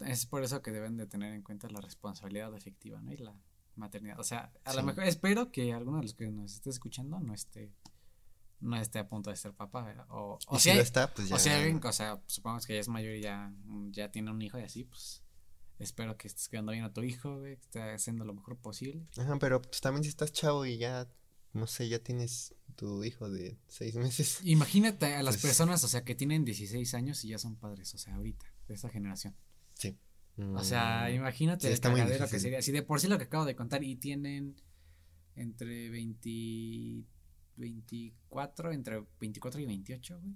Es 0.05 0.25
por 0.25 0.43
eso 0.43 0.61
que 0.61 0.71
deben 0.71 0.97
de 0.97 1.05
tener 1.07 1.33
en 1.33 1.41
cuenta 1.41 1.69
la 1.69 1.81
responsabilidad 1.81 2.55
efectiva, 2.55 3.01
¿no? 3.01 3.11
Y 3.11 3.17
la 3.17 3.35
maternidad. 3.75 4.19
O 4.19 4.23
sea, 4.23 4.51
a 4.63 4.73
lo 4.73 4.83
mejor 4.83 5.03
espero 5.05 5.51
que 5.51 5.73
alguno 5.73 5.97
de 5.97 6.03
los 6.03 6.13
que 6.13 6.27
nos 6.29 6.53
esté 6.53 6.69
escuchando 6.69 7.19
no 7.19 7.33
esté 7.33 7.71
no 8.59 8.77
esté 8.77 8.99
a 8.99 9.09
punto 9.09 9.29
de 9.29 9.35
ser 9.35 9.51
papá, 9.53 9.83
¿verdad? 9.83 10.05
O, 10.09 10.39
o 10.47 10.57
si 10.57 10.63
si 10.63 10.69
hay- 10.69 10.77
lo 10.77 10.83
está, 10.83 11.13
pues 11.13 11.27
ya. 11.27 11.35
o 11.35 11.39
sea, 11.39 11.57
alguien, 11.57 11.81
o 11.83 11.91
sea, 11.91 12.21
supongamos 12.27 12.65
que 12.65 12.75
ya 12.75 12.79
es 12.79 12.87
mayor 12.87 13.13
y 13.15 13.21
ya, 13.21 13.53
ya 13.91 14.09
tiene 14.09 14.31
un 14.31 14.41
hijo 14.41 14.57
y 14.57 14.61
así, 14.63 14.85
pues 14.85 15.21
espero 15.79 16.15
que 16.15 16.27
estés 16.29 16.47
cuidando 16.47 16.71
bien 16.71 16.85
a 16.85 16.93
tu 16.93 17.01
hijo, 17.03 17.39
güey, 17.39 17.57
que 17.57 17.63
esté 17.63 17.81
haciendo 17.81 18.23
lo 18.23 18.33
mejor 18.33 18.55
posible. 18.57 19.05
Ajá, 19.17 19.37
pero 19.37 19.61
pues 19.61 19.81
también 19.81 20.03
si 20.03 20.09
estás 20.09 20.31
chavo 20.31 20.65
y 20.65 20.77
ya, 20.77 21.09
no 21.51 21.67
sé, 21.67 21.89
ya 21.89 21.99
tienes 21.99 22.55
tu 22.77 23.03
hijo 23.03 23.29
de 23.29 23.59
seis 23.67 23.95
meses. 23.95 24.39
Imagínate 24.45 25.13
a 25.13 25.23
las 25.23 25.35
Pues- 25.35 25.41
personas, 25.47 25.83
o 25.83 25.89
sea, 25.89 26.05
que 26.05 26.15
tienen 26.15 26.45
16 26.45 26.93
años 26.93 27.21
y 27.25 27.29
ya 27.29 27.39
son 27.39 27.57
padres, 27.57 27.93
o 27.95 27.97
sea, 27.97 28.15
ahorita, 28.15 28.45
de 28.69 28.75
esa 28.75 28.87
generación. 28.87 29.35
Sí. 30.35 30.41
O 30.55 30.63
sea, 30.63 31.07
Mm, 31.09 31.15
imagínate 31.15 31.67
sí, 31.67 31.73
el 31.73 31.79
cagadero 31.79 32.27
que 32.27 32.39
sería. 32.39 32.61
Si 32.61 32.71
de 32.71 32.81
por 32.83 32.99
sí 32.99 33.07
lo 33.07 33.17
que 33.17 33.25
acabo 33.25 33.45
de 33.45 33.55
contar 33.55 33.83
y 33.83 33.95
tienen 33.95 34.55
entre 35.35 35.89
20, 35.89 37.05
24, 37.57 38.71
entre 38.71 39.05
24 39.19 39.61
y 39.61 39.65
28, 39.65 40.19
güey. 40.19 40.35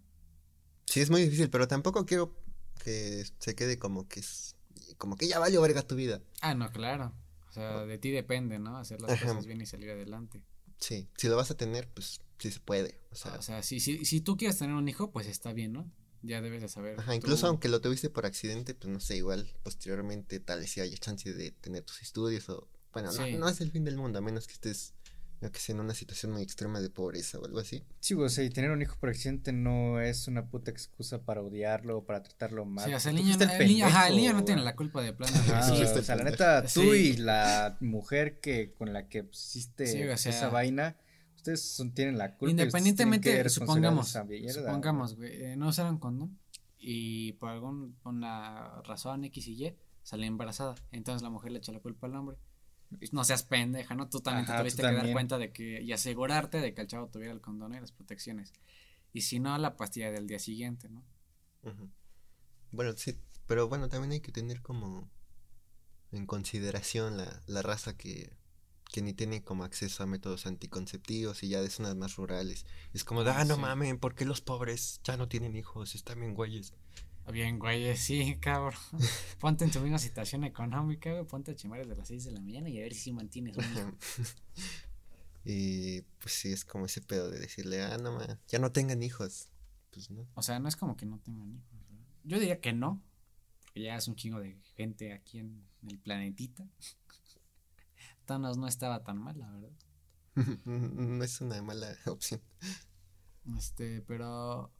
Sí, 0.85 1.01
es 1.01 1.09
muy 1.09 1.21
difícil, 1.23 1.49
pero 1.49 1.67
tampoco 1.67 2.05
quiero 2.05 2.35
que 2.83 3.25
se 3.39 3.55
quede 3.55 3.77
como 3.79 4.07
que 4.07 4.19
es. 4.21 4.55
Como 4.97 5.15
que 5.17 5.27
ya 5.27 5.39
valió 5.39 5.61
verga 5.61 5.81
tu 5.81 5.95
vida. 5.95 6.21
Ah, 6.41 6.53
no, 6.53 6.69
claro. 6.71 7.13
O 7.49 7.51
sea, 7.51 7.85
de 7.85 7.97
ti 7.97 8.11
depende, 8.11 8.59
¿no? 8.59 8.77
Hacer 8.77 9.01
las 9.01 9.11
Ajá. 9.11 9.27
cosas 9.27 9.45
bien 9.47 9.59
y 9.61 9.65
salir 9.65 9.89
adelante. 9.89 10.43
Sí, 10.79 11.09
si 11.17 11.27
lo 11.27 11.35
vas 11.35 11.49
a 11.49 11.57
tener, 11.57 11.89
pues 11.89 12.21
sí 12.37 12.51
se 12.51 12.59
puede. 12.59 13.01
O 13.11 13.15
sea, 13.15 13.33
O 13.33 13.41
sea, 13.41 13.63
si, 13.63 13.79
si, 13.79 14.05
si 14.05 14.21
tú 14.21 14.37
quieres 14.37 14.57
tener 14.59 14.75
un 14.75 14.87
hijo, 14.87 15.11
pues 15.11 15.25
está 15.27 15.53
bien, 15.53 15.73
¿no? 15.73 15.91
Ya 16.23 16.41
debes 16.41 16.61
de 16.61 16.67
saber. 16.69 16.99
ajá, 16.99 17.15
incluso 17.15 17.41
tú- 17.41 17.47
aunque 17.47 17.69
lo 17.69 17.79
tuviste 17.81 18.09
por 18.09 18.25
accidente, 18.25 18.73
pues 18.73 18.91
no 18.91 18.99
sé, 18.99 19.15
igual 19.17 19.47
posteriormente 19.63 20.39
tal 20.39 20.59
vez 20.59 20.71
sí 20.71 20.81
haya 20.81 20.97
chance 20.97 21.33
de 21.33 21.51
tener 21.51 21.83
tus 21.83 22.01
estudios 22.01 22.49
o. 22.49 22.67
Bueno, 22.93 23.11
no- 23.11 23.25
Sí. 23.25 23.33
no, 23.37 23.47
es 23.47 23.61
el 23.61 23.71
fin 23.71 23.83
del 23.83 23.97
mundo, 23.97 24.17
a 24.19 24.21
menos 24.21 24.47
que 24.47 24.53
estés, 24.53 24.93
yo 25.39 25.51
que 25.51 25.59
sé, 25.59 25.71
en 25.73 25.79
una 25.81 25.93
situación 25.93 26.31
muy 26.31 26.41
extrema 26.41 26.79
de 26.81 26.89
pobreza 26.89 27.37
o 27.37 27.45
algo 27.45 27.59
así. 27.59 27.83
Sí, 27.99 28.15
o 28.15 28.27
sea, 28.27 28.43
y 28.43 28.49
tener 28.49 28.71
un 28.71 28.81
hijo 28.81 28.95
por 28.99 29.09
accidente 29.09 29.51
no 29.53 30.01
es 30.01 30.27
una 30.27 30.47
puta 30.49 30.71
excusa 30.71 31.21
para 31.21 31.41
odiarlo 31.43 31.99
o 31.99 32.05
para 32.05 32.23
tratarlo 32.23 32.65
mal. 32.65 32.85
Sí, 32.89 32.93
o 32.95 32.99
sea, 32.99 33.11
el 33.11 33.17
niño, 33.17 33.35
el 33.39 33.83
ajá, 33.83 34.07
el 34.07 34.15
niño 34.15 34.33
no 34.33 34.43
tiene 34.43 34.63
la 34.63 34.75
culpa 34.75 35.03
de 35.03 35.13
plano. 35.13 35.37
Ajá, 35.37 35.61
Sí, 35.75 35.83
o 35.83 36.01
sea, 36.01 36.15
la 36.15 36.23
neta, 36.23 36.63
tú 36.63 36.81
Sí. 36.81 36.89
y 36.89 37.17
la 37.17 37.77
mujer 37.81 38.39
que 38.39 38.73
con 38.73 38.93
la 38.93 39.07
que 39.09 39.23
pues, 39.25 39.45
hiciste 39.45 39.85
Sí, 39.85 40.01
o 40.03 40.17
sea- 40.17 40.31
esa 40.31 40.49
vaina, 40.49 40.97
ustedes 41.37 41.61
son- 41.61 41.93
tienen 41.93 42.17
la 42.17 42.35
culpa. 42.35 42.51
Independientemente, 42.51 43.43
que 43.43 43.49
supongamos, 43.49 44.13
supongamos, 44.51 45.15
güey, 45.15 45.43
eh, 45.43 45.55
no 45.55 45.69
usaron 45.69 45.97
condón 45.97 46.37
y 46.79 47.33
por 47.33 47.49
alguna 47.49 48.81
razón 48.83 49.23
X 49.25 49.47
y 49.47 49.65
Y 49.65 49.75
salió 50.03 50.25
embarazada. 50.27 50.75
Entonces 50.91 51.21
la 51.21 51.29
mujer 51.29 51.51
le 51.51 51.59
echa 51.59 51.71
la 51.71 51.79
culpa 51.79 52.07
al 52.07 52.15
hombre. 52.15 52.37
No 53.11 53.23
seas 53.25 53.43
pendeja, 53.43 53.95
¿no? 53.95 54.07
Tú 54.07 54.21
también 54.21 54.45
Ajá, 54.45 54.55
te 54.57 54.61
tuviste 54.61 54.81
que 54.81 54.93
dar 54.93 55.11
cuenta 55.11 55.37
de 55.37 55.51
que 55.51 55.81
y 55.81 55.91
asegurarte 55.91 56.61
de 56.61 56.73
que 56.73 56.81
el 56.81 56.87
chavo 56.87 57.07
tuviera 57.09 57.33
el 57.33 57.41
condón 57.41 57.73
y 57.75 57.79
las 57.79 57.91
protecciones. 57.91 58.53
Y 59.11 59.21
si 59.21 59.39
no, 59.39 59.57
la 59.57 59.75
pastilla 59.75 60.11
del 60.11 60.27
día 60.27 60.39
siguiente, 60.39 60.87
¿no? 60.89 61.03
Bueno, 62.71 62.93
sí, 62.95 63.17
pero 63.45 63.67
bueno, 63.67 63.89
también 63.89 64.11
hay 64.13 64.19
que 64.21 64.31
tener 64.31 64.61
como 64.61 65.09
en 66.11 66.25
consideración 66.25 67.17
la, 67.17 67.41
la 67.47 67.61
raza 67.61 67.97
que, 67.97 68.31
que 68.91 69.01
ni 69.01 69.13
tiene 69.13 69.43
como 69.43 69.63
acceso 69.63 70.03
a 70.03 70.05
métodos 70.07 70.45
anticonceptivos 70.45 71.43
y 71.43 71.49
ya 71.49 71.61
de 71.61 71.69
zonas 71.69 71.95
más 71.95 72.15
rurales. 72.15 72.65
Es 72.93 73.03
como 73.03 73.23
de, 73.23 73.31
Ah, 73.31 73.39
ah, 73.39 73.45
no 73.45 73.55
sí. 73.55 73.61
mamen, 73.61 73.99
¿por 73.99 74.15
qué 74.15 74.25
los 74.25 74.41
pobres 74.41 74.99
ya 75.03 75.17
no 75.17 75.27
tienen 75.27 75.55
hijos? 75.55 75.95
Están 75.95 76.19
bien 76.19 76.33
güeyes. 76.33 76.73
Bien, 77.31 77.59
güey, 77.59 77.97
sí, 77.97 78.37
cabrón. 78.39 78.79
Ponte 79.41 79.65
en 79.65 79.71
tu 79.71 79.81
misma 79.81 79.99
situación 79.99 80.45
económica, 80.45 81.11
güey. 81.11 81.25
Ponte 81.25 81.51
a 81.51 81.55
chimar 81.55 81.79
desde 81.79 81.95
las 81.97 82.07
6 82.07 82.23
de 82.23 82.31
la 82.31 82.39
mañana 82.39 82.69
y 82.69 82.77
a 82.77 82.81
ver 82.83 82.93
si 82.93 83.11
mantienes 83.11 83.57
un 83.57 83.65
hijo. 83.65 83.91
y 85.43 86.01
pues 86.19 86.33
sí, 86.33 86.51
es 86.53 86.63
como 86.65 86.85
ese 86.85 87.01
pedo 87.01 87.29
de 87.29 87.39
decirle, 87.39 87.81
ah, 87.83 87.97
no 87.97 88.13
ma, 88.13 88.39
ya 88.47 88.59
no 88.59 88.71
tengan 88.71 89.03
hijos. 89.03 89.49
Pues 89.91 90.09
no. 90.09 90.25
O 90.35 90.41
sea, 90.41 90.59
no 90.59 90.69
es 90.69 90.75
como 90.77 90.95
que 90.95 91.05
no 91.05 91.19
tengan 91.19 91.53
hijos. 91.53 91.67
¿verdad? 91.89 92.05
Yo 92.23 92.39
diría 92.39 92.61
que 92.61 92.71
no, 92.71 93.01
porque 93.65 93.81
ya 93.83 93.97
es 93.97 94.07
un 94.07 94.15
chingo 94.15 94.39
de 94.39 94.57
gente 94.75 95.11
aquí 95.13 95.39
en 95.39 95.65
el 95.89 95.99
planetita. 95.99 96.65
Thanos 98.27 98.57
no 98.57 98.67
estaba 98.67 99.03
tan 99.03 99.17
mal, 99.17 99.39
la 99.39 99.49
verdad. 99.49 99.71
no 100.65 101.23
es 101.23 101.41
una 101.41 101.59
mala 101.63 101.97
opción. 102.05 102.41
Este, 103.57 104.01
pero 104.01 104.71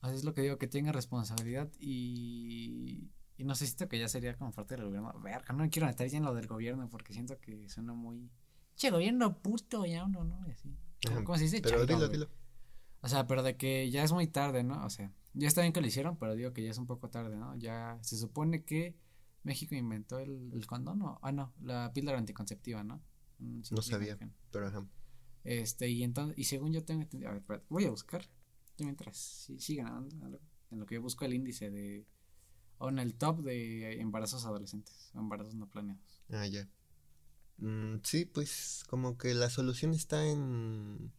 así 0.00 0.16
es 0.16 0.24
lo 0.24 0.34
que 0.34 0.42
digo, 0.42 0.58
que 0.58 0.66
tenga 0.66 0.92
responsabilidad 0.92 1.70
y, 1.78 3.10
y 3.38 3.44
no 3.44 3.54
sé, 3.54 3.66
siento 3.66 3.88
que 3.88 3.98
ya 3.98 4.08
sería 4.08 4.36
como 4.36 4.52
parte 4.52 4.76
del 4.76 4.84
gobierno. 4.84 5.18
Verga, 5.20 5.54
no 5.54 5.70
quiero 5.70 5.88
estar 5.88 6.06
ya 6.06 6.18
en 6.18 6.24
lo 6.24 6.34
del 6.34 6.48
gobierno 6.48 6.90
porque 6.90 7.14
siento 7.14 7.40
que 7.40 7.68
suena 7.70 7.94
muy... 7.94 8.30
Che, 8.74 8.90
gobierno 8.90 9.38
puto, 9.40 9.86
ya 9.86 10.04
uno, 10.04 10.24
¿no? 10.24 10.42
Así. 10.50 10.76
¿Cómo, 11.06 11.16
Ajá, 11.16 11.24
cómo 11.24 11.38
se 11.38 11.44
dice? 11.44 11.62
Pero 11.62 11.86
dilo, 11.86 12.08
dilo. 12.08 12.28
O 13.00 13.08
sea, 13.08 13.26
pero 13.26 13.42
de 13.42 13.56
que 13.56 13.90
ya 13.90 14.02
es 14.02 14.12
muy 14.12 14.26
tarde, 14.26 14.64
¿no? 14.64 14.84
O 14.84 14.90
sea, 14.90 15.12
ya 15.32 15.48
está 15.48 15.60
bien 15.60 15.72
que 15.72 15.80
lo 15.80 15.86
hicieron, 15.86 16.18
pero 16.18 16.34
digo 16.34 16.52
que 16.52 16.62
ya 16.62 16.70
es 16.70 16.78
un 16.78 16.86
poco 16.86 17.08
tarde, 17.08 17.36
¿no? 17.36 17.56
Ya 17.56 17.98
se 18.02 18.18
supone 18.18 18.64
que 18.64 18.96
México 19.46 19.76
inventó 19.76 20.18
el, 20.18 20.50
el 20.52 20.66
condón, 20.66 20.98
¿no? 20.98 21.20
Ah, 21.22 21.30
no, 21.30 21.54
la 21.62 21.92
píldora 21.92 22.18
anticonceptiva, 22.18 22.82
¿no? 22.82 23.00
Sí, 23.62 23.74
No 23.74 23.80
sabía, 23.80 24.18
pero 24.50 24.66
ajá. 24.66 24.84
Este, 25.44 25.88
y 25.88 26.02
entonces, 26.02 26.36
y 26.36 26.44
según 26.44 26.72
yo 26.72 26.84
tengo 26.84 27.02
entendido, 27.02 27.30
a 27.30 27.34
ver, 27.34 27.42
espérate, 27.42 27.66
voy 27.68 27.84
a 27.84 27.90
buscar, 27.90 28.28
mientras 28.80 29.16
sí, 29.16 29.60
sigan 29.60 29.86
hablando, 29.86 30.40
en 30.72 30.80
lo 30.80 30.84
que 30.86 30.96
yo 30.96 31.02
busco 31.02 31.24
el 31.24 31.34
índice 31.34 31.70
de, 31.70 32.04
o 32.78 32.88
en 32.88 32.98
el 32.98 33.14
top 33.14 33.42
de 33.44 34.00
embarazos 34.00 34.44
adolescentes, 34.44 35.12
o 35.14 35.20
embarazos 35.20 35.54
no 35.54 35.68
planeados. 35.68 36.20
Ah, 36.30 36.46
ya. 36.48 36.68
Mm, 37.58 37.98
sí, 38.02 38.24
pues 38.24 38.82
como 38.88 39.16
que 39.16 39.32
la 39.32 39.48
solución 39.48 39.94
está 39.94 40.26
en, 40.26 41.12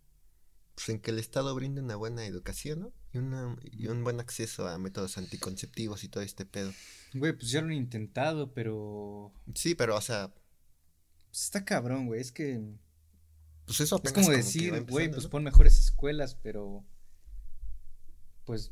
pues, 0.78 0.90
en 0.90 1.00
que 1.00 1.10
el 1.10 1.18
Estado 1.18 1.56
brinde 1.56 1.82
una 1.82 1.96
buena 1.96 2.24
educación, 2.28 2.82
¿no? 2.82 2.94
Y, 3.12 3.18
una, 3.18 3.58
y 3.64 3.88
un 3.88 4.04
buen 4.04 4.20
acceso 4.20 4.68
a 4.68 4.78
métodos 4.78 5.18
anticonceptivos 5.18 6.04
y 6.04 6.08
todo 6.08 6.24
este 6.24 6.46
pedo. 6.46 6.72
Güey, 7.16 7.34
pues 7.34 7.50
ya 7.50 7.62
lo 7.62 7.68
han 7.68 7.74
intentado, 7.74 8.54
pero 8.54 9.34
Sí, 9.56 9.74
pero 9.74 9.96
o 9.96 10.02
sea, 10.02 10.32
pues, 11.32 11.46
está 11.46 11.66
cabrón, 11.66 12.06
güey. 12.06 12.22
Es 12.22 12.32
que 12.32 12.62
pues 13.66 13.82
eso 13.82 13.96
es 13.96 14.00
apenas 14.02 14.14
como 14.14 14.30
que 14.30 14.38
decir, 14.38 14.86
güey, 14.88 15.10
pues 15.10 15.24
¿no? 15.24 15.30
pon 15.32 15.44
mejores 15.44 15.80
escuelas, 15.80 16.36
pero 16.36 16.86
pues 18.46 18.72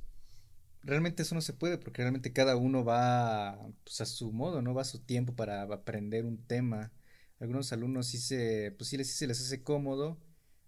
realmente 0.83 1.23
eso 1.23 1.33
no 1.33 1.41
se 1.41 1.53
puede 1.53 1.79
porque 1.79 2.03
realmente 2.03 2.33
cada 2.33 2.55
uno 2.55 2.85
va 2.85 3.67
pues, 3.83 3.99
a 4.01 4.05
su 4.05 4.31
modo, 4.31 4.61
no 4.61 4.75
va 4.75 4.83
a 4.83 4.85
su 4.85 4.99
tiempo 4.99 5.35
para 5.35 5.63
aprender 5.63 6.23
un 6.23 6.37
tema. 6.37 6.91
Algunos 7.39 7.73
alumnos 7.73 8.05
sí 8.05 8.19
se, 8.19 8.75
pues 8.77 8.91
sí 8.91 8.97
les, 8.97 9.07
sí 9.07 9.15
se 9.15 9.25
les 9.25 9.41
hace 9.41 9.63
cómodo, 9.63 10.19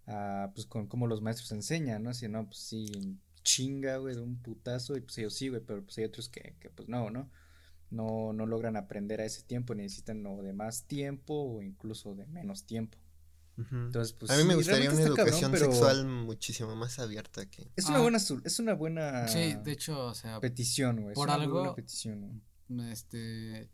ah, 0.08 0.52
pues 0.56 0.66
con 0.66 0.88
cómo 0.88 1.08
los 1.08 1.22
maestros 1.22 1.52
enseñan, 1.52 2.04
¿no? 2.04 2.10
Así, 2.12 2.28
no, 2.28 2.46
pues 2.46 2.58
sí, 2.60 3.18
chinga, 3.44 3.98
güey, 3.98 4.16
de 4.16 4.22
un 4.22 4.38
putazo, 4.42 4.98
y 4.98 5.02
pues 5.02 5.18
ellos 5.20 5.34
sí, 5.34 5.50
güey, 5.50 5.62
pero 5.66 5.84
pues 5.84 5.98
hay 6.00 6.06
otros 6.06 6.28
que, 6.30 6.56
que 6.60 6.70
pues 6.70 6.90
no, 6.90 7.10
¿no? 7.10 7.30
No, 7.90 8.34
no 8.34 8.46
logran 8.46 8.76
aprender 8.76 9.22
a 9.22 9.26
ese 9.26 9.44
tiempo, 9.44 9.74
necesitan 9.74 10.26
o 10.26 10.42
de 10.42 10.52
más 10.54 10.86
tiempo 10.88 11.34
o 11.34 11.62
incluso 11.62 12.16
de 12.16 12.26
menos 12.26 12.66
tiempo. 12.66 12.98
Ujú. 13.58 13.76
Entonces, 13.76 14.14
pues 14.14 14.30
a 14.32 14.36
mí 14.38 14.44
me 14.44 14.50
sí, 14.52 14.56
gustaría 14.58 14.92
una 14.92 15.02
educación 15.02 15.52
cabrón, 15.52 15.52
pero 15.52 15.72
sexual 15.72 16.06
muchísimo 16.06 16.76
más 16.76 17.00
abierta 17.00 17.50
que... 17.50 17.72
Es 17.76 17.86
una 17.88 18.00
Ah. 18.00 18.02
buena, 18.02 18.20
su- 18.20 18.42
es 18.44 18.60
una 18.60 18.74
buena 18.74 19.28
Sí, 19.30 19.56
de 19.64 19.72
hecho, 19.72 20.06
o 20.08 20.14
sea, 20.14 20.40
petición, 20.42 21.02
güey. 21.02 21.16
por 21.16 21.28
una 21.30 21.36
algo- 21.36 21.60
buena 21.60 21.74
petición, 21.76 22.42
güey. 22.68 22.92
este, 22.92 23.70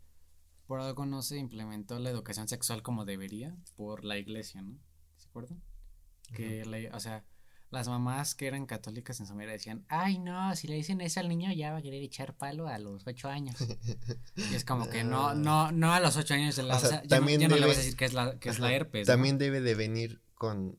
por 0.68 0.80
algo 0.80 1.04
no 1.04 1.20
se 1.20 1.36
implementó 1.36 1.98
la 1.98 2.08
educación 2.10 2.46
sexual 2.48 2.82
como 2.82 3.04
debería 3.04 3.56
por 3.76 4.04
la 4.04 4.16
iglesia, 4.16 4.62
¿no? 4.62 4.78
¿Se 5.16 5.28
acuerdan? 5.28 5.60
Que, 6.32 6.64
la- 6.64 6.96
o 6.96 7.00
sea, 7.00 7.24
las 7.70 7.88
mamás 7.88 8.34
que 8.36 8.46
eran 8.46 8.66
católicas 8.66 9.18
en 9.20 9.26
su 9.26 9.34
mayoría 9.34 9.54
decían, 9.54 9.84
ay 9.88 10.18
no, 10.18 10.54
si 10.54 10.68
le 10.68 10.76
dicen 10.76 11.00
eso 11.00 11.18
al 11.20 11.28
niño 11.28 11.52
ya 11.52 11.72
va 11.72 11.78
a 11.78 11.82
querer 11.82 12.02
echar 12.02 12.36
palo 12.36 12.68
a 12.68 12.78
los 12.78 13.06
ocho 13.06 13.28
años. 13.28 13.56
y 14.36 14.54
es 14.54 14.64
como 14.64 14.88
que 14.88 15.02
no, 15.04 15.28
Ah. 15.30 15.34
no, 15.34 15.72
no 15.72 15.92
a 15.92 16.00
los 16.00 16.16
ocho 16.16 16.34
años 16.34 16.54
de 16.56 16.62
la, 16.62 16.76
O 16.76 16.78
sea, 16.78 16.88
o 16.88 16.90
sea, 16.92 16.98
ya, 17.02 17.04
no, 17.04 17.08
también 17.08 17.40
ya 17.40 17.48
no 17.48 17.54
le 17.56 17.60
debe- 17.62 17.68
vas 17.68 17.78
a 17.78 17.80
decir 17.80 17.96
que 17.96 18.04
es 18.04 18.12
la, 18.14 18.38
que 18.38 18.48
es 18.48 18.58
la 18.60 18.72
herpes. 18.72 19.06
¿no? 19.08 19.12
También 19.14 19.38
debe 19.38 19.60
de 19.60 19.74
venir 19.74 20.22
con, 20.34 20.78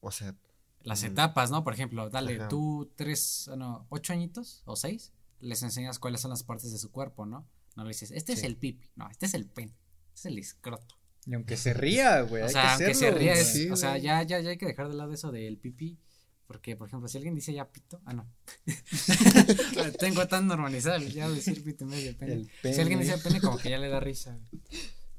o 0.00 0.10
sea, 0.10 0.34
Las 0.82 1.02
Mm. 1.02 1.06
etapas, 1.06 1.50
¿no? 1.50 1.64
Por 1.64 1.74
ejemplo, 1.74 2.08
dale, 2.10 2.36
Ajá. 2.36 2.46
tú 2.48 2.92
tres, 2.94 3.48
ah, 3.52 3.56
no, 3.56 3.86
ocho 3.88 4.12
añitos 4.12 4.62
o 4.66 4.76
seis, 4.76 5.12
les 5.40 5.60
enseñas 5.64 5.98
cuáles 5.98 6.20
son 6.20 6.30
las 6.30 6.44
partes 6.44 6.70
de 6.70 6.78
su 6.78 6.92
cuerpo, 6.92 7.26
¿no? 7.26 7.44
No 7.74 7.82
le 7.82 7.88
dices, 7.88 8.12
este 8.12 8.34
es 8.34 8.44
el 8.44 8.56
pipi, 8.56 8.88
no, 8.94 9.08
este 9.10 9.26
es 9.26 9.34
el 9.34 9.46
pen, 9.46 9.74
este 10.14 10.20
es 10.20 10.26
el 10.26 10.38
escroto. 10.38 10.95
Y 11.26 11.34
aunque 11.34 11.56
se 11.56 11.74
ría, 11.74 12.20
güey. 12.22 12.42
O 12.42 12.46
hay 12.46 12.52
sea, 12.52 12.62
que 12.62 12.68
aunque 12.68 12.84
se 12.86 12.90
hacerlo, 13.06 13.18
ría, 13.18 13.32
güey. 13.32 13.42
es- 13.42 13.52
Sí, 13.52 13.68
o 13.70 13.76
sea, 13.76 13.98
ya, 13.98 14.22
ya, 14.22 14.40
ya 14.40 14.50
hay 14.50 14.58
que 14.58 14.66
dejar 14.66 14.88
de 14.88 14.94
lado 14.94 15.12
eso 15.12 15.32
del 15.32 15.58
pipi. 15.58 15.98
Porque, 16.46 16.76
por 16.76 16.86
ejemplo, 16.86 17.08
si 17.08 17.16
alguien 17.18 17.34
dice 17.34 17.52
ya 17.52 17.68
pito, 17.72 18.00
ah, 18.04 18.12
no. 18.12 18.28
Tengo 19.98 20.26
tan 20.28 20.46
normalizado 20.46 20.96
el 20.96 21.12
ya 21.12 21.28
decir 21.28 21.62
pito 21.64 21.84
en 21.84 21.90
vez 21.90 22.04
de 22.04 22.14
pene. 22.14 22.46
Si 22.74 22.80
alguien 22.80 23.00
dice 23.00 23.18
pene, 23.18 23.40
como 23.40 23.58
que 23.58 23.70
ya 23.70 23.78
le 23.78 23.88
da 23.88 23.98
risa. 24.00 24.38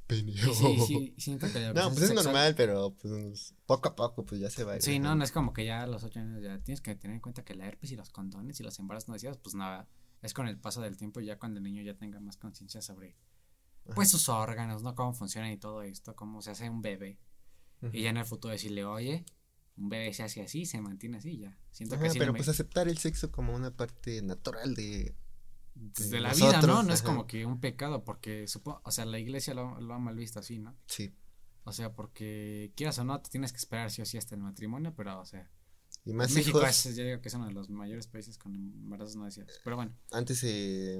pene. 0.07 0.31
Sí, 0.31 0.77
sí, 0.87 1.13
siento 1.17 1.51
que 1.51 1.59
la 1.59 1.73
No, 1.73 1.89
pues 1.89 2.03
es 2.03 2.07
sexual- 2.09 2.23
normal, 2.25 2.53
pero 2.55 2.95
pues 3.01 3.53
poco 3.65 3.89
a 3.89 3.95
poco 3.95 4.25
pues 4.25 4.39
ya 4.39 4.49
se 4.49 4.63
va. 4.63 4.79
Sí, 4.79 4.99
no, 4.99 5.15
no 5.15 5.23
es 5.25 5.31
como 5.33 5.51
que 5.51 5.65
ya 5.65 5.83
a 5.83 5.87
los 5.87 6.03
ocho 6.05 6.19
años 6.21 6.41
ya 6.41 6.59
tienes 6.59 6.79
que 6.79 6.95
tener 6.95 7.15
en 7.15 7.21
cuenta 7.21 7.43
que 7.43 7.55
la 7.55 7.67
herpes 7.67 7.91
y 7.91 7.97
los 7.97 8.09
condones 8.09 8.59
y 8.61 8.63
los 8.63 8.79
embarazos 8.79 9.09
no 9.09 9.13
deseados, 9.15 9.37
pues 9.39 9.53
nada, 9.55 9.85
es 10.21 10.33
con 10.33 10.47
el 10.47 10.57
paso 10.57 10.81
del 10.81 10.95
tiempo 10.95 11.19
y 11.19 11.25
ya 11.25 11.37
cuando 11.37 11.57
el 11.57 11.63
niño 11.65 11.81
ya 11.83 11.93
tenga 11.95 12.21
más 12.21 12.37
conciencia 12.37 12.81
sobre, 12.81 13.15
pues 13.95 14.09
sus 14.09 14.29
órganos, 14.29 14.83
¿no? 14.83 14.95
Cómo 14.95 15.13
funcionan 15.13 15.51
y 15.51 15.57
todo 15.57 15.81
esto, 15.81 16.15
cómo 16.15 16.41
se 16.41 16.51
hace 16.51 16.69
un 16.69 16.81
bebé. 16.81 17.19
Y 17.91 18.03
ya 18.03 18.09
en 18.09 18.17
el 18.17 18.25
futuro 18.25 18.51
decirle, 18.51 18.83
oye, 18.85 19.25
un 19.77 19.89
bebé 19.89 20.13
se 20.13 20.23
hace 20.23 20.41
así, 20.41 20.65
se 20.65 20.81
mantiene 20.81 21.17
así, 21.17 21.37
ya. 21.37 21.57
Siento 21.71 21.95
Ajá, 21.95 22.05
que 22.05 22.09
sí 22.11 22.19
pero 22.19 22.33
me- 22.33 22.37
pues 22.37 22.49
aceptar 22.49 22.87
el 22.87 22.97
sexo 22.97 23.31
como 23.31 23.53
una 23.55 23.71
parte 23.75 24.21
natural 24.23 24.73
de... 24.75 25.15
de 25.75 26.19
la 26.19 26.33
vida, 26.33 26.45
¿no? 26.61 26.67
nosotros, 26.67 26.85
No 26.87 26.93
es 26.93 27.01
como 27.03 27.27
que 27.27 27.45
un 27.45 27.59
pecado, 27.59 28.03
porque 28.03 28.47
supo, 28.47 28.81
o 28.83 28.91
sea, 28.91 29.05
la 29.05 29.19
iglesia 29.19 29.53
lo, 29.53 29.79
lo 29.79 29.93
ha 29.93 29.99
mal 29.99 30.15
visto 30.15 30.39
así, 30.39 30.57
¿no? 30.59 30.75
Sí. 30.87 31.13
O 31.65 31.71
sea, 31.71 31.93
porque 31.93 32.71
quieras 32.75 32.97
o 32.99 33.03
no, 33.03 33.21
te 33.21 33.29
tienes 33.29 33.51
que 33.51 33.57
esperar 33.57 33.91
sí 33.91 34.01
o 34.01 34.05
sí 34.05 34.17
hasta 34.17 34.33
el 34.35 34.41
matrimonio, 34.41 34.93
pero, 34.95 35.19
o 35.19 35.25
sea, 35.25 35.47
Y 36.05 36.13
más 36.13 36.31
México 36.31 36.59
hijos, 36.59 36.85
es, 36.85 36.95
yo 36.95 37.03
digo 37.03 37.21
que 37.21 37.27
es 37.27 37.33
uno 37.35 37.45
de 37.45 37.51
los 37.53 37.69
mayores 37.69 38.07
países 38.07 38.37
con 38.37 38.55
embarazos 38.55 39.15
no 39.17 39.25
deseados. 39.25 39.59
Pero 39.63 39.75
bueno, 39.75 39.93
antes 40.11 40.39
se 40.39 40.99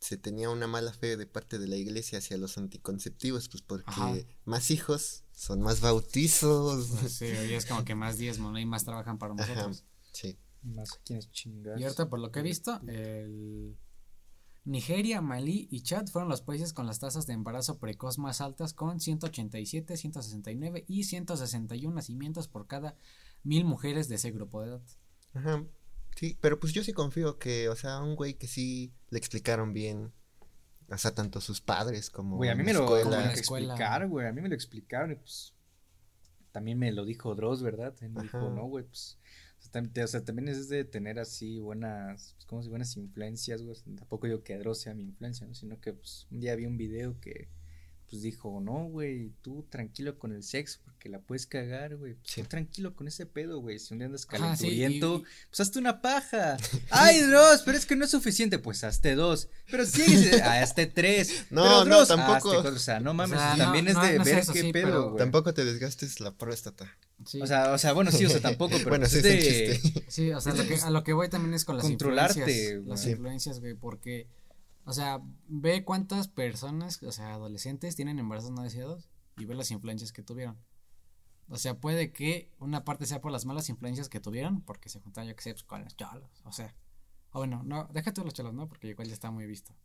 se 0.00 0.16
tenía 0.16 0.50
una 0.50 0.66
mala 0.66 0.92
fe 0.92 1.16
de 1.16 1.26
parte 1.26 1.58
de 1.58 1.66
la 1.68 1.76
iglesia 1.76 2.18
hacia 2.18 2.36
los 2.38 2.56
anticonceptivos, 2.58 3.48
pues 3.48 3.62
porque 3.62 3.84
Ajá. 3.90 4.14
más 4.44 4.70
hijos 4.70 5.24
son 5.32 5.60
más 5.60 5.80
bautizos. 5.80 6.88
pues 7.00 7.12
sí, 7.14 7.24
hoy 7.40 7.54
es 7.54 7.66
como 7.66 7.84
que 7.84 7.94
más 7.94 8.18
diezmo, 8.18 8.50
¿no? 8.50 8.58
Y 8.58 8.66
más 8.66 8.84
trabajan 8.84 9.18
para 9.18 9.34
Ajá, 9.34 9.46
nosotros. 9.54 9.84
sí. 10.12 10.38
Más 10.62 10.90
quienes 11.04 11.30
chingar. 11.30 11.78
Y 11.80 11.84
ahorita, 11.84 12.08
por 12.08 12.18
lo 12.18 12.32
que 12.32 12.40
he 12.40 12.42
visto, 12.42 12.80
el 12.88 13.78
Nigeria, 14.64 15.20
Malí 15.22 15.68
y 15.70 15.82
Chad 15.82 16.08
fueron 16.08 16.28
los 16.28 16.42
países 16.42 16.72
con 16.72 16.86
las 16.86 16.98
tasas 16.98 17.26
de 17.26 17.32
embarazo 17.32 17.78
precoz 17.78 18.18
más 18.18 18.40
altas, 18.40 18.74
con 18.74 19.00
187, 19.00 19.96
169 19.96 20.84
y 20.88 21.04
161 21.04 21.94
nacimientos 21.94 22.48
por 22.48 22.66
cada 22.66 22.96
mil 23.44 23.64
mujeres 23.64 24.08
de 24.08 24.16
ese 24.16 24.30
grupo 24.32 24.60
de 24.60 24.68
edad. 24.68 24.82
Ajá. 25.32 25.64
Sí, 26.18 26.36
pero 26.40 26.58
pues 26.58 26.72
yo 26.72 26.82
sí 26.82 26.92
confío 26.92 27.38
que, 27.38 27.68
o 27.68 27.76
sea, 27.76 28.00
un 28.02 28.16
güey 28.16 28.34
que 28.34 28.48
sí 28.48 28.92
le 29.10 29.18
explicaron 29.18 29.72
bien, 29.72 30.12
o 30.90 30.98
sea, 30.98 31.14
tanto 31.14 31.40
sus 31.40 31.60
padres 31.60 32.10
como 32.10 32.38
Güey, 32.38 32.50
a 32.50 32.56
mí 32.56 32.60
en 32.60 32.66
me 32.66 32.72
la 32.72 32.78
lo 32.80 32.84
escuela. 32.86 33.04
como 33.04 33.14
en 33.14 33.18
tuvieron 33.18 33.28
la 33.28 33.34
que 33.34 33.40
escuela. 33.40 33.66
explicar, 33.74 34.08
güey. 34.08 34.26
A 34.26 34.32
mí 34.32 34.40
me 34.40 34.48
lo 34.48 34.54
explicaron 34.56 35.12
y 35.12 35.14
pues. 35.14 35.54
También 36.50 36.76
me 36.76 36.90
lo 36.90 37.04
dijo 37.04 37.36
Dross, 37.36 37.62
¿verdad? 37.62 37.94
Él 38.00 38.10
me 38.10 38.22
dijo, 38.22 38.50
no, 38.50 38.64
güey, 38.64 38.84
pues. 38.84 39.16
O 39.58 40.06
sea, 40.08 40.24
también 40.24 40.48
es 40.48 40.68
de 40.68 40.84
tener 40.84 41.20
así 41.20 41.60
buenas, 41.60 42.32
pues, 42.34 42.46
como 42.46 42.64
si 42.64 42.68
buenas 42.68 42.96
influencias, 42.96 43.62
güey. 43.62 43.76
Tampoco 43.96 44.26
yo 44.26 44.42
que 44.42 44.58
Dross 44.58 44.80
sea 44.80 44.94
mi 44.94 45.04
influencia, 45.04 45.46
¿no? 45.46 45.54
Sino 45.54 45.80
que, 45.80 45.92
pues, 45.92 46.26
un 46.32 46.40
día 46.40 46.56
vi 46.56 46.66
un 46.66 46.76
video 46.76 47.20
que, 47.20 47.48
pues, 48.10 48.22
dijo, 48.22 48.60
no, 48.60 48.84
güey, 48.84 49.32
tú 49.42 49.66
tranquilo 49.68 50.18
con 50.18 50.32
el 50.32 50.42
sexo 50.42 50.80
porque 50.84 51.08
la 51.08 51.18
puedes 51.20 51.46
cagar, 51.46 51.96
güey. 51.96 52.14
Pues, 52.14 52.32
Sí. 52.32 52.42
tú 52.42 52.48
tranquilo 52.48 52.94
con 52.96 53.06
ese 53.08 53.26
pedo, 53.26 53.60
güey. 53.60 53.78
Si 53.78 53.92
un 53.94 53.98
día 54.00 54.06
andas 54.06 54.22
sí, 54.22 54.28
calenturiento, 54.28 55.18
y- 55.18 55.48
pues 55.50 55.60
hazte 55.60 55.78
una 55.78 56.00
paja. 56.00 56.56
Ay, 56.90 57.20
Dross, 57.22 57.62
pero 57.64 57.76
es 57.78 57.86
que 57.86 57.96
no 57.96 58.04
es 58.04 58.10
suficiente. 58.10 58.58
Pues 58.58 58.82
hazte 58.84 59.14
dos. 59.14 59.48
Pero 59.70 59.84
ah, 60.44 60.60
hazte 60.62 60.86
tres. 60.86 61.44
No, 61.50 61.62
pero 61.62 61.84
no, 61.84 62.06
tampoco. 62.06 62.52
hazte. 62.58 62.68
O 62.68 62.78
sea, 62.78 63.00
no 63.00 63.14
mames. 63.14 63.38
sea, 63.38 63.56
también 63.56 63.84
no, 63.84 63.90
es 64.02 64.10
de 64.10 64.18
no 64.18 64.24
ver 64.24 64.38
eso, 64.38 64.52
qué 64.52 64.60
sí, 64.62 64.72
pedo, 64.72 65.10
güey. 65.10 65.18
Tampoco 65.18 65.52
te 65.54 65.64
desgastes 65.64 66.20
la 66.20 66.32
próstata. 66.34 66.96
Sí, 67.26 67.40
O 67.42 67.46
sea, 67.46 67.72
o 67.72 67.78
sea, 67.78 67.92
bueno, 67.94 68.10
sí, 68.12 68.24
o 68.24 68.30
sea, 68.30 68.40
tampoco, 68.40 68.76
pero 68.78 68.90
bueno, 68.90 69.02
pues 69.08 69.12
sí 69.12 69.18
es 69.18 69.22
de- 69.24 70.04
sí, 70.08 70.30
o 70.32 70.40
sea, 70.40 70.54
lo 70.54 70.64
que, 70.66 70.76
a 70.76 70.90
lo 70.90 71.02
que 71.02 71.12
voy 71.12 71.28
también 71.28 71.52
es 71.52 71.64
con 71.64 71.76
las 71.76 71.84
Controlarte, 71.84 72.38
influencias. 72.40 72.74
güey. 72.78 72.88
Las 72.88 73.02
Sí. 73.02 73.10
influencias, 73.10 73.60
güey, 73.60 73.74
porque, 73.74 74.28
o 74.88 74.92
sea, 74.94 75.20
ve 75.46 75.84
cuántas 75.84 76.28
personas, 76.28 77.02
o 77.02 77.12
sea, 77.12 77.34
adolescentes 77.34 77.94
tienen 77.94 78.18
embarazos 78.18 78.52
no 78.52 78.62
deseados 78.62 79.10
y 79.36 79.44
ve 79.44 79.54
las 79.54 79.70
influencias 79.70 80.12
que 80.12 80.22
tuvieron. 80.22 80.58
O 81.50 81.58
sea, 81.58 81.78
puede 81.78 82.10
que 82.10 82.50
una 82.58 82.84
parte 82.84 83.04
sea 83.04 83.20
por 83.20 83.30
las 83.30 83.44
malas 83.44 83.68
influencias 83.68 84.08
que 84.08 84.18
tuvieron, 84.18 84.62
porque 84.62 84.88
se 84.88 84.98
juntaron, 84.98 85.28
yo 85.28 85.36
que 85.36 85.42
sé, 85.42 85.52
pues, 85.52 85.64
con 85.64 85.84
los 85.84 85.94
cholos, 85.94 86.42
o 86.46 86.52
sea. 86.52 86.74
O 87.32 87.40
bueno, 87.40 87.62
no, 87.64 87.84
déjate 87.92 88.24
los 88.24 88.32
cholos, 88.32 88.54
¿no? 88.54 88.66
Porque 88.66 88.88
igual 88.88 89.08
ya 89.08 89.12
está 89.12 89.30
muy 89.30 89.44
visto. 89.44 89.76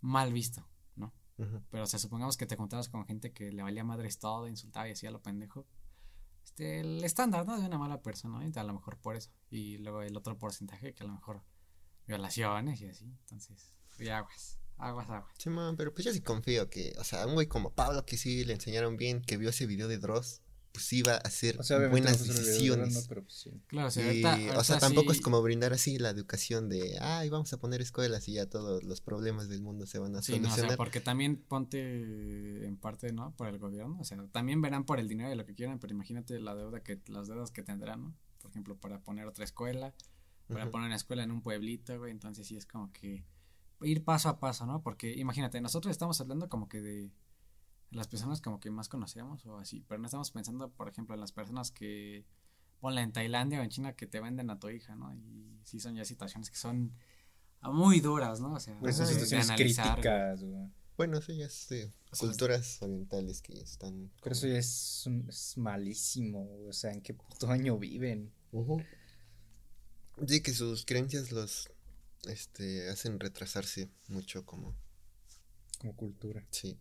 Mal 0.00 0.32
visto, 0.32 0.66
¿no? 0.96 1.12
Pero, 1.68 1.84
o 1.84 1.86
sea, 1.86 1.98
supongamos 1.98 2.38
que 2.38 2.46
te 2.46 2.56
juntabas 2.56 2.88
con 2.88 3.04
gente 3.04 3.34
que 3.34 3.52
le 3.52 3.62
valía 3.62 3.84
madres 3.84 4.18
todo, 4.18 4.48
insultaba 4.48 4.88
y 4.88 4.92
hacía 4.92 5.10
lo 5.10 5.20
pendejo. 5.20 5.66
Este, 6.44 6.80
el 6.80 7.04
estándar, 7.04 7.44
¿no? 7.44 7.60
De 7.60 7.66
una 7.66 7.76
mala 7.76 8.00
persona, 8.00 8.38
¿no? 8.38 8.48
Y 8.48 8.58
a 8.58 8.64
lo 8.64 8.72
mejor 8.72 8.96
por 8.96 9.16
eso. 9.16 9.30
Y 9.50 9.76
luego 9.76 10.00
el 10.00 10.16
otro 10.16 10.38
porcentaje 10.38 10.94
que 10.94 11.04
a 11.04 11.06
lo 11.06 11.12
mejor 11.12 11.44
violaciones 12.06 12.80
y 12.80 12.86
así. 12.86 13.04
Entonces, 13.04 13.74
y 14.00 14.08
aguas, 14.08 14.58
aguas, 14.76 15.08
aguas. 15.10 15.34
Sí, 15.38 15.50
man, 15.50 15.76
pero 15.76 15.92
pues 15.92 16.04
yo 16.04 16.12
sí 16.12 16.20
confío 16.20 16.68
que, 16.70 16.94
o 16.98 17.04
sea, 17.04 17.26
un 17.26 17.34
güey 17.34 17.46
como 17.46 17.72
Pablo 17.74 18.04
que 18.06 18.16
sí 18.16 18.44
le 18.44 18.54
enseñaron 18.54 18.96
bien, 18.96 19.22
que 19.22 19.36
vio 19.36 19.50
ese 19.50 19.66
video 19.66 19.88
de 19.88 19.98
Dross, 19.98 20.42
pues 20.72 20.92
iba 20.92 21.14
a 21.14 21.16
hacer 21.16 21.58
O 21.58 21.64
sea, 21.64 21.78
obviamente 21.78 22.02
buenas 22.08 22.24
decisiones. 22.28 22.94
¿no? 22.94 23.00
Pero 23.08 23.22
pues 23.24 23.34
sí. 23.34 23.50
Claro, 23.66 23.88
o 23.88 23.90
sea, 23.90 24.12
Y, 24.14 24.24
ahorita, 24.24 24.58
o 24.60 24.62
sea, 24.62 24.78
tampoco 24.78 25.12
sí- 25.12 25.18
es 25.18 25.24
como 25.24 25.42
brindar 25.42 25.72
así 25.72 25.98
la 25.98 26.10
educación 26.10 26.68
de, 26.68 26.96
ay, 27.00 27.28
vamos 27.28 27.52
a 27.52 27.58
poner 27.58 27.80
escuelas 27.80 28.28
y 28.28 28.34
ya 28.34 28.46
todos 28.46 28.84
los 28.84 29.00
problemas 29.00 29.48
del 29.48 29.62
mundo 29.62 29.84
se 29.86 29.98
van 29.98 30.14
a 30.14 30.22
Sí, 30.22 30.32
no, 30.38 30.38
o 30.38 30.42
solucionar. 30.42 30.70
sea, 30.70 30.76
porque 30.76 31.00
también 31.00 31.36
ponte 31.42 32.64
en 32.66 32.76
parte, 32.76 33.12
¿no? 33.12 33.34
Por 33.36 33.48
el 33.48 33.58
gobierno, 33.58 33.98
o 34.00 34.04
sea, 34.04 34.16
también 34.30 34.62
verán 34.62 34.84
por 34.84 35.00
el 35.00 35.08
dinero 35.08 35.32
y 35.32 35.36
lo 35.36 35.44
que 35.44 35.54
quieran, 35.54 35.80
pero 35.80 35.92
imagínate 35.92 36.38
la 36.38 36.54
deuda 36.54 36.82
que, 36.84 37.00
las 37.08 37.26
deudas 37.26 37.50
que 37.50 37.62
tendrán, 37.64 38.02
¿no? 38.04 38.14
Por 38.40 38.52
ejemplo, 38.52 38.76
para 38.76 39.00
poner 39.02 39.26
otra 39.26 39.42
escuela, 39.44 39.92
para 40.46 40.70
poner 40.70 40.86
una 40.86 40.96
escuela 40.96 41.24
en 41.24 41.32
un 41.32 41.42
pueblito, 41.42 41.98
güey, 41.98 42.12
entonces 42.12 42.46
sí 42.46 42.56
es 42.56 42.64
como 42.66 42.92
que 42.92 43.24
ir 43.82 44.04
paso 44.04 44.28
a 44.28 44.38
paso, 44.40 44.66
¿no? 44.66 44.82
Porque 44.82 45.12
imagínate, 45.16 45.60
nosotros 45.60 45.90
estamos 45.90 46.20
hablando 46.20 46.48
como 46.48 46.68
que 46.68 46.80
de 46.80 47.10
las 47.90 48.08
personas 48.08 48.40
como 48.40 48.60
que 48.60 48.70
más 48.70 48.88
conocemos 48.88 49.44
o 49.46 49.58
así, 49.58 49.84
pero 49.88 49.98
no 50.00 50.06
estamos 50.06 50.30
pensando, 50.30 50.70
por 50.70 50.88
ejemplo, 50.88 51.14
en 51.14 51.20
las 51.20 51.32
personas 51.32 51.70
que 51.70 52.24
ponla 52.78 53.02
en 53.02 53.12
Tailandia 53.12 53.60
o 53.60 53.62
en 53.62 53.70
China 53.70 53.94
que 53.94 54.06
te 54.06 54.20
venden 54.20 54.50
a 54.50 54.58
tu 54.58 54.68
hija, 54.70 54.94
¿no? 54.96 55.14
Y 55.14 55.60
sí 55.64 55.80
son 55.80 55.96
ya 55.96 56.04
situaciones 56.04 56.50
que 56.50 56.56
son 56.56 56.92
muy 57.62 58.00
duras, 58.00 58.40
¿no? 58.40 58.54
O 58.54 58.60
sea, 58.60 58.78
Pues 58.80 58.96
son 58.96 59.04
Ajá, 59.04 59.12
de 59.12 59.14
situaciones 59.20 59.50
analizar, 59.50 59.94
críticas, 59.94 60.42
güey. 60.44 60.68
Bueno, 60.96 61.18
eso 61.18 61.32
ya 61.32 61.46
es 61.46 61.66
de 61.68 61.86
O 62.12 62.16
sea, 62.16 62.28
culturas 62.28 62.80
orientales 62.82 63.40
que 63.42 63.54
ya 63.54 63.62
están. 63.62 64.10
Pero 64.22 64.34
eso 64.34 64.46
ya 64.46 64.58
es, 64.58 65.04
un- 65.06 65.26
es 65.28 65.56
malísimo. 65.58 66.48
O 66.68 66.72
sea, 66.72 66.92
¿en 66.92 67.00
qué 67.00 67.14
puto 67.14 67.48
año 67.48 67.78
viven? 67.78 68.32
Sí, 70.26 70.42
que 70.42 70.52
sus 70.52 70.84
creencias 70.84 71.32
los 71.32 71.70
este 72.28 72.88
hacen 72.90 73.18
retrasarse 73.20 73.90
mucho 74.08 74.44
como 74.44 74.74
Como 75.78 75.94
cultura. 75.96 76.46
sí. 76.50 76.78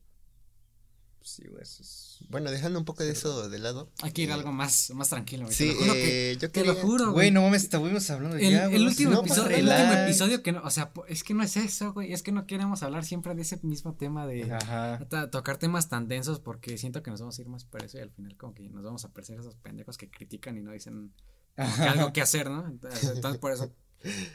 Pues 1.20 1.32
sí, 1.32 1.44
güey, 1.50 1.62
eso 1.64 1.84
es. 1.84 2.20
Bueno, 2.30 2.50
dejando 2.50 2.80
un 2.80 2.86
poco 2.86 3.04
de 3.04 3.12
eso 3.12 3.50
de 3.50 3.60
lado. 3.60 3.92
Hay 4.02 4.14
que 4.14 4.22
ir 4.22 4.30
eh, 4.30 4.32
a 4.32 4.36
algo 4.36 4.54
más, 4.54 4.90
más 4.92 5.10
tranquilo, 5.10 5.44
güey. 5.44 5.54
Sí, 5.54 5.68
te 5.68 5.74
lo 5.74 5.80
juro 5.82 5.94
que, 5.94 6.32
eh, 6.32 6.38
yo 6.38 6.50
te 6.50 6.64
lo 6.64 6.76
juro, 6.76 7.04
Güey, 7.12 7.14
güey. 7.14 7.32
no 7.32 7.42
mames, 7.42 7.64
estuvimos 7.64 8.10
hablando 8.10 8.38
El, 8.38 8.50
ya, 8.50 8.64
el 8.64 8.70
güey, 8.70 8.86
último 8.86 9.12
no, 9.12 9.20
episodio, 9.20 9.44
pues, 9.48 9.58
el 9.58 9.68
último 9.68 9.94
episodio 9.96 10.44
que 10.44 10.52
no, 10.54 10.62
o 10.64 10.70
sea, 10.70 10.94
es 11.10 11.26
que 11.26 11.34
no 11.34 11.44
es 11.44 11.58
eso, 11.58 11.92
güey, 11.92 12.14
es 12.14 12.24
que 12.24 12.32
no 12.32 12.48
queremos 12.48 12.84
hablar 12.84 13.04
siempre 13.04 13.36
de 13.36 13.42
ese 13.42 13.60
mismo 13.64 13.96
tema 13.96 14.26
de 14.28 14.50
Ajá. 14.50 15.06
tocar 15.30 15.58
temas 15.58 15.90
tan 15.90 16.08
densos 16.08 16.40
porque 16.40 16.78
siento 16.78 17.04
que 17.04 17.12
nos 17.12 17.20
vamos 17.20 17.38
a 17.38 17.42
ir 17.42 17.50
más 17.50 17.66
por 17.66 17.84
eso 17.84 17.98
y 17.98 18.02
al 18.02 18.12
final 18.12 18.38
como 18.38 18.54
que 18.54 18.70
nos 18.70 18.86
vamos 18.86 19.04
a 19.04 19.10
a 19.10 19.22
esos 19.22 19.56
pendejos 19.56 19.98
que 19.98 20.10
critican 20.10 20.56
y 20.58 20.62
no 20.62 20.72
dicen 20.72 21.14
algo 21.58 22.14
que 22.14 22.22
hacer, 22.22 22.50
¿no? 22.50 22.66
Entonces, 22.66 23.12
entonces, 23.14 23.42
por 23.42 23.52
eso 23.52 23.70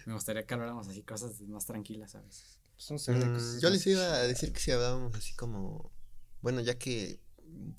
me 0.06 0.12
gustaría 0.14 0.46
que 0.46 0.54
habláramos 0.54 0.88
así 0.88 1.02
cosas 1.02 1.40
más 1.42 1.66
tranquilas. 1.66 2.16
Pues 2.76 3.08
a 3.08 3.12
hablar 3.12 3.32
de 3.32 3.38
Mm, 3.38 3.60
yo 3.60 3.70
les 3.70 3.86
iba 3.86 4.02
a 4.02 4.26
decir 4.26 4.52
que 4.52 4.60
si 4.60 4.70
hablábamos 4.70 5.14
así 5.14 5.34
como. 5.34 5.92
Bueno, 6.42 6.60
ya 6.60 6.78
que 6.78 7.20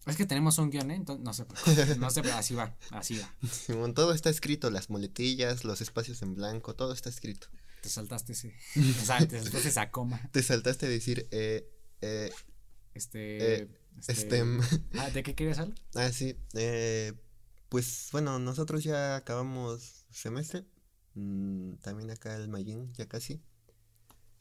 Es 0.06 0.16
que 0.16 0.26
tenemos 0.26 0.58
un 0.58 0.70
guion, 0.70 0.90
¿eh? 0.92 0.96
Entonces, 0.96 1.24
no 1.24 1.34
sé, 1.34 1.46
no 2.00 2.10
sé, 2.10 2.22
pero 2.22 2.36
así 2.36 2.56
va, 2.56 2.76
así 2.92 3.18
va. 3.18 3.36
Simón, 3.52 3.94
todo 3.94 4.14
está 4.14 4.30
escrito, 4.30 4.70
las 4.72 4.90
muletillas, 4.90 5.64
los 5.66 5.82
espacios 5.82 6.22
en 6.22 6.34
blanco, 6.36 6.76
todo 6.76 6.94
está 6.94 7.10
escrito. 7.10 7.48
Te 7.82 7.90
saltaste 7.90 8.32
ese, 8.34 8.56
o 8.78 9.06
sea, 9.06 9.20
te 9.28 9.40
saltaste 9.40 9.68
esa 9.70 9.92
coma, 9.92 10.20
Te 10.32 10.42
saltaste 10.42 10.88
a 10.88 10.90
decir, 10.90 11.28
eh, 11.32 11.70
eh, 12.02 12.32
este, 12.96 13.64
Eh, 13.64 13.68
este, 14.08 14.42
ah, 14.98 15.10
¿de 15.12 15.22
qué 15.24 15.36
querías 15.36 15.60
hablar? 15.60 15.78
ah, 15.94 16.12
sí, 16.12 16.36
eh, 16.54 17.14
Pues 17.70 18.10
bueno, 18.12 18.40
nosotros 18.40 18.84
ya 18.84 19.18
acabamos 19.18 20.06
semestre. 20.10 20.66
Mm, 21.16 21.76
también 21.82 22.12
acá 22.12 22.36
el 22.36 22.48
Mayín, 22.48 22.92
ya 22.94 23.08
casi. 23.08 23.42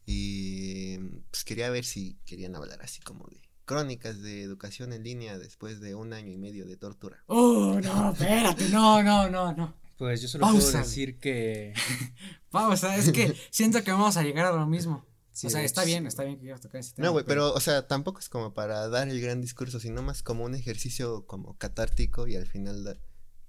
Y 0.07 0.99
pues 1.31 1.45
quería 1.45 1.71
ver 1.71 1.85
si 1.85 2.19
querían 2.27 2.55
hablar 2.57 2.81
así 2.83 3.01
como 3.01 3.27
de 3.29 3.41
crónicas 3.65 4.21
de 4.21 4.43
educación 4.43 4.93
en 4.93 5.03
línea 5.03 5.39
después 5.39 5.81
de 5.81 5.95
un 5.95 6.13
año 6.13 6.31
y 6.31 6.37
medio 6.37 6.67
de 6.67 6.77
tortura. 6.77 7.23
Oh, 7.27 7.81
no, 7.83 8.13
espérate, 8.13 8.69
no, 8.69 9.03
no, 9.03 9.31
no, 9.31 9.53
no. 9.55 9.75
Pues 9.97 10.21
yo 10.21 10.29
solo 10.29 10.43
puedo 10.47 10.59
Pausa. 10.61 10.79
decir 10.81 11.19
que. 11.19 11.73
Pausa, 12.51 12.97
es 12.97 13.11
que 13.13 13.35
siento 13.51 13.83
que 13.83 13.93
vamos 13.93 14.17
a 14.17 14.23
llegar 14.23 14.45
a 14.47 14.53
lo 14.53 14.67
mismo. 14.67 15.07
Sí, 15.33 15.47
o 15.49 15.51
sea, 15.51 15.63
está 15.65 15.85
bien, 15.85 16.07
está 16.07 16.23
bien 16.23 16.37
que 16.37 16.43
quieras 16.43 16.61
tocar 16.61 16.81
ese 16.81 16.95
tema. 16.95 17.07
No, 17.07 17.13
güey, 17.13 17.25
pero, 17.25 17.53
o 17.53 17.61
sea, 17.61 17.89
tampoco 17.89 18.21
es 18.21 18.29
como 18.29 18.55
para 18.55 18.89
dar 18.89 19.09
el 19.09 19.21
gran 19.21 19.41
discurso, 19.41 19.81
sino 19.81 20.01
más 20.03 20.23
como 20.23 20.45
un 20.45 20.55
ejercicio 20.55 21.27
como 21.27 21.57
catártico 21.59 22.29
y 22.29 22.37
al 22.37 22.47
final 22.47 22.85
da- 22.85 22.97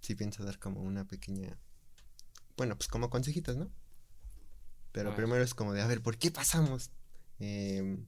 sí 0.01 0.15
pienso 0.15 0.43
dar 0.43 0.57
como 0.57 0.81
una 0.81 1.05
pequeña, 1.05 1.59
bueno, 2.57 2.75
pues 2.77 2.87
como 2.87 3.09
consejitos, 3.09 3.57
¿no? 3.57 3.69
Pero 4.91 5.15
primero 5.15 5.43
es 5.43 5.53
como 5.53 5.73
de, 5.73 5.81
a 5.81 5.87
ver, 5.87 6.01
¿por 6.01 6.17
qué 6.17 6.31
pasamos? 6.31 6.89
Em, 7.39 8.05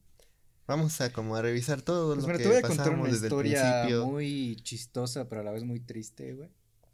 vamos 0.67 1.01
a 1.01 1.11
como 1.11 1.35
a 1.35 1.41
revisar 1.41 1.81
todo 1.81 2.13
Pues 2.13 2.21
lo 2.21 2.27
mira, 2.27 2.37
que 2.37 2.43
te 2.43 2.49
voy 2.49 2.57
a 2.57 2.61
contar 2.61 2.77
pasamos 2.85 2.99
una 3.01 3.11
desde 3.13 3.27
el 3.27 3.31
historia 3.33 3.81
principio. 3.81 4.05
muy 4.07 4.55
chistosa, 4.63 5.27
pero 5.27 5.41
a 5.41 5.43
la 5.43 5.51
vez 5.51 5.63
muy 5.63 5.79
triste, 5.81 6.33
güey. 6.33 6.49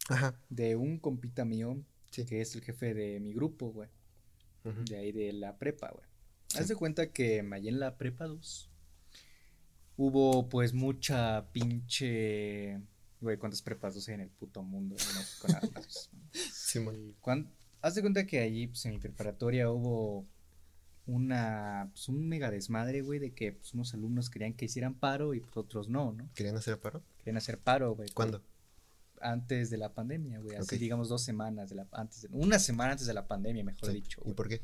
Ajá. 0.09 0.33
De 0.49 0.75
un 0.75 0.97
compita 0.97 1.45
mío, 1.45 1.77
Sí. 2.11 2.25
que 2.25 2.41
es 2.41 2.55
el 2.55 2.61
jefe 2.61 2.93
de 2.93 3.19
mi 3.19 3.33
grupo, 3.33 3.71
güey. 3.71 3.89
De 4.89 4.97
ahí 4.97 5.11
de 5.11 5.31
la 5.33 5.57
prepa, 5.57 5.89
güey. 5.91 6.05
Sí. 6.47 6.57
Haz 6.59 6.67
de 6.69 6.75
cuenta 6.75 7.11
que 7.11 7.47
allí 7.51 7.67
en 7.69 7.79
la 7.79 7.97
prepa 7.97 8.25
2 8.25 8.69
hubo 9.97 10.49
pues 10.49 10.73
mucha 10.73 11.45
pinche... 11.51 12.79
Güey, 13.23 13.37
¿cuántas 13.37 13.61
prepas 13.61 13.95
2 13.95 14.05
hay 14.09 14.15
en 14.15 14.21
el 14.21 14.29
puto 14.29 14.61
mundo? 14.63 14.95
Nada 15.47 15.61
más. 15.73 16.09
Simón. 16.51 17.15
Cuan- 17.21 17.49
Haz 17.81 17.95
de 17.95 18.01
cuenta 18.01 18.25
que 18.27 18.39
allí 18.41 18.67
pues, 18.67 18.85
en 18.85 18.91
mi 18.91 18.99
preparatoria 18.99 19.69
hubo 19.71 20.25
una, 21.05 21.89
pues, 21.93 22.07
un 22.09 22.27
mega 22.27 22.51
desmadre, 22.51 23.01
güey, 23.01 23.19
de 23.19 23.33
que 23.33 23.53
pues, 23.53 23.73
unos 23.73 23.93
alumnos 23.93 24.29
querían 24.29 24.53
que 24.53 24.65
hicieran 24.65 24.93
paro 24.95 25.33
y 25.33 25.39
pues, 25.39 25.55
otros 25.55 25.87
no, 25.89 26.11
¿no? 26.11 26.29
¿Querían 26.35 26.55
hacer 26.57 26.79
paro? 26.79 27.01
Querían 27.19 27.37
hacer 27.37 27.59
paro, 27.59 27.95
güey. 27.95 28.09
¿Cuándo? 28.13 28.41
Antes 29.21 29.69
de 29.69 29.77
la 29.77 29.93
pandemia, 29.93 30.39
güey. 30.39 30.57
Así 30.57 30.77
digamos 30.77 31.07
dos 31.07 31.23
semanas 31.23 31.69
de 31.69 31.75
la 31.75 31.87
antes 31.93 32.23
de- 32.23 32.29
una 32.31 32.59
semana 32.59 32.91
antes 32.91 33.07
de 33.07 33.13
la 33.13 33.25
pandemia, 33.27 33.63
mejor 33.63 33.89
Sí. 33.89 33.95
dicho. 33.95 34.21
¿Y 34.25 34.33
por 34.33 34.49
qué? 34.49 34.61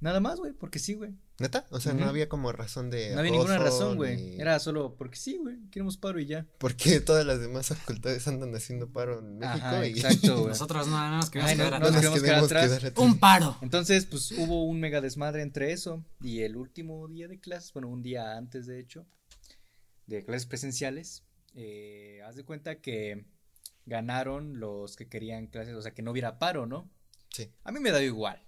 Nada 0.00 0.18
más, 0.20 0.38
güey, 0.38 0.52
porque 0.52 0.78
sí, 0.78 0.94
güey. 0.94 1.12
¿Neta? 1.38 1.66
O 1.70 1.78
sea, 1.80 1.92
no 1.92 2.06
había 2.06 2.28
como 2.28 2.52
razón 2.52 2.88
de 2.90 3.12
No 3.14 3.20
había 3.20 3.32
ninguna 3.32 3.58
razón, 3.58 3.96
güey. 3.96 4.16
ni- 4.16 4.40
Era 4.40 4.58
solo 4.58 4.96
porque 4.96 5.16
sí, 5.16 5.36
güey. 5.38 5.58
Queremos 5.70 5.96
paro 5.98 6.18
y 6.20 6.26
ya. 6.26 6.46
Porque 6.58 7.00
todas 7.00 7.26
las 7.26 7.38
demás 7.40 7.68
facultades 7.68 8.26
andan 8.26 8.54
haciendo 8.54 8.90
paro 8.90 9.18
en 9.20 9.38
México 9.38 9.56
Ajá, 9.58 9.86
y 9.86 9.90
exacto, 9.90 10.36
güey. 10.38 10.48
Nosotros 10.48 10.86
no, 10.88 10.96
no 11.10 11.16
nos 11.16 11.28
queremos 11.30 11.50
Ay, 11.52 11.58
no, 11.58 11.64
quedar 11.64 11.80
no 11.80 11.86
nos 11.90 11.96
queremos 11.96 12.18
quedar 12.20 12.28
queremos 12.30 12.46
atrás. 12.50 12.66
quedar 12.66 12.86
atrás. 12.86 13.04
Un 13.06 13.18
paro. 13.18 13.56
Entonces, 13.60 14.06
pues 14.06 14.32
hubo 14.32 14.64
un 14.64 14.80
mega 14.80 15.00
desmadre 15.02 15.42
entre 15.42 15.72
eso 15.72 16.02
y 16.22 16.40
el 16.40 16.56
último 16.56 17.06
día 17.08 17.28
de 17.28 17.38
clases, 17.40 17.72
bueno, 17.74 17.88
un 17.88 18.02
día 18.02 18.36
antes 18.38 18.66
de 18.66 18.80
hecho, 18.80 19.06
de 20.06 20.24
clases 20.24 20.46
presenciales, 20.46 21.24
eh, 21.54 22.20
haz 22.26 22.36
de 22.36 22.44
cuenta 22.44 22.80
que 22.80 23.26
ganaron 23.86 24.60
los 24.60 24.96
que 24.96 25.08
querían 25.08 25.46
clases, 25.46 25.74
o 25.74 25.82
sea, 25.82 25.92
que 25.92 26.02
no 26.02 26.10
hubiera 26.10 26.38
paro, 26.38 26.66
¿no? 26.66 26.90
Sí. 27.30 27.50
A 27.64 27.72
mí 27.72 27.80
me 27.80 27.90
daba 27.90 28.02
igual. 28.02 28.42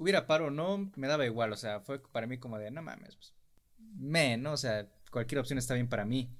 Hubiera 0.00 0.26
paro 0.26 0.46
o 0.46 0.50
no, 0.50 0.90
me 0.96 1.08
daba 1.08 1.26
igual, 1.26 1.52
o 1.52 1.56
sea, 1.56 1.80
fue 1.80 2.02
para 2.02 2.26
mí 2.26 2.38
como 2.38 2.58
de, 2.58 2.70
no 2.70 2.80
mames, 2.80 3.16
pues, 3.16 3.34
me, 3.76 4.38
¿no? 4.38 4.52
O 4.52 4.56
sea, 4.56 4.88
cualquier 5.10 5.40
opción 5.40 5.58
está 5.58 5.74
bien 5.74 5.90
para 5.90 6.06
mí. 6.06 6.30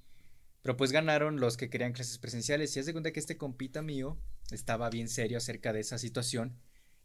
Pero 0.63 0.79
pues 0.79 0.93
ganaron 0.93 1.41
los 1.41 1.59
que 1.59 1.69
querían 1.69 1.93
clases 1.93 2.17
presenciales 2.17 2.75
y 2.75 2.81
haz 2.81 2.87
de 2.87 2.93
cuenta 2.93 3.13
que 3.13 3.21
este 3.21 3.37
compita 3.37 3.83
mío 3.83 4.19
estaba 4.51 4.89
bien 4.89 5.09
serio 5.09 5.37
acerca 5.37 5.75
de 5.75 5.81
esa 5.81 5.99
situación 5.99 6.59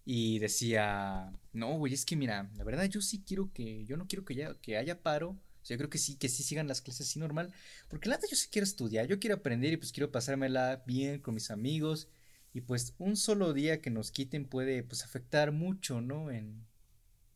y 0.05 0.39
decía, 0.39 1.33
no, 1.51 1.77
güey, 1.77 1.93
es 1.93 2.05
que 2.05 2.15
mira, 2.15 2.49
la 2.55 2.63
verdad 2.63 2.85
yo 2.85 3.01
sí 3.01 3.21
quiero 3.27 3.51
que, 3.51 3.83
yo 3.85 3.97
no 3.97 4.07
quiero 4.07 4.23
que, 4.23 4.35
ya, 4.35 4.53
que 4.61 4.77
haya 4.77 5.03
paro, 5.03 5.31
o 5.31 5.65
sea, 5.65 5.75
yo 5.75 5.79
creo 5.79 5.89
que 5.89 5.97
sí, 5.97 6.15
que 6.15 6.29
sí 6.29 6.41
sigan 6.41 6.69
las 6.69 6.81
clases 6.81 7.09
así 7.09 7.19
normal, 7.19 7.51
porque 7.89 8.07
la 8.07 8.15
neta 8.15 8.29
yo 8.31 8.37
sí 8.37 8.47
quiero 8.49 8.63
estudiar, 8.63 9.07
yo 9.07 9.19
quiero 9.19 9.35
aprender 9.35 9.73
y 9.73 9.77
pues 9.77 9.91
quiero 9.91 10.09
pasármela 10.09 10.83
bien 10.87 11.19
con 11.19 11.33
mis 11.33 11.51
amigos 11.51 12.07
y 12.55 12.61
pues 12.61 12.93
un 12.99 13.17
solo 13.17 13.51
día 13.51 13.81
que 13.81 13.89
nos 13.89 14.11
quiten 14.11 14.45
puede 14.45 14.81
pues 14.81 15.03
afectar 15.03 15.51
mucho, 15.51 15.99
¿no? 15.99 16.31
En, 16.31 16.65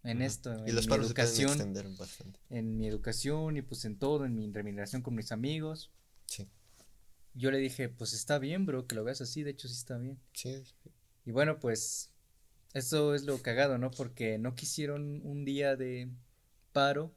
en 0.03 0.21
esto, 0.21 0.49
Y 0.65 0.69
en 0.69 0.75
los 0.77 0.87
mi 0.87 0.93
se 0.93 1.01
educación, 1.01 1.73
bastante. 1.97 2.39
en 2.49 2.77
mi 2.77 2.87
educación 2.87 3.57
y 3.57 3.61
pues 3.61 3.83
en 3.83 3.99
todo, 3.99 4.23
en 4.23 4.33
mi 4.33 4.49
remuneración 4.49 5.01
con 5.01 5.15
mis 5.15 5.33
amigos. 5.33 5.91
Sí. 6.25 6.47
Yo 7.33 7.51
le 7.51 7.57
dije, 7.57 7.89
pues 7.89 8.13
está 8.13 8.39
bien, 8.39 8.65
bro, 8.65 8.87
que 8.87 8.95
lo 8.95 9.03
veas 9.03 9.19
así, 9.19 9.43
de 9.43 9.51
hecho 9.51 9.67
sí 9.67 9.73
está 9.73 9.97
bien. 9.97 10.17
Sí. 10.31 10.63
Y 11.25 11.31
bueno, 11.31 11.59
pues 11.59 12.13
eso 12.73 13.13
es 13.13 13.23
lo 13.25 13.41
cagado, 13.41 13.77
¿no? 13.77 13.91
Porque 13.91 14.37
no 14.37 14.55
quisieron 14.55 15.19
un 15.25 15.43
día 15.43 15.75
de 15.75 16.09
paro 16.71 17.13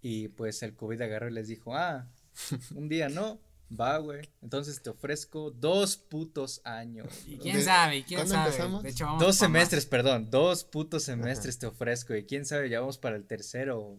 y 0.00 0.28
pues 0.28 0.62
el 0.62 0.74
COVID 0.74 1.02
agarró 1.02 1.28
y 1.28 1.32
les 1.34 1.48
dijo, 1.48 1.76
ah, 1.76 2.10
un 2.74 2.88
día 2.88 3.10
no, 3.10 3.42
va, 3.78 3.98
güey. 3.98 4.28
Entonces 4.42 4.82
te 4.82 4.90
ofrezco 4.90 5.50
dos 5.50 5.96
putos 5.96 6.60
años. 6.64 7.06
¿Y 7.26 7.36
quién 7.38 7.56
¿De- 7.56 7.62
sabe? 7.62 7.98
¿Y 7.98 8.02
¿Quién 8.02 8.26
sabe? 8.26 8.46
empezamos? 8.50 8.82
De 8.82 8.90
hecho, 8.90 9.04
vamos 9.04 9.20
Dos 9.20 9.28
más. 9.28 9.36
semestres, 9.38 9.86
perdón, 9.86 10.30
dos 10.30 10.64
putos 10.64 11.02
semestres 11.04 11.58
te 11.58 11.66
ofrezco 11.66 12.14
y 12.16 12.24
quién 12.26 12.44
sabe, 12.46 12.68
ya 12.68 12.80
vamos 12.80 12.98
para 12.98 13.16
el 13.16 13.26
tercero. 13.26 13.98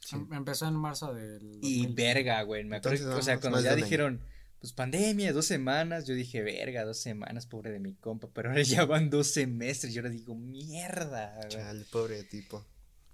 Sí. 0.00 0.16
Em- 0.16 0.32
Empezó 0.32 0.66
en 0.66 0.74
marzo 0.76 1.12
del. 1.14 1.58
Y 1.62 1.82
2000. 1.86 1.94
verga, 1.94 2.42
güey. 2.42 2.64
Me 2.64 2.76
acuerdo, 2.76 2.96
Entonces 2.96 3.14
que, 3.14 3.20
o 3.20 3.22
sea, 3.22 3.40
cuando 3.40 3.60
ya 3.60 3.74
dijeron, 3.76 4.22
pues 4.58 4.72
pandemia, 4.72 5.32
dos 5.32 5.46
semanas, 5.46 6.06
yo 6.06 6.14
dije, 6.14 6.42
verga, 6.42 6.84
dos 6.84 6.98
semanas, 6.98 7.46
pobre 7.46 7.70
de 7.70 7.80
mi 7.80 7.94
compa, 7.94 8.28
pero 8.32 8.50
ahora 8.50 8.62
ya 8.62 8.84
van 8.86 9.10
dos 9.10 9.28
semestres, 9.32 9.92
yo 9.92 10.00
ahora 10.00 10.10
digo, 10.10 10.34
mierda, 10.34 11.34
güey. 11.36 11.48
Chale, 11.48 11.84
pobre 11.90 12.24
tipo. 12.24 12.66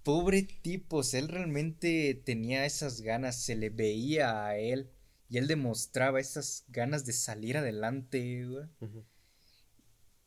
Pobre 0.04 0.42
tipo, 0.44 0.98
o 0.98 1.02
sea, 1.02 1.18
él 1.18 1.28
realmente 1.28 2.20
tenía 2.24 2.64
esas 2.66 3.00
ganas, 3.00 3.42
se 3.42 3.56
le 3.56 3.70
veía 3.70 4.46
a 4.46 4.56
él 4.56 4.88
y 5.28 5.38
él 5.38 5.46
demostraba 5.48 6.20
esas 6.20 6.64
ganas 6.68 7.04
de 7.04 7.12
salir 7.12 7.56
adelante, 7.56 8.46
güey. 8.46 8.66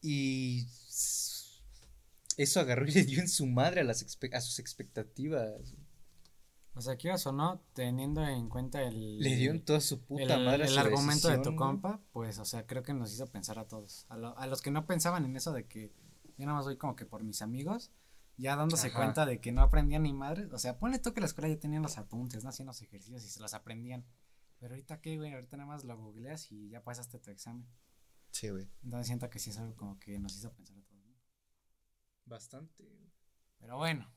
Y 0.01 0.67
eso 2.37 2.59
agarró 2.59 2.85
y 2.87 2.91
le 2.91 3.03
dio 3.03 3.19
en 3.19 3.27
su 3.29 3.45
madre 3.45 3.81
a, 3.81 3.83
las 3.83 4.05
expe- 4.05 4.33
a 4.33 4.41
sus 4.41 4.59
expectativas. 4.59 5.75
O 6.75 6.81
sea, 6.81 6.95
quieras 6.95 7.25
o 7.27 7.33
no, 7.33 7.61
teniendo 7.73 8.25
en 8.25 8.47
cuenta 8.47 8.81
el. 8.83 9.19
Le 9.19 9.35
dio 9.35 9.51
en 9.51 9.65
toda 9.65 9.81
su 9.81 10.01
puta 10.01 10.35
el, 10.35 10.45
madre 10.45 10.63
a 10.63 10.67
el 10.67 10.73
su 10.73 10.79
argumento 10.79 11.27
de 11.27 11.39
tu 11.39 11.55
compa, 11.55 11.99
pues, 12.13 12.39
o 12.39 12.45
sea, 12.45 12.65
creo 12.65 12.83
que 12.83 12.93
nos 12.93 13.11
hizo 13.13 13.27
pensar 13.27 13.59
a 13.59 13.67
todos. 13.67 14.05
A, 14.07 14.15
lo- 14.17 14.37
a 14.37 14.47
los 14.47 14.61
que 14.61 14.71
no 14.71 14.85
pensaban 14.85 15.25
en 15.25 15.35
eso 15.35 15.51
de 15.51 15.67
que 15.67 15.91
yo 16.37 16.45
nada 16.45 16.53
más 16.57 16.65
voy 16.65 16.77
como 16.77 16.95
que 16.95 17.05
por 17.05 17.23
mis 17.23 17.41
amigos, 17.41 17.91
ya 18.37 18.55
dándose 18.55 18.87
Ajá. 18.87 18.97
cuenta 18.99 19.25
de 19.25 19.41
que 19.41 19.51
no 19.51 19.61
aprendían 19.61 20.03
ni 20.03 20.13
madre. 20.13 20.45
O 20.53 20.59
sea, 20.59 20.79
ponle 20.79 20.99
tú 20.99 21.13
que 21.13 21.19
la 21.19 21.25
escuela 21.27 21.49
ya 21.49 21.59
tenían 21.59 21.81
los 21.81 21.97
apuntes, 21.97 22.43
¿no? 22.45 22.49
Hacían 22.51 22.67
los 22.67 22.81
ejercicios 22.81 23.25
y 23.25 23.29
se 23.29 23.41
los 23.41 23.53
aprendían. 23.53 24.05
Pero 24.59 24.73
ahorita 24.73 24.99
qué, 25.01 25.17
güey, 25.17 25.33
ahorita 25.33 25.57
nada 25.57 25.67
más 25.69 25.83
lo 25.85 25.97
googleas 25.97 26.51
y 26.51 26.69
ya 26.69 26.83
pasaste 26.83 27.17
tu 27.19 27.31
examen. 27.31 27.65
Sí, 28.31 28.49
güey. 28.49 28.69
Entonces 28.83 29.07
siento 29.07 29.29
que 29.29 29.39
sí 29.39 29.49
es 29.51 29.57
algo 29.57 29.75
como 29.75 29.99
que 29.99 30.19
nos 30.19 30.35
hizo 30.35 30.51
pensar 30.53 30.77
a 30.77 30.81
todos. 30.83 31.03
¿no? 31.05 31.15
Bastante. 32.25 32.83
güey. 32.83 33.11
Pero 33.59 33.77
bueno, 33.77 34.13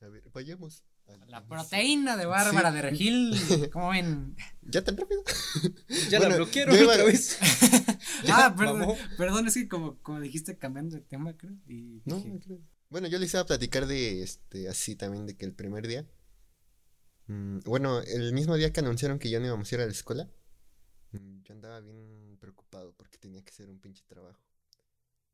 A 0.00 0.08
ver, 0.08 0.22
vayamos. 0.32 0.84
al- 1.08 1.30
la 1.30 1.46
proteína 1.46 2.16
de 2.16 2.26
Bárbara 2.26 2.70
de 2.72 2.82
Regil, 2.82 3.30
¿cómo 3.72 3.90
ven? 3.90 4.36
¿Ya 4.62 4.82
tan 4.84 4.96
rápido? 4.96 5.22
Ya 6.10 6.18
Bueno, 6.18 6.30
la 6.30 6.36
bloquearon 6.36 6.76
iba- 6.76 6.92
otra 6.92 7.04
vez. 7.04 7.38
ah, 8.30 8.54
perdón, 8.56 8.80
mamó. 8.80 8.96
perdón, 9.16 9.46
es 9.46 9.54
que 9.54 9.68
como, 9.68 9.98
como 10.02 10.20
dijiste 10.20 10.58
cambiando 10.58 10.96
de 10.96 11.02
tema, 11.02 11.36
creo. 11.36 11.56
Y 11.66 12.02
No, 12.04 12.16
dije, 12.16 12.28
no 12.28 12.40
creo. 12.40 12.60
Bueno, 12.90 13.08
yo 13.08 13.18
les 13.18 13.32
iba 13.34 13.42
a 13.42 13.46
platicar 13.46 13.86
de 13.86 14.22
este, 14.22 14.68
así 14.68 14.94
también, 14.96 15.26
de 15.26 15.36
que 15.36 15.44
el 15.46 15.52
primer 15.54 15.86
día. 15.88 16.06
Mm, 17.26 17.60
bueno, 17.64 18.00
el 18.00 18.32
mismo 18.32 18.56
día 18.56 18.72
que 18.72 18.80
anunciaron 18.80 19.18
que 19.18 19.30
ya 19.30 19.40
no 19.40 19.46
íbamos 19.46 19.70
a 19.70 19.74
ir 19.74 19.80
a 19.80 19.86
la 19.86 19.92
escuela, 19.92 20.28
mm, 21.12 21.42
yo 21.42 21.54
andaba 21.54 21.80
bien 21.80 22.36
preocupado 22.40 22.92
porque 22.96 23.18
tenía 23.18 23.42
que 23.44 23.50
hacer 23.50 23.68
un 23.68 23.78
pinche 23.80 24.04
trabajo. 24.06 24.40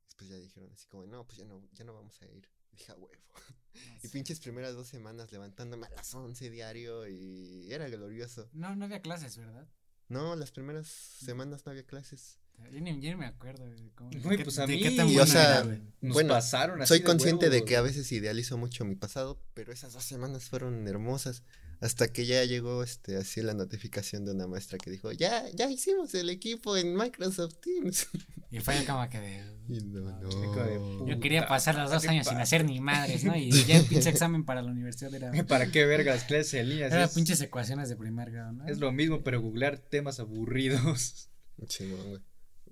Después 0.06 0.28
ya 0.30 0.36
dijeron 0.36 0.70
así 0.72 0.86
como, 0.88 1.06
no, 1.06 1.24
pues 1.26 1.38
ya 1.38 1.44
no, 1.44 1.62
ya 1.72 1.84
no 1.84 1.94
vamos 1.94 2.20
a 2.22 2.26
ir. 2.26 2.48
Dije, 2.70 2.92
a 2.92 2.94
huevo. 2.94 3.12
Y 4.04 4.08
pinches 4.08 4.38
primeras 4.40 4.74
dos 4.74 4.86
semanas 4.86 5.32
levantándome 5.32 5.86
a 5.86 5.90
las 5.90 6.14
11 6.14 6.50
diario 6.50 7.08
y 7.08 7.72
era 7.72 7.88
glorioso. 7.88 8.46
No, 8.52 8.76
no 8.76 8.84
había 8.84 9.00
clases, 9.00 9.38
¿verdad? 9.38 9.66
No, 10.08 10.36
las 10.36 10.50
primeras 10.52 10.86
semanas 10.88 11.64
no 11.64 11.70
había 11.72 11.86
clases. 11.86 12.38
Yo 12.70 12.80
ni, 12.80 12.90
yo 13.00 13.10
ni 13.10 13.16
me 13.16 13.24
acuerdo 13.26 13.64
de 13.64 13.90
cómo. 13.94 14.10
de 14.10 14.20
qué- 14.36 14.44
pues 14.44 14.58
a 14.58 14.66
de 14.66 14.74
mí. 14.76 14.82
qué 14.82 14.90
tan 14.90 15.08
Y, 15.08 15.18
o 15.18 15.26
sea, 15.26 15.58
era, 15.60 15.62
güey. 15.64 15.80
Nos 16.02 16.12
bueno, 16.12 16.34
pasaron 16.34 16.82
así 16.82 16.88
Soy 16.88 16.98
de 16.98 17.04
consciente 17.04 17.46
de 17.48 17.56
huevos, 17.56 17.68
que 17.68 17.76
a 17.76 17.80
veces 17.80 18.12
idealizo 18.12 18.58
mucho 18.58 18.84
mi 18.84 18.94
pasado, 18.94 19.42
pero 19.54 19.72
esas 19.72 19.94
dos 19.94 20.04
semanas 20.04 20.50
fueron 20.50 20.86
hermosas. 20.86 21.44
Hasta 21.82 22.12
que 22.12 22.26
ya 22.26 22.44
llegó 22.44 22.84
este 22.84 23.16
así 23.16 23.42
la 23.42 23.54
notificación 23.54 24.24
de 24.24 24.30
una 24.30 24.46
maestra 24.46 24.78
que 24.78 24.88
dijo, 24.88 25.10
ya, 25.10 25.50
ya 25.50 25.68
hicimos 25.68 26.14
el 26.14 26.30
equipo 26.30 26.76
en 26.76 26.94
Microsoft 26.94 27.56
Teams. 27.60 28.06
Y 28.52 28.60
fue 28.60 28.84
como 28.84 29.08
que 29.08 29.18
de. 29.18 29.42
Y 29.66 29.80
no, 29.80 30.00
no. 30.20 31.06
Yo 31.06 31.18
quería 31.20 31.48
pasar 31.48 31.74
los 31.74 31.90
dos 31.90 32.04
años 32.04 32.26
sin 32.26 32.36
hacer 32.36 32.66
ni 32.66 32.80
madres, 32.80 33.24
¿no? 33.24 33.34
Y 33.34 33.50
ya 33.66 33.78
el 33.78 33.86
pinche 33.86 34.10
examen 34.10 34.44
para 34.44 34.60
la 34.60 34.70
universidad 34.70 35.14
era. 35.14 35.32
¿Para 35.48 35.70
qué 35.70 35.86
vergas 35.86 36.24
clases 36.24 36.52
en 36.54 36.68
línea? 36.68 36.88
Era 36.88 37.04
es, 37.04 37.14
pinches 37.14 37.40
ecuaciones 37.40 37.88
de 37.88 37.96
primer 37.96 38.30
grado, 38.30 38.52
¿no? 38.52 38.68
es 38.68 38.78
lo 38.78 38.92
mismo, 38.92 39.22
pero 39.22 39.40
googlear 39.40 39.78
temas 39.78 40.20
aburridos. 40.20 41.30
Sí, 41.66 41.86
no, 41.86 41.96
güey. 41.96 42.22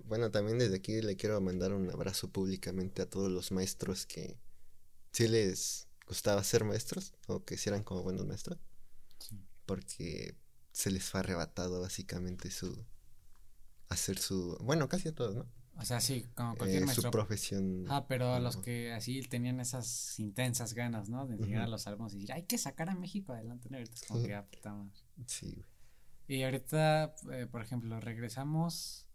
Bueno, 0.04 0.30
también 0.30 0.58
desde 0.58 0.76
aquí 0.76 1.00
le 1.00 1.16
quiero 1.16 1.40
mandar 1.40 1.72
un 1.72 1.90
abrazo 1.90 2.30
públicamente 2.30 3.00
a 3.00 3.06
todos 3.08 3.32
los 3.32 3.50
maestros 3.50 4.04
que 4.04 4.36
sí 5.12 5.28
les 5.28 5.88
gustaba 6.06 6.44
ser 6.44 6.64
maestros 6.64 7.14
o 7.26 7.42
que 7.42 7.56
sí 7.56 7.70
eran 7.70 7.84
como 7.84 8.02
buenos 8.02 8.26
maestros. 8.26 8.58
Porque 9.70 10.34
se 10.72 10.90
les 10.90 11.04
fue 11.04 11.20
arrebatado 11.20 11.80
básicamente 11.80 12.50
su 12.50 12.84
hacer 13.88 14.18
su 14.18 14.56
bueno 14.62 14.88
casi 14.88 15.08
a 15.08 15.14
todos 15.14 15.34
no 15.34 15.46
o 15.76 15.84
sea 15.84 16.00
sí 16.00 16.26
como 16.34 16.56
cualquier 16.56 16.82
Eh, 16.82 16.86
maestro 16.86 17.08
su 17.08 17.10
profesión 17.10 17.84
ah 17.88 18.06
pero 18.08 18.34
a 18.34 18.40
los 18.40 18.56
que 18.56 18.92
así 18.92 19.20
tenían 19.22 19.58
esas 19.60 20.18
intensas 20.18 20.74
ganas 20.74 21.08
no 21.08 21.26
de 21.26 21.34
enseñar 21.34 21.62
a 21.62 21.64
Ujú. 21.64 21.70
los 21.72 21.86
alumnos 21.86 22.12
y 22.14 22.16
decir 22.18 22.32
hay 22.32 22.44
que 22.44 22.58
sacar 22.58 22.88
a 22.90 22.94
México 22.94 23.32
adelante 23.32 23.68
¿no? 23.70 23.76
ahorita 23.78 23.94
es 23.94 24.02
como 24.06 24.22
que 24.22 24.28
ya 24.30 24.44
puta 24.46 24.74
madre. 24.74 24.92
sí 25.26 25.50
güey. 25.56 25.66
y 26.38 26.42
ahorita 26.44 27.14
eh, 27.32 27.46
por 27.50 27.62
ejemplo 27.62 27.98
regresamos 28.00 29.06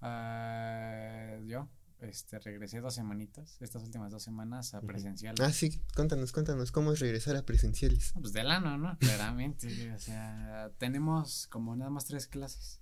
a 0.00 1.38
yo 1.46 1.68
este 2.02 2.38
regresé 2.38 2.80
dos 2.80 2.94
semanitas 2.94 3.56
estas 3.60 3.82
últimas 3.82 4.10
dos 4.10 4.22
semanas 4.22 4.74
a 4.74 4.78
Ujú. 4.78 4.86
presencial 4.88 5.34
ah 5.40 5.52
sí 5.52 5.80
cuéntanos 5.94 6.32
cuéntanos 6.32 6.72
cómo 6.72 6.92
es 6.92 7.00
regresar 7.00 7.36
a 7.36 7.42
presenciales 7.42 8.12
Pues 8.20 8.32
del 8.32 8.50
ano, 8.50 8.78
¿no? 8.78 8.96
Claramente, 8.98 9.92
o 9.94 9.98
sea, 9.98 10.70
tenemos 10.78 11.46
como 11.48 11.76
nada 11.76 11.90
más 11.90 12.06
tres 12.06 12.26
clases. 12.26 12.79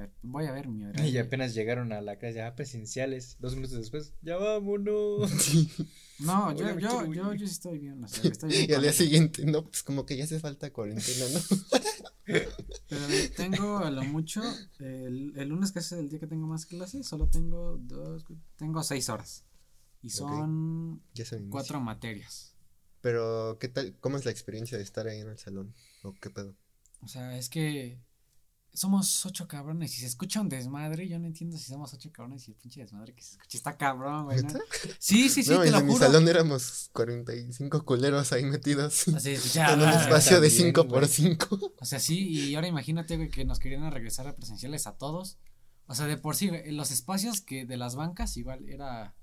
A 0.00 0.04
ver, 0.04 0.12
voy 0.22 0.46
a 0.46 0.52
ver 0.52 0.66
mi 0.68 0.82
horario. 0.84 1.10
Y 1.10 1.18
apenas 1.18 1.52
llegaron 1.54 1.92
a 1.92 2.00
la 2.00 2.16
clase 2.16 2.36
ya 2.36 2.54
presenciales. 2.54 3.36
Dos 3.38 3.54
minutos 3.54 3.76
después, 3.76 4.14
ya 4.22 4.38
vámonos. 4.38 5.30
No, 6.20 6.52
yo, 6.56 6.78
yo, 6.78 7.12
yo, 7.12 7.34
yo 7.34 7.46
sí 7.46 7.52
estoy 7.52 7.78
bien, 7.78 8.02
o 8.02 8.08
sea, 8.08 8.30
estoy 8.30 8.48
bien 8.50 8.70
y 8.70 8.72
al 8.72 8.80
día 8.80 8.92
siguiente 8.94 9.44
no 9.44 9.64
pues 9.64 9.82
como 9.82 10.06
que 10.06 10.16
ya 10.16 10.24
hace 10.24 10.40
falta 10.40 10.72
cuarentena 10.72 11.26
no 11.34 11.40
Pero 12.88 13.06
tengo 13.36 13.78
a 13.78 13.90
lo 13.90 14.02
mucho, 14.04 14.40
el, 14.78 15.34
el 15.36 15.48
lunes 15.48 15.72
que 15.72 15.80
es 15.80 15.92
el 15.92 16.08
día 16.08 16.18
que 16.18 16.26
tengo 16.26 16.46
más 16.46 16.64
clases, 16.64 17.06
solo 17.06 17.28
tengo 17.28 17.76
dos, 17.76 18.24
tengo 18.56 18.82
seis 18.82 19.08
horas. 19.10 19.44
Y 20.00 20.08
son 20.08 21.02
cuatro 21.50 21.78
materias. 21.80 22.54
pero 23.02 23.58
qué 23.60 23.68
tal 23.68 23.94
cómo 24.00 24.16
es 24.16 24.24
la 24.24 24.30
experiencia 24.30 24.78
de 24.78 24.84
estar 24.84 25.06
ahí 25.06 25.20
en 25.20 25.28
el 25.28 25.38
salón 25.38 25.74
o 26.02 26.14
qué 26.14 26.30
pedo 26.30 26.56
O 27.02 27.08
sea, 27.08 27.36
es 27.36 27.50
que 27.50 27.98
somos 28.72 29.26
ocho 29.26 29.48
cabrones 29.48 29.96
y 29.96 30.00
se 30.00 30.06
escucha 30.06 30.40
un 30.40 30.48
desmadre. 30.48 31.08
Yo 31.08 31.18
no 31.18 31.26
entiendo 31.26 31.56
si 31.56 31.64
somos 31.64 31.92
ocho 31.92 32.10
cabrones 32.12 32.46
y 32.48 32.52
el 32.52 32.56
pinche 32.56 32.80
desmadre 32.80 33.14
que 33.14 33.22
se 33.22 33.32
escucha 33.32 33.56
está 33.58 33.76
cabrón, 33.76 34.24
güey. 34.26 34.42
¿no? 34.42 34.50
Sí, 34.98 35.28
sí, 35.28 35.42
sí, 35.42 35.50
no, 35.50 35.60
te 35.60 35.68
en 35.68 35.72
lo 35.72 35.80
mi 35.82 35.92
juro. 35.92 36.06
salón 36.06 36.28
éramos 36.28 36.90
45 36.92 37.84
culeros 37.84 38.32
ahí 38.32 38.44
metidos 38.44 39.08
Así, 39.08 39.36
ya, 39.52 39.72
en 39.74 39.80
un 39.82 39.88
ah, 39.88 40.00
espacio 40.02 40.40
de 40.40 40.48
también, 40.48 40.68
5 40.68 40.84
güey. 40.84 40.92
por 40.92 41.08
5 41.08 41.74
O 41.80 41.84
sea, 41.84 41.98
sí, 42.00 42.28
y 42.28 42.54
ahora 42.54 42.68
imagínate, 42.68 43.16
güey, 43.16 43.28
que 43.28 43.44
nos 43.44 43.58
querían 43.58 43.90
regresar 43.90 44.26
a 44.28 44.36
presenciales 44.36 44.86
a 44.86 44.92
todos. 44.96 45.38
O 45.86 45.94
sea, 45.94 46.06
de 46.06 46.16
por 46.16 46.36
sí, 46.36 46.48
güey, 46.48 46.70
los 46.72 46.90
espacios 46.90 47.40
que 47.40 47.66
de 47.66 47.76
las 47.76 47.96
bancas 47.96 48.36
igual 48.36 48.68
era 48.68 49.14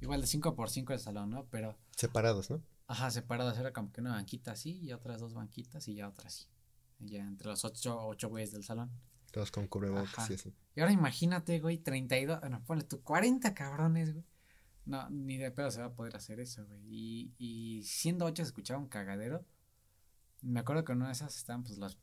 igual 0.00 0.20
de 0.20 0.26
5 0.26 0.54
por 0.54 0.70
5 0.70 0.92
el 0.92 1.00
salón, 1.00 1.30
¿no? 1.30 1.46
Pero, 1.50 1.76
separados 1.96 2.50
no 2.50 2.62
ajá, 2.88 3.10
separados, 3.10 3.58
era 3.58 3.72
como 3.72 3.92
que 3.92 4.00
una 4.00 4.12
banquita 4.12 4.52
así 4.52 4.78
y 4.80 4.92
otras 4.92 5.20
dos 5.20 5.34
banquitas 5.34 5.88
y 5.88 5.94
ya 5.94 6.08
otra 6.08 6.28
así. 6.28 6.46
Ya 6.98 7.26
entre 7.26 7.48
los 7.48 7.64
ocho, 7.64 7.98
ocho 8.06 8.28
güeyes 8.28 8.52
del 8.52 8.64
salón. 8.64 8.90
todos 9.30 9.50
con 9.50 9.66
cubrebocas 9.66 10.18
Ajá. 10.18 10.26
y 10.30 10.34
así 10.34 10.54
Y 10.74 10.80
ahora 10.80 10.92
imagínate, 10.92 11.60
güey, 11.60 11.78
32, 11.78 12.40
bueno, 12.40 12.62
ponle 12.64 12.84
tú 12.84 13.02
40 13.02 13.54
cabrones, 13.54 14.12
güey. 14.12 14.24
No, 14.86 15.10
ni 15.10 15.36
de 15.36 15.50
pedo 15.50 15.70
se 15.70 15.80
va 15.80 15.86
a 15.86 15.94
poder 15.94 16.16
hacer 16.16 16.38
eso, 16.40 16.64
güey. 16.66 16.80
Y, 16.88 17.34
y 17.38 17.82
siendo 17.82 18.24
ocho 18.24 18.44
se 18.44 18.48
escuchaba 18.48 18.78
un 18.78 18.88
cagadero. 18.88 19.44
Me 20.42 20.60
acuerdo 20.60 20.84
que 20.84 20.92
en 20.92 20.98
una 20.98 21.08
de 21.08 21.14
esas 21.14 21.36
estaban 21.36 21.64
pues 21.64 21.76
los, 21.76 21.98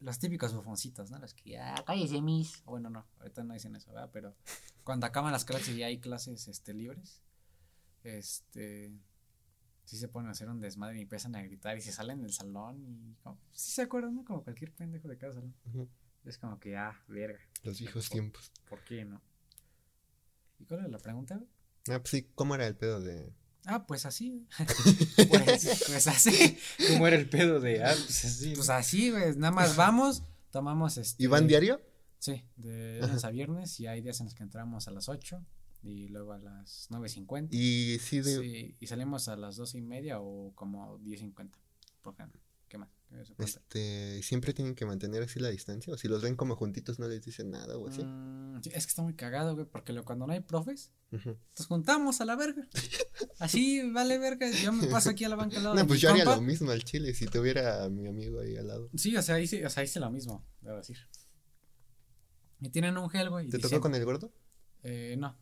los 0.00 0.18
típicos 0.18 0.54
bufoncitos, 0.54 1.10
¿no? 1.10 1.18
Los 1.18 1.34
que, 1.34 1.58
ah, 1.58 1.82
cállese, 1.84 2.22
mis. 2.22 2.62
Bueno, 2.64 2.88
no, 2.88 3.06
ahorita 3.18 3.42
no 3.42 3.54
dicen 3.54 3.74
eso, 3.74 3.92
¿verdad? 3.92 4.10
Pero 4.12 4.36
cuando 4.84 5.06
acaban 5.06 5.32
las 5.32 5.44
clases 5.44 5.76
y 5.76 5.82
hay 5.82 5.98
clases 5.98 6.46
este, 6.46 6.72
libres, 6.72 7.20
este, 8.04 8.92
sí 9.84 9.96
se 9.96 10.08
ponen 10.08 10.28
a 10.28 10.32
hacer 10.32 10.48
un 10.48 10.60
desmadre 10.60 10.98
y 10.98 11.02
empiezan 11.02 11.34
a 11.36 11.42
gritar 11.42 11.76
y 11.76 11.80
se 11.80 11.92
salen 11.92 12.20
del 12.22 12.32
salón 12.32 12.82
y, 12.84 13.14
como, 13.22 13.38
sí 13.52 13.72
se 13.72 13.82
acuerdan, 13.82 14.14
¿no? 14.14 14.24
Como 14.24 14.42
cualquier 14.42 14.72
pendejo 14.72 15.08
de 15.08 15.18
cada 15.18 15.32
salón. 15.34 15.54
Es 16.24 16.38
como 16.38 16.58
que, 16.60 16.76
ah, 16.76 17.00
verga. 17.08 17.40
los 17.64 17.78
viejos 17.80 18.08
Por- 18.08 18.12
tiempos 18.12 18.52
¿Por 18.68 18.84
qué 18.84 19.04
no? 19.04 19.20
¿Y 20.58 20.64
cuál 20.64 20.80
era 20.80 20.88
la 20.88 20.98
pregunta? 20.98 21.42
ah 21.88 21.98
pues 21.98 22.10
sí 22.10 22.28
cómo 22.36 22.54
era 22.54 22.66
el 22.66 22.76
pedo 22.76 23.00
de 23.00 23.32
Ah, 23.64 23.86
pues 23.86 24.06
así. 24.06 24.44
pues, 25.28 25.84
pues 25.86 26.08
así. 26.08 26.58
¿Cómo 26.88 27.06
era 27.06 27.14
el 27.16 27.28
pedo 27.28 27.60
de 27.60 27.84
ah, 27.84 27.94
pues 27.94 28.24
así? 28.24 28.54
Pues 28.56 28.68
así, 28.70 29.10
güey. 29.10 29.36
Nada 29.36 29.52
más 29.52 29.76
vamos, 29.76 30.24
tomamos 30.50 30.96
este. 30.98 31.22
¿Y 31.22 31.28
van 31.28 31.46
diario? 31.46 31.80
Sí, 32.18 32.44
de 32.56 32.98
lunes 33.00 33.24
a 33.24 33.30
viernes 33.30 33.78
y 33.80 33.86
hay 33.86 34.00
días 34.00 34.18
en 34.20 34.26
los 34.26 34.34
que 34.34 34.42
entramos 34.42 34.88
a 34.88 34.90
las 34.90 35.08
8 35.08 35.44
y 35.82 36.08
luego 36.08 36.32
a 36.32 36.38
las 36.38 36.88
9.50. 36.90 37.48
Y 37.50 37.98
sí, 37.98 38.20
de, 38.20 38.38
Sí, 38.40 38.76
y 38.78 38.86
salimos 38.86 39.28
a 39.28 39.36
las 39.36 39.56
12 39.56 39.78
y 39.78 39.82
media 39.82 40.20
o 40.20 40.52
como 40.54 40.98
10.50. 41.00 41.50
Por 42.02 42.14
ejemplo. 42.14 42.40
¿Qué 42.68 42.78
más? 42.78 42.88
¿Qué 43.10 43.34
cuenta? 43.34 43.44
este, 43.44 44.22
siempre 44.22 44.54
tienen 44.54 44.74
que 44.74 44.86
mantener 44.86 45.22
así 45.22 45.38
la 45.38 45.50
distancia. 45.50 45.92
O 45.92 45.98
si 45.98 46.08
los 46.08 46.22
ven 46.22 46.36
como 46.36 46.56
juntitos, 46.56 46.98
no 46.98 47.06
les 47.06 47.22
dicen 47.22 47.50
nada 47.50 47.76
o 47.76 47.86
así. 47.88 48.02
Mm, 48.02 48.62
sí, 48.62 48.70
es 48.72 48.86
que 48.86 48.90
está 48.90 49.02
muy 49.02 49.14
cagado, 49.14 49.54
güey, 49.54 49.66
porque 49.66 49.92
lo- 49.92 50.02
cuando 50.04 50.26
no 50.26 50.32
hay 50.32 50.40
profes, 50.40 50.90
Ujú. 51.12 51.36
nos 51.58 51.66
juntamos 51.66 52.22
a 52.22 52.24
la 52.24 52.34
verga. 52.36 52.66
Así, 53.38 53.82
vale 53.90 54.16
verga. 54.18 54.48
Yo 54.50 54.72
me 54.72 54.86
paso 54.86 55.10
aquí 55.10 55.24
a 55.24 55.28
la 55.28 55.36
banca 55.36 55.56
al 55.58 55.64
lado. 55.64 55.74
No, 55.74 55.82
de 55.82 55.86
pues 55.86 56.00
yo 56.00 56.08
haría 56.10 56.24
compa. 56.24 56.36
lo 56.40 56.42
mismo 56.46 56.70
al 56.70 56.82
chile 56.84 57.12
si 57.12 57.26
tuviera 57.26 57.84
a 57.84 57.90
mi 57.90 58.06
amigo 58.06 58.40
ahí 58.40 58.56
al 58.56 58.68
lado. 58.68 58.88
Sí, 58.96 59.14
o 59.16 59.20
sea, 59.22 59.38
hice, 59.40 59.66
o 59.66 59.68
sea, 59.70 59.82
hice 59.84 59.98
lo 60.00 60.10
mismo, 60.10 60.46
debo 60.62 60.76
decir. 60.78 60.96
Y 62.60 62.70
tienen 62.70 62.96
un 62.96 63.10
gel, 63.10 63.28
güey. 63.30 63.48
¿Te 63.48 63.58
tocó 63.58 63.80
con 63.80 63.94
el 63.94 64.04
gordo? 64.04 64.32
Eh, 64.84 65.16
no, 65.18 65.36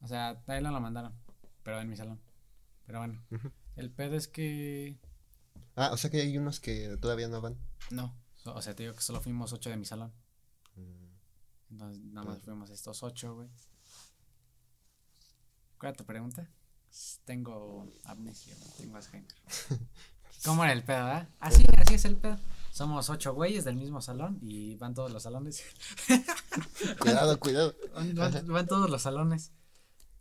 O 0.00 0.08
sea, 0.08 0.42
a 0.46 0.56
él 0.56 0.62
no 0.64 0.70
lo 0.70 0.80
mandaron, 0.80 1.12
pero 1.62 1.80
en 1.80 1.88
mi 1.88 1.96
salón. 1.96 2.20
Pero 2.86 3.00
bueno, 3.00 3.20
el 3.76 3.90
pedo 3.90 4.16
es 4.16 4.28
que... 4.28 4.98
Ah, 5.76 5.90
o 5.92 5.96
sea 5.96 6.10
que 6.10 6.20
hay 6.20 6.36
unos 6.38 6.60
que 6.60 6.96
todavía 7.00 7.28
no 7.28 7.40
van. 7.40 7.56
No, 7.90 8.14
o 8.44 8.62
sea, 8.62 8.74
te 8.74 8.82
digo 8.84 8.94
que 8.94 9.02
solo 9.02 9.20
fuimos 9.20 9.52
ocho 9.52 9.70
de 9.70 9.76
mi 9.76 9.84
salón. 9.84 10.12
Mm, 10.76 11.72
Entonces, 11.72 12.02
nada 12.04 12.26
más 12.26 12.36
Claro. 12.36 12.44
fuimos 12.44 12.70
estos 12.70 13.02
ocho, 13.02 13.34
güey. 13.34 13.48
¿Cuál 15.78 15.90
era 15.90 15.96
tu 15.96 16.04
pregunta? 16.04 16.48
Tengo 17.24 17.86
amnesia, 18.04 18.54
tengo 18.78 18.96
Alzheimer. 18.96 19.32
¿Cómo 20.44 20.64
era 20.64 20.72
el 20.72 20.82
pedo, 20.82 20.98
ah? 21.06 21.28
Así, 21.40 21.64
así 21.76 21.94
es 21.94 22.04
el 22.04 22.16
pedo. 22.16 22.38
Somos 22.72 23.10
ocho 23.10 23.34
güeyes 23.34 23.64
del 23.64 23.76
mismo 23.76 24.00
salón 24.00 24.38
y 24.42 24.76
van 24.76 24.94
todos 24.94 25.10
los 25.12 25.22
salones. 25.24 25.64
Cuidado, 27.00 27.38
cuidado. 27.40 27.74
Van, 27.94 28.14
van- 28.14 28.46
van 28.46 28.66
todos 28.66 28.88
los 28.90 29.02
salones. 29.02 29.52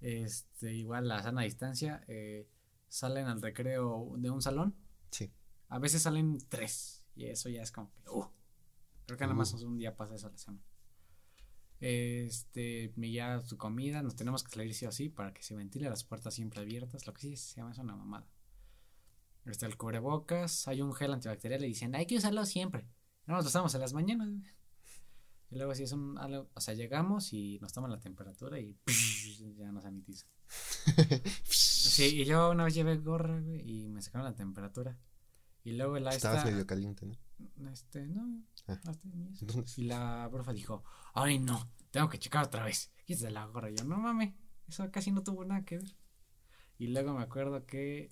Este, 0.01 0.73
igual 0.73 1.07
la 1.07 1.21
sana 1.23 1.43
distancia. 1.43 2.03
eh, 2.07 2.47
salen 2.89 3.27
al 3.27 3.41
recreo 3.41 4.13
de 4.17 4.29
un 4.29 4.41
salón. 4.41 4.75
Sí. 5.11 5.31
A 5.69 5.77
veces 5.79 6.01
salen 6.01 6.37
tres. 6.49 7.03
Y 7.15 7.25
eso 7.25 7.49
ya 7.49 7.61
es 7.61 7.71
como 7.71 7.91
que. 7.91 8.09
Uh, 8.09 8.25
creo 9.05 9.17
que 9.17 9.23
nada 9.25 9.35
más 9.35 9.53
Uh. 9.53 9.67
un 9.67 9.77
día 9.77 9.95
pasa 9.95 10.15
eso 10.15 10.27
a 10.27 10.31
la 10.31 10.37
semana. 10.37 10.63
Este, 11.79 12.91
me 12.95 13.11
ya 13.11 13.39
su 13.41 13.57
comida. 13.57 14.01
Nos 14.01 14.15
tenemos 14.15 14.43
que 14.43 14.51
salir 14.51 14.73
sí 14.73 14.85
o 14.87 14.91
sí 14.91 15.09
para 15.09 15.33
que 15.33 15.43
se 15.43 15.55
ventile 15.55 15.89
las 15.89 16.03
puertas 16.03 16.33
siempre 16.33 16.61
abiertas. 16.61 17.05
Lo 17.05 17.13
que 17.13 17.21
sí 17.21 17.37
se 17.37 17.57
llama 17.57 17.71
es 17.71 17.77
una 17.77 17.95
mamada. 17.95 18.27
Está 19.51 19.65
el 19.65 19.77
cubrebocas. 19.77 20.67
Hay 20.67 20.81
un 20.81 20.93
gel 20.93 21.13
antibacterial 21.13 21.63
y 21.63 21.67
dicen, 21.67 21.95
hay 21.95 22.05
que 22.05 22.17
usarlo 22.17 22.45
siempre. 22.45 22.87
No 23.25 23.35
nos 23.35 23.45
lo 23.45 23.49
usamos 23.49 23.73
en 23.75 23.81
las 23.81 23.93
mañanas. 23.93 24.29
Y 25.49 25.55
luego 25.55 25.73
si 25.75 25.83
es 25.83 25.91
un 25.93 26.17
algo, 26.17 26.49
o 26.53 26.59
sea, 26.59 26.73
llegamos 26.73 27.31
y 27.31 27.57
nos 27.59 27.71
toman 27.71 27.91
la 27.91 27.99
temperatura 27.99 28.59
y 28.59 28.77
ya 29.57 29.71
nos 29.71 29.83
sanitiza. 29.83 30.27
Sí, 31.87 32.21
y 32.21 32.25
yo 32.25 32.51
una 32.51 32.65
vez 32.65 32.75
llevé 32.75 32.97
gorra, 32.97 33.39
güey, 33.39 33.61
y 33.67 33.89
me 33.89 34.01
sacaron 34.01 34.25
la 34.25 34.35
temperatura. 34.35 34.99
Y 35.63 35.71
luego 35.71 35.97
la 35.97 36.11
Estabas 36.11 36.39
esta, 36.39 36.51
medio 36.51 36.67
caliente, 36.67 37.07
¿no? 37.07 37.71
este, 37.71 38.05
no, 38.05 38.43
Ah. 38.67 38.93
Y 39.77 39.83
la 39.83 40.27
profa 40.31 40.53
dijo, 40.53 40.83
ay 41.13 41.39
no, 41.39 41.71
tengo 41.91 42.09
que 42.09 42.19
checar 42.19 42.45
otra 42.45 42.65
vez. 42.65 42.91
Quítate 43.05 43.31
la 43.31 43.45
gorra. 43.45 43.71
Y 43.71 43.75
yo, 43.77 43.85
no 43.85 43.97
mames, 43.97 44.33
eso 44.67 44.89
casi 44.91 45.11
no 45.11 45.23
tuvo 45.23 45.45
nada 45.45 45.63
que 45.63 45.77
ver. 45.77 45.95
Y 46.77 46.87
luego 46.87 47.13
me 47.13 47.23
acuerdo 47.23 47.65
que, 47.65 48.11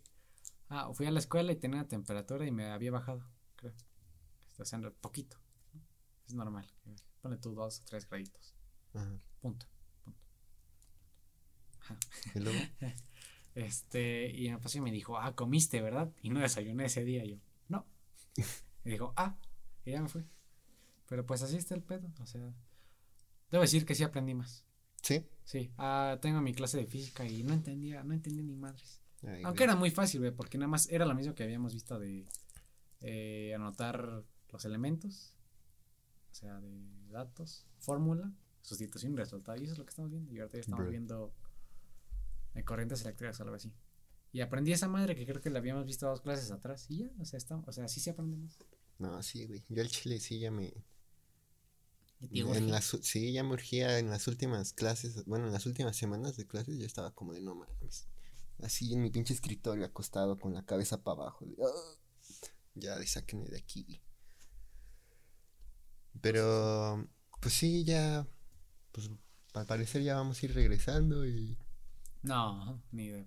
ah, 0.69 0.91
fui 0.93 1.06
a 1.06 1.12
la 1.12 1.19
escuela 1.19 1.51
y 1.51 1.56
tenía 1.56 1.88
temperatura 1.88 2.45
y 2.45 2.51
me 2.51 2.71
había 2.71 2.91
bajado, 2.91 3.23
creo. 3.56 3.73
Está 4.49 4.63
haciendo 4.63 4.93
poquito. 4.93 5.38
¿no? 5.73 5.82
Es 6.28 6.34
normal. 6.34 6.67
Pone 7.21 7.38
tú 7.38 7.54
dos 7.54 7.82
o 7.82 7.84
tres 7.86 8.08
graditos. 8.08 8.56
ajá. 8.93 9.19
Punto. 9.41 9.67
punto. 10.04 10.19
Ajá. 11.82 11.99
Y 12.34 12.39
luego, 12.39 12.60
Este, 13.56 14.30
y 14.36 14.49
me 14.49 14.60
pasó 14.60 14.78
y 14.78 14.82
me 14.82 14.91
dijo, 14.91 15.18
ah, 15.18 15.34
comiste, 15.34 15.82
¿verdad? 15.82 16.11
Y 16.22 16.30
no 16.30 16.41
desayuné 16.41 16.86
ese 16.86 17.05
día. 17.05 17.24
Y 17.24 17.32
yo, 17.32 17.38
no. 17.70 17.86
Y 18.84 18.89
dijo, 18.91 19.13
ah, 19.16 19.36
y 19.84 19.91
ya 19.91 20.01
me 20.01 20.09
fui. 20.09 20.24
Pero 21.07 21.26
pues 21.26 21.41
así 21.41 21.55
está 21.55 21.74
el 21.74 21.82
pedo. 21.82 22.07
O 22.20 22.26
sea, 22.28 22.53
debo 23.49 23.61
decir 23.61 23.84
que 23.86 23.95
sí 23.95 24.03
aprendí 24.03 24.36
más. 24.36 24.63
¿sí? 25.01 25.26
Sí, 25.43 25.72
ah, 25.78 26.20
tengo 26.22 26.41
mi 26.41 26.53
clase 26.53 26.78
de 26.78 26.86
física 26.86 27.26
y 27.26 27.43
no 27.43 27.53
entendía, 27.53 28.03
no 28.03 28.13
entendía 28.13 28.43
ni 28.43 28.55
madres. 28.55 29.01
Ay, 29.24 29.43
Aunque 29.43 29.63
güey. 29.63 29.70
era 29.70 29.76
muy 29.76 29.91
fácil, 29.91 30.20
güey, 30.22 30.32
porque 30.32 30.57
nada 30.57 30.68
más 30.68 30.89
era 30.89 31.05
lo 31.05 31.16
mismo 31.16 31.34
que 31.36 31.43
habíamos 31.43 31.74
visto 31.74 31.97
de 31.99 32.26
eh, 33.01 33.53
anotar 33.55 34.24
los 34.51 34.66
elementos, 34.66 35.36
o 36.32 36.36
sea, 36.36 36.59
de 36.59 37.07
datos, 37.09 37.66
fórmula, 37.80 38.32
sustitución 38.61 39.13
y 39.13 39.16
resultado. 39.18 39.57
Y 39.59 39.63
eso 39.63 39.74
es 39.74 39.80
lo 39.80 39.86
que 39.86 39.89
estamos 39.91 40.11
viendo. 40.11 40.34
Y 40.34 40.39
ahorita 40.39 40.57
ya 40.57 40.61
estamos 40.61 40.82
Bro. 40.82 40.91
viendo 40.91 41.34
de 42.53 42.63
corrientes 42.63 43.01
eléctricas 43.01 43.39
o 43.39 43.43
algo 43.43 43.55
así. 43.55 43.74
Y 44.32 44.41
aprendí 44.41 44.74
esa 44.74 44.88
madre 44.89 45.16
que 45.16 45.26
creo 45.26 45.41
que 45.41 45.49
la 45.49 45.59
habíamos 45.59 45.86
visto 45.86 46.07
dos 46.07 46.22
clases 46.22 46.51
atrás. 46.51 46.86
Y 46.89 46.97
ya, 46.99 47.09
o 47.20 47.26
sea, 47.26 47.38
está, 47.38 47.55
o 47.55 47.72
sea, 47.72 47.88
sí 47.88 47.99
se 48.01 48.09
aprende 48.11 48.36
más. 48.38 48.57
No, 48.99 49.22
sí, 49.24 49.45
güey. 49.45 49.63
Yo 49.70 49.82
al 49.82 49.89
chile 49.89 50.20
sí 50.20 50.39
ya 50.39 50.51
me. 50.51 50.74
En 52.32 52.72
las, 52.72 52.97
sí, 53.01 53.34
ya 53.34 53.43
me 53.43 53.53
urgía 53.53 53.99
en 53.99 54.09
las 54.09 54.28
últimas 54.28 54.74
clases. 54.74 55.26
Bueno, 55.26 55.47
en 55.47 55.53
las 55.53 55.66
últimas 55.66 55.95
semanas 55.95 56.36
de 56.38 56.47
clases 56.47 56.78
ya 56.78 56.86
estaba 56.86 57.11
como 57.11 57.34
de 57.34 57.41
no 57.41 57.55
mames. 57.55 58.07
Así 58.64 58.93
en 58.93 59.01
mi 59.01 59.10
pinche 59.10 59.34
escritorio 59.34 59.86
acostado 59.86 60.39
con 60.39 60.53
la 60.53 60.64
cabeza 60.66 61.03
para 61.03 61.22
abajo. 61.24 61.45
de, 61.45 61.56
"Ah". 61.64 61.99
Ya 62.76 62.95
de 62.97 63.06
sáquenme 63.08 63.47
de 63.49 63.58
aquí. 63.58 64.01
Pero, 66.22 67.08
pues 67.41 67.53
sí, 67.53 67.84
ya. 67.84 68.28
Pues 68.91 69.10
al 69.53 69.66
parecer 69.66 70.01
ya 70.03 70.16
vamos 70.16 70.41
a 70.41 70.45
ir 70.45 70.53
regresando 70.53 71.26
y. 71.26 71.58
No, 72.24 72.82
ni 72.91 73.10
de. 73.10 73.26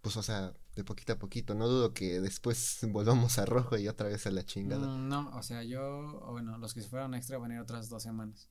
Pues, 0.00 0.16
o 0.16 0.22
sea, 0.22 0.54
de 0.76 0.84
poquito 0.84 1.14
a 1.14 1.18
poquito. 1.18 1.54
No 1.54 1.66
dudo 1.68 1.94
que 1.94 2.20
después 2.20 2.78
volvamos 2.90 3.38
a 3.38 3.46
rojo 3.46 3.76
y 3.78 3.88
otra 3.88 4.08
vez 4.08 4.26
a 4.26 4.30
la 4.30 4.44
chingada. 4.44 4.86
Mm, 4.86 5.08
no, 5.08 5.30
o 5.36 5.42
sea, 5.42 5.62
yo, 5.62 6.20
bueno, 6.30 6.58
los 6.58 6.74
que 6.74 6.82
se 6.82 6.88
fueron 6.88 7.14
extra 7.14 7.38
van 7.38 7.50
a 7.50 7.54
ir 7.54 7.60
otras 7.60 7.88
dos 7.88 8.02
semanas. 8.02 8.48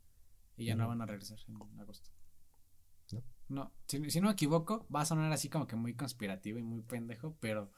Y 0.57 0.65
ya 0.65 0.75
no 0.75 0.87
van 0.87 1.01
a 1.01 1.05
regresar 1.05 1.37
en 1.47 1.79
agosto. 1.79 2.09
¿No? 3.49 3.73
Si, 3.87 4.09
si 4.09 4.21
no 4.21 4.27
me 4.27 4.33
equivoco, 4.33 4.87
va 4.93 5.01
a 5.01 5.05
sonar 5.05 5.31
así 5.31 5.49
como 5.49 5.67
que 5.67 5.75
muy 5.75 5.95
conspirativo 5.95 6.57
y 6.59 6.63
muy 6.63 6.81
pendejo, 6.81 7.35
pero, 7.39 7.71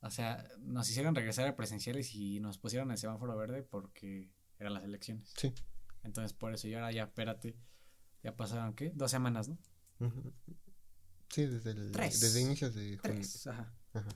o 0.00 0.10
sea, 0.10 0.46
nos 0.60 0.88
hicieron 0.88 1.14
regresar 1.14 1.46
a 1.48 1.56
presenciales 1.56 2.14
y 2.14 2.40
nos 2.40 2.58
pusieron 2.58 2.90
el 2.90 2.98
semáforo 2.98 3.36
verde 3.36 3.62
porque 3.62 4.30
eran 4.58 4.74
las 4.74 4.84
elecciones. 4.84 5.32
Sí. 5.36 5.52
Entonces, 6.02 6.32
por 6.32 6.54
eso, 6.54 6.68
y 6.68 6.74
ahora 6.74 6.92
ya, 6.92 7.04
espérate, 7.04 7.56
ya 8.22 8.36
pasaron, 8.36 8.74
¿qué? 8.74 8.90
Dos 8.94 9.10
semanas, 9.10 9.48
¿no? 9.48 9.58
Sí, 11.28 11.46
desde, 11.46 11.70
el, 11.70 11.92
Tres. 11.92 12.20
desde 12.20 12.40
inicios 12.40 12.74
de 12.74 12.98
junio. 12.98 13.16
Tres, 13.16 13.46
ajá. 13.46 13.72
Ajá. 13.94 14.08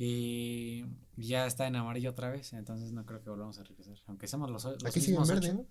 Y 0.00 0.84
ya 1.16 1.46
está 1.46 1.66
en 1.66 1.74
amarillo 1.74 2.10
otra 2.10 2.30
vez, 2.30 2.52
entonces 2.52 2.92
no 2.92 3.04
creo 3.04 3.20
que 3.20 3.30
volvamos 3.30 3.58
a 3.58 3.64
regresar. 3.64 3.96
Aunque 4.06 4.28
somos 4.28 4.48
los, 4.48 4.64
los 4.64 4.84
Aquí 4.84 5.00
sigue 5.00 5.16
en 5.16 5.20
mismos 5.20 5.28
verde, 5.28 5.50
ocho. 5.50 5.68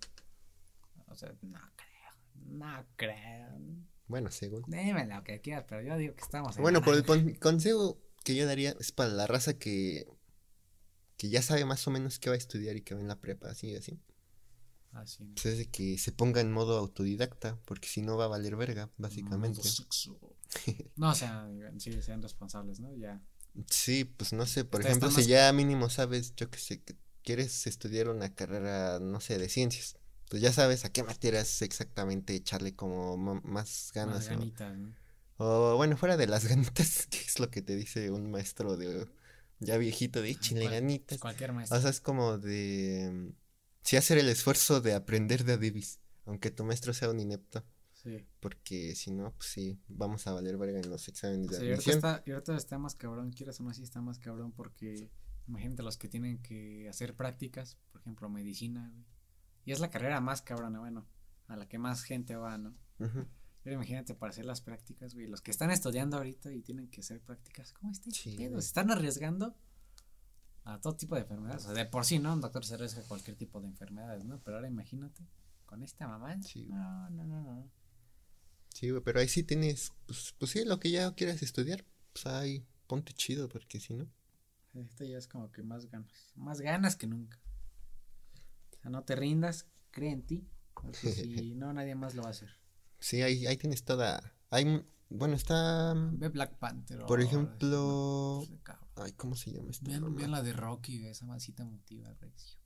¿no? 0.96 1.04
O 1.06 1.14
sea, 1.14 1.32
no 1.40 1.60
creo. 1.76 2.12
No 2.34 2.86
creo. 2.96 3.48
Bueno, 4.08 4.30
según. 4.30 4.64
Dime 4.66 5.06
lo 5.06 5.22
que 5.22 5.40
quieras, 5.40 5.64
pero 5.68 5.82
yo 5.82 5.96
digo 5.96 6.14
que 6.14 6.22
estamos 6.22 6.56
en 6.56 6.62
Bueno, 6.62 6.82
por 6.82 6.94
el 6.96 7.38
consejo 7.38 8.00
que 8.24 8.34
yo 8.34 8.46
daría 8.46 8.74
es 8.80 8.90
para 8.92 9.10
la 9.10 9.26
raza 9.26 9.54
que, 9.58 10.06
que 11.16 11.28
ya 11.28 11.42
sabe 11.42 11.64
más 11.64 11.86
o 11.86 11.90
menos 11.90 12.18
qué 12.18 12.30
va 12.30 12.34
a 12.34 12.38
estudiar 12.38 12.76
y 12.76 12.82
que 12.82 12.94
va 12.94 13.00
en 13.00 13.08
la 13.08 13.20
prepa, 13.20 13.50
así, 13.50 13.74
así. 13.76 14.00
Así, 14.92 15.22
¿no? 15.24 15.34
Pues 15.34 15.46
es 15.46 15.58
de 15.58 15.66
que 15.66 15.98
se 15.98 16.12
ponga 16.12 16.40
en 16.40 16.50
modo 16.50 16.78
autodidacta, 16.78 17.58
porque 17.66 17.88
si 17.88 18.00
no 18.02 18.16
va 18.16 18.24
a 18.24 18.28
valer 18.28 18.56
verga, 18.56 18.90
básicamente. 18.96 19.60
No, 20.96 21.10
o 21.10 21.14
sea, 21.14 21.46
sí, 21.78 22.00
sean 22.02 22.22
responsables, 22.22 22.80
¿no? 22.80 22.94
Ya. 22.96 23.20
Sí, 23.70 24.04
pues 24.04 24.32
no 24.32 24.46
sé, 24.46 24.64
por 24.64 24.80
Ustedes 24.80 24.96
ejemplo, 24.96 25.10
si 25.10 25.16
más- 25.22 25.26
ya 25.28 25.52
mínimo 25.52 25.90
sabes, 25.90 26.34
yo 26.36 26.50
que 26.50 26.58
sé, 26.58 26.80
que 26.82 26.96
quieres 27.22 27.66
estudiar 27.66 28.08
una 28.08 28.34
carrera, 28.34 28.98
no 28.98 29.20
sé, 29.20 29.38
de 29.38 29.48
ciencias, 29.48 29.96
pues 30.28 30.42
ya 30.42 30.52
sabes 30.52 30.84
a 30.84 30.92
qué 30.92 31.02
materias 31.02 31.62
exactamente 31.62 32.34
echarle 32.34 32.74
como 32.74 33.16
más 33.16 33.90
ganas. 33.94 34.16
Más 34.16 34.26
o- 34.26 34.30
ganitas, 34.30 34.76
¿no? 34.78 34.94
O 35.40 35.76
bueno, 35.76 35.96
fuera 35.96 36.16
de 36.16 36.26
las 36.26 36.44
ganitas, 36.48 37.06
que 37.06 37.18
es 37.18 37.38
lo 37.40 37.50
que 37.50 37.62
te 37.62 37.76
dice 37.76 38.10
un 38.10 38.30
maestro 38.30 38.76
de 38.76 39.08
ya 39.60 39.76
viejito 39.78 40.20
de 40.22 40.30
échale 40.30 40.62
Cual- 40.62 40.72
ganitas. 40.74 41.18
Cualquier 41.18 41.50
O 41.50 41.54
maestro. 41.54 41.80
sea, 41.80 41.90
es 41.90 42.00
como 42.00 42.38
de 42.38 43.32
sí 43.82 43.96
hacer 43.96 44.18
el 44.18 44.28
esfuerzo 44.28 44.80
de 44.80 44.94
aprender 44.94 45.44
de 45.44 45.56
Davis, 45.56 46.00
aunque 46.26 46.50
tu 46.50 46.64
maestro 46.64 46.92
sea 46.92 47.08
un 47.10 47.20
inepto, 47.20 47.64
sí. 47.92 48.26
porque 48.40 48.94
si 48.94 49.10
no, 49.12 49.32
pues 49.32 49.48
sí, 49.50 49.78
vamos 49.88 50.26
a 50.26 50.32
valer 50.32 50.58
verga 50.58 50.78
en 50.80 50.90
los 50.90 51.08
exámenes 51.08 51.48
O 51.48 51.50
de 51.52 51.56
sea, 51.56 51.64
y 51.64 51.70
ahorita 51.70 51.90
admisión. 51.90 51.96
está, 51.96 52.22
y 52.26 52.30
ahorita 52.32 52.56
está 52.56 52.78
más 52.78 52.94
cabrón, 52.96 53.32
quieras 53.32 53.60
o 53.60 53.62
no, 53.62 53.72
sí 53.72 53.82
está 53.82 54.00
más 54.00 54.18
cabrón 54.18 54.52
porque 54.52 55.08
imagínate 55.46 55.82
los 55.82 55.96
que 55.96 56.08
tienen 56.08 56.38
que 56.42 56.88
hacer 56.88 57.14
prácticas, 57.14 57.78
por 57.92 58.00
ejemplo, 58.02 58.28
medicina, 58.28 58.90
güey. 58.92 59.04
Y 59.68 59.72
es 59.72 59.80
la 59.80 59.90
carrera 59.90 60.18
más 60.22 60.40
cabrona, 60.40 60.78
bueno, 60.80 61.06
a 61.46 61.54
la 61.54 61.68
que 61.68 61.76
más 61.76 62.02
gente 62.02 62.34
va, 62.36 62.56
¿no? 62.56 62.74
Pero 62.96 63.74
imagínate 63.76 64.14
para 64.14 64.30
hacer 64.30 64.46
las 64.46 64.62
prácticas, 64.62 65.12
güey, 65.12 65.26
los 65.26 65.42
que 65.42 65.50
están 65.50 65.70
estudiando 65.70 66.16
ahorita 66.16 66.50
y 66.54 66.62
tienen 66.62 66.88
que 66.88 67.02
hacer 67.02 67.20
prácticas, 67.20 67.74
¿cómo 67.74 67.92
está 67.92 68.08
ese 68.08 68.30
Sí, 68.30 68.36
pedo? 68.38 68.58
Se 68.62 68.68
están 68.68 68.90
arriesgando 68.90 69.54
a 70.64 70.80
todo 70.80 70.96
tipo 70.96 71.16
de 71.16 71.20
enfermedades. 71.20 71.66
O 71.66 71.74
sea, 71.74 71.84
de 71.84 71.84
por 71.84 72.06
sí, 72.06 72.18
¿no? 72.18 72.32
Un 72.32 72.40
doctor 72.40 72.64
se 72.64 72.76
arriesga 72.76 73.02
a 73.02 73.04
cualquier 73.04 73.36
tipo 73.36 73.60
de 73.60 73.66
enfermedades, 73.66 74.24
¿no? 74.24 74.40
Pero 74.42 74.56
ahora 74.56 74.68
imagínate, 74.68 75.22
con 75.66 75.82
esta 75.82 76.08
mamá. 76.08 76.42
Sí. 76.42 76.64
No, 76.70 77.10
no, 77.10 77.24
no, 77.24 77.42
no. 77.42 77.70
Sí, 78.72 78.88
güey, 78.88 79.02
pero 79.02 79.20
ahí 79.20 79.28
sí 79.28 79.42
tienes, 79.42 79.92
pues, 80.06 80.34
pues 80.38 80.50
sí, 80.50 80.64
lo 80.64 80.80
que 80.80 80.90
ya 80.90 81.14
quieras 81.14 81.42
estudiar, 81.42 81.84
pues 82.14 82.24
ahí 82.24 82.66
ponte 82.86 83.12
chido, 83.12 83.50
porque 83.50 83.80
si 83.80 83.92
no, 83.92 84.08
Esto 84.72 85.04
ya 85.04 85.18
es 85.18 85.28
como 85.28 85.52
que 85.52 85.62
más 85.62 85.90
ganas. 85.90 86.32
Más 86.36 86.62
ganas 86.62 86.96
que 86.96 87.06
nunca. 87.06 87.38
O 88.78 88.82
sea, 88.82 88.90
no 88.90 89.02
te 89.04 89.16
rindas, 89.16 89.66
cree 89.90 90.12
en 90.12 90.22
ti. 90.22 90.48
Porque 90.74 91.12
si 91.12 91.54
no, 91.56 91.72
nadie 91.72 91.94
más 91.94 92.14
lo 92.14 92.22
va 92.22 92.28
a 92.28 92.32
hacer. 92.32 92.50
sí, 92.98 93.22
ahí, 93.22 93.46
ahí 93.46 93.56
tienes 93.56 93.84
toda, 93.84 94.34
hay, 94.50 94.84
bueno, 95.10 95.34
está, 95.34 95.94
Ve 95.94 96.28
Black 96.28 96.58
Panther. 96.58 97.04
por 97.06 97.20
ejemplo, 97.20 98.44
ay, 98.96 99.12
¿cómo 99.12 99.34
se 99.36 99.52
llama 99.52 99.70
esta 99.70 99.88
Vean, 99.88 100.30
la 100.30 100.42
de 100.42 100.52
Rocky, 100.52 101.06
esa 101.06 101.26
masita 101.26 101.62
emotiva, 101.62 102.12
Recio. 102.20 102.58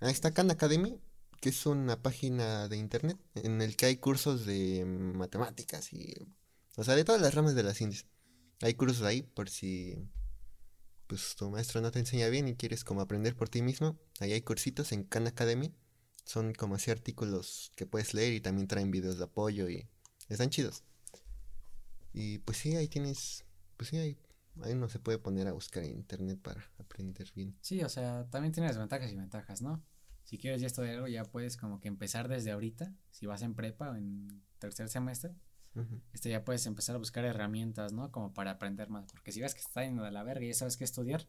Ah, 0.00 0.10
está 0.10 0.32
Khan 0.32 0.50
Academy, 0.50 1.00
que 1.40 1.50
es 1.50 1.66
una 1.66 2.00
página 2.00 2.68
de 2.68 2.76
internet 2.76 3.18
en 3.34 3.60
el 3.62 3.76
que 3.76 3.86
hay 3.86 3.96
cursos 3.96 4.46
de 4.46 4.84
matemáticas 4.84 5.92
y, 5.92 6.14
o 6.76 6.84
sea, 6.84 6.94
de 6.94 7.04
todas 7.04 7.20
las 7.20 7.34
ramas 7.34 7.54
de 7.54 7.62
las 7.62 7.76
ciencias. 7.76 8.06
Hay 8.62 8.74
cursos 8.74 9.02
ahí 9.02 9.22
por 9.22 9.48
si, 9.50 10.08
pues, 11.06 11.34
tu 11.36 11.50
maestro 11.50 11.80
no 11.80 11.90
te 11.90 11.98
enseña 11.98 12.28
bien 12.28 12.48
y 12.48 12.56
quieres 12.56 12.84
como 12.84 13.00
aprender 13.00 13.36
por 13.36 13.48
ti 13.48 13.62
mismo. 13.62 13.98
Ahí 14.20 14.32
hay 14.32 14.42
cursitos 14.42 14.92
en 14.92 15.04
Khan 15.04 15.26
Academy. 15.26 15.74
Son 16.24 16.52
como 16.54 16.76
así 16.76 16.90
artículos 16.90 17.72
que 17.76 17.86
puedes 17.86 18.14
leer 18.14 18.32
y 18.32 18.40
también 18.40 18.68
traen 18.68 18.90
videos 18.90 19.18
de 19.18 19.24
apoyo 19.24 19.68
y 19.68 19.88
están 20.28 20.50
chidos. 20.50 20.84
Y 22.12 22.38
pues 22.38 22.58
sí, 22.58 22.76
ahí 22.76 22.88
tienes, 22.88 23.44
pues 23.76 23.90
sí, 23.90 23.96
ahí, 23.96 24.18
ahí 24.62 24.72
uno 24.72 24.88
se 24.88 24.98
puede 24.98 25.18
poner 25.18 25.48
a 25.48 25.52
buscar 25.52 25.82
en 25.84 25.92
internet 25.92 26.38
para 26.40 26.70
aprender 26.78 27.30
bien. 27.34 27.56
Sí, 27.60 27.82
o 27.82 27.88
sea, 27.88 28.28
también 28.30 28.52
tiene 28.52 28.68
desventajas 28.68 29.10
y 29.10 29.16
ventajas, 29.16 29.62
¿no? 29.62 29.82
Si 30.24 30.38
quieres 30.38 30.60
ya 30.60 30.66
estudiar 30.66 30.94
algo, 30.94 31.08
ya 31.08 31.24
puedes 31.24 31.56
como 31.56 31.80
que 31.80 31.88
empezar 31.88 32.28
desde 32.28 32.52
ahorita. 32.52 32.94
Si 33.10 33.26
vas 33.26 33.42
en 33.42 33.54
prepa 33.54 33.90
o 33.90 33.96
en 33.96 34.42
tercer 34.58 34.88
semestre, 34.88 35.34
Este 36.12 36.28
ya 36.30 36.44
puedes 36.44 36.66
empezar 36.66 36.94
a 36.96 36.98
buscar 36.98 37.24
herramientas, 37.24 37.92
¿no? 37.92 38.10
Como 38.12 38.34
para 38.34 38.50
aprender 38.52 38.88
más. 38.90 39.10
Porque 39.10 39.32
si 39.32 39.40
ves 39.40 39.54
que 39.54 39.60
está 39.60 39.84
yendo 39.84 40.02
de 40.02 40.10
la 40.10 40.22
verga 40.22 40.44
y 40.44 40.48
ya 40.48 40.54
sabes 40.54 40.76
qué 40.76 40.84
estudiar, 40.84 41.26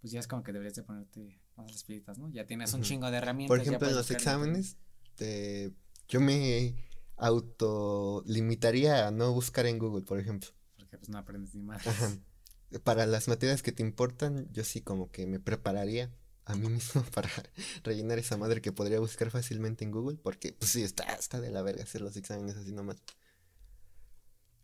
pues 0.00 0.12
ya 0.12 0.20
es 0.20 0.28
como 0.28 0.42
que 0.42 0.52
deberías 0.52 0.74
de 0.76 0.82
ponerte 0.84 1.40
más 1.56 1.70
las 1.70 1.82
pilitas, 1.84 2.18
¿no? 2.18 2.28
Ya 2.30 2.46
tienes 2.46 2.72
un 2.74 2.82
chingo 2.82 3.10
de 3.10 3.16
herramientas. 3.16 3.48
Por 3.56 3.60
ejemplo, 3.66 3.88
en 3.88 3.94
los 3.96 4.10
exámenes, 4.10 4.76
te- 5.16 5.72
yo 6.08 6.20
me 6.20 6.76
autolimitaría 7.16 9.06
a 9.06 9.10
no 9.10 9.32
buscar 9.32 9.66
en 9.66 9.78
Google, 9.78 10.04
por 10.04 10.18
ejemplo. 10.18 10.50
Porque 10.76 10.98
pues 10.98 11.08
no 11.08 11.18
aprendes 11.18 11.54
ni 11.54 11.62
más. 11.62 11.86
Ajá. 11.86 12.16
Para 12.82 13.06
las 13.06 13.28
materias 13.28 13.62
que 13.62 13.72
te 13.72 13.82
importan, 13.82 14.48
yo 14.52 14.64
sí 14.64 14.80
como 14.80 15.10
que 15.10 15.26
me 15.26 15.38
prepararía 15.40 16.10
a 16.44 16.54
mí 16.56 16.68
mismo 16.68 17.02
para 17.14 17.30
rellenar 17.82 18.18
esa 18.18 18.36
madre 18.36 18.60
que 18.60 18.72
podría 18.72 19.00
buscar 19.00 19.30
fácilmente 19.30 19.84
en 19.84 19.90
Google, 19.90 20.18
porque 20.22 20.52
pues 20.52 20.70
sí, 20.72 20.82
está, 20.82 21.04
está 21.14 21.40
de 21.40 21.50
la 21.50 21.62
verga 21.62 21.84
hacer 21.84 22.00
los 22.00 22.16
exámenes 22.16 22.56
así 22.56 22.72
nomás. 22.72 22.96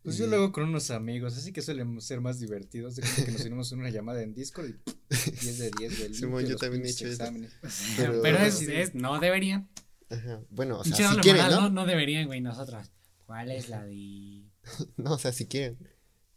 Pues 0.03 0.15
Y- 0.15 0.19
yo 0.19 0.27
lo 0.27 0.37
hago 0.37 0.51
con 0.51 0.63
unos 0.63 0.89
amigos, 0.91 1.37
así 1.37 1.53
que 1.53 1.61
suelen 1.61 2.01
ser 2.01 2.21
más 2.21 2.39
divertidos. 2.39 2.95
De 2.95 3.03
que 3.03 3.31
nos 3.31 3.41
unimos 3.45 3.71
en 3.71 3.79
una 3.79 3.89
llamada 3.89 4.21
en 4.23 4.33
Discord 4.33 4.69
y 4.69 4.75
10 5.09 5.57
de 5.59 5.71
10 5.77 5.99
de 5.99 6.13
Simón, 6.15 6.45
yo 6.45 6.55
también 6.57 6.85
he 6.85 6.89
hecho 6.89 7.07
eso. 7.07 7.23
Pero- 7.97 8.21
Pero, 8.21 8.37
es, 8.39 8.61
es- 8.61 8.95
no 8.95 9.19
deberían. 9.19 9.69
Ajá. 10.09 10.41
Bueno, 10.49 10.79
o 10.79 10.83
sea, 10.83 11.13
si 11.13 11.17
quieren, 11.19 11.43
¿no? 11.49 11.61
¿no? 11.61 11.69
No 11.69 11.85
deberían, 11.85 12.25
güey, 12.27 12.41
nosotros. 12.41 12.91
¿Cuál 13.25 13.51
es 13.51 13.69
la 13.69 13.83
de...? 13.85 14.43
No, 14.97 15.13
o 15.13 15.17
sea, 15.19 15.31
si 15.31 15.45
quieren. 15.45 15.77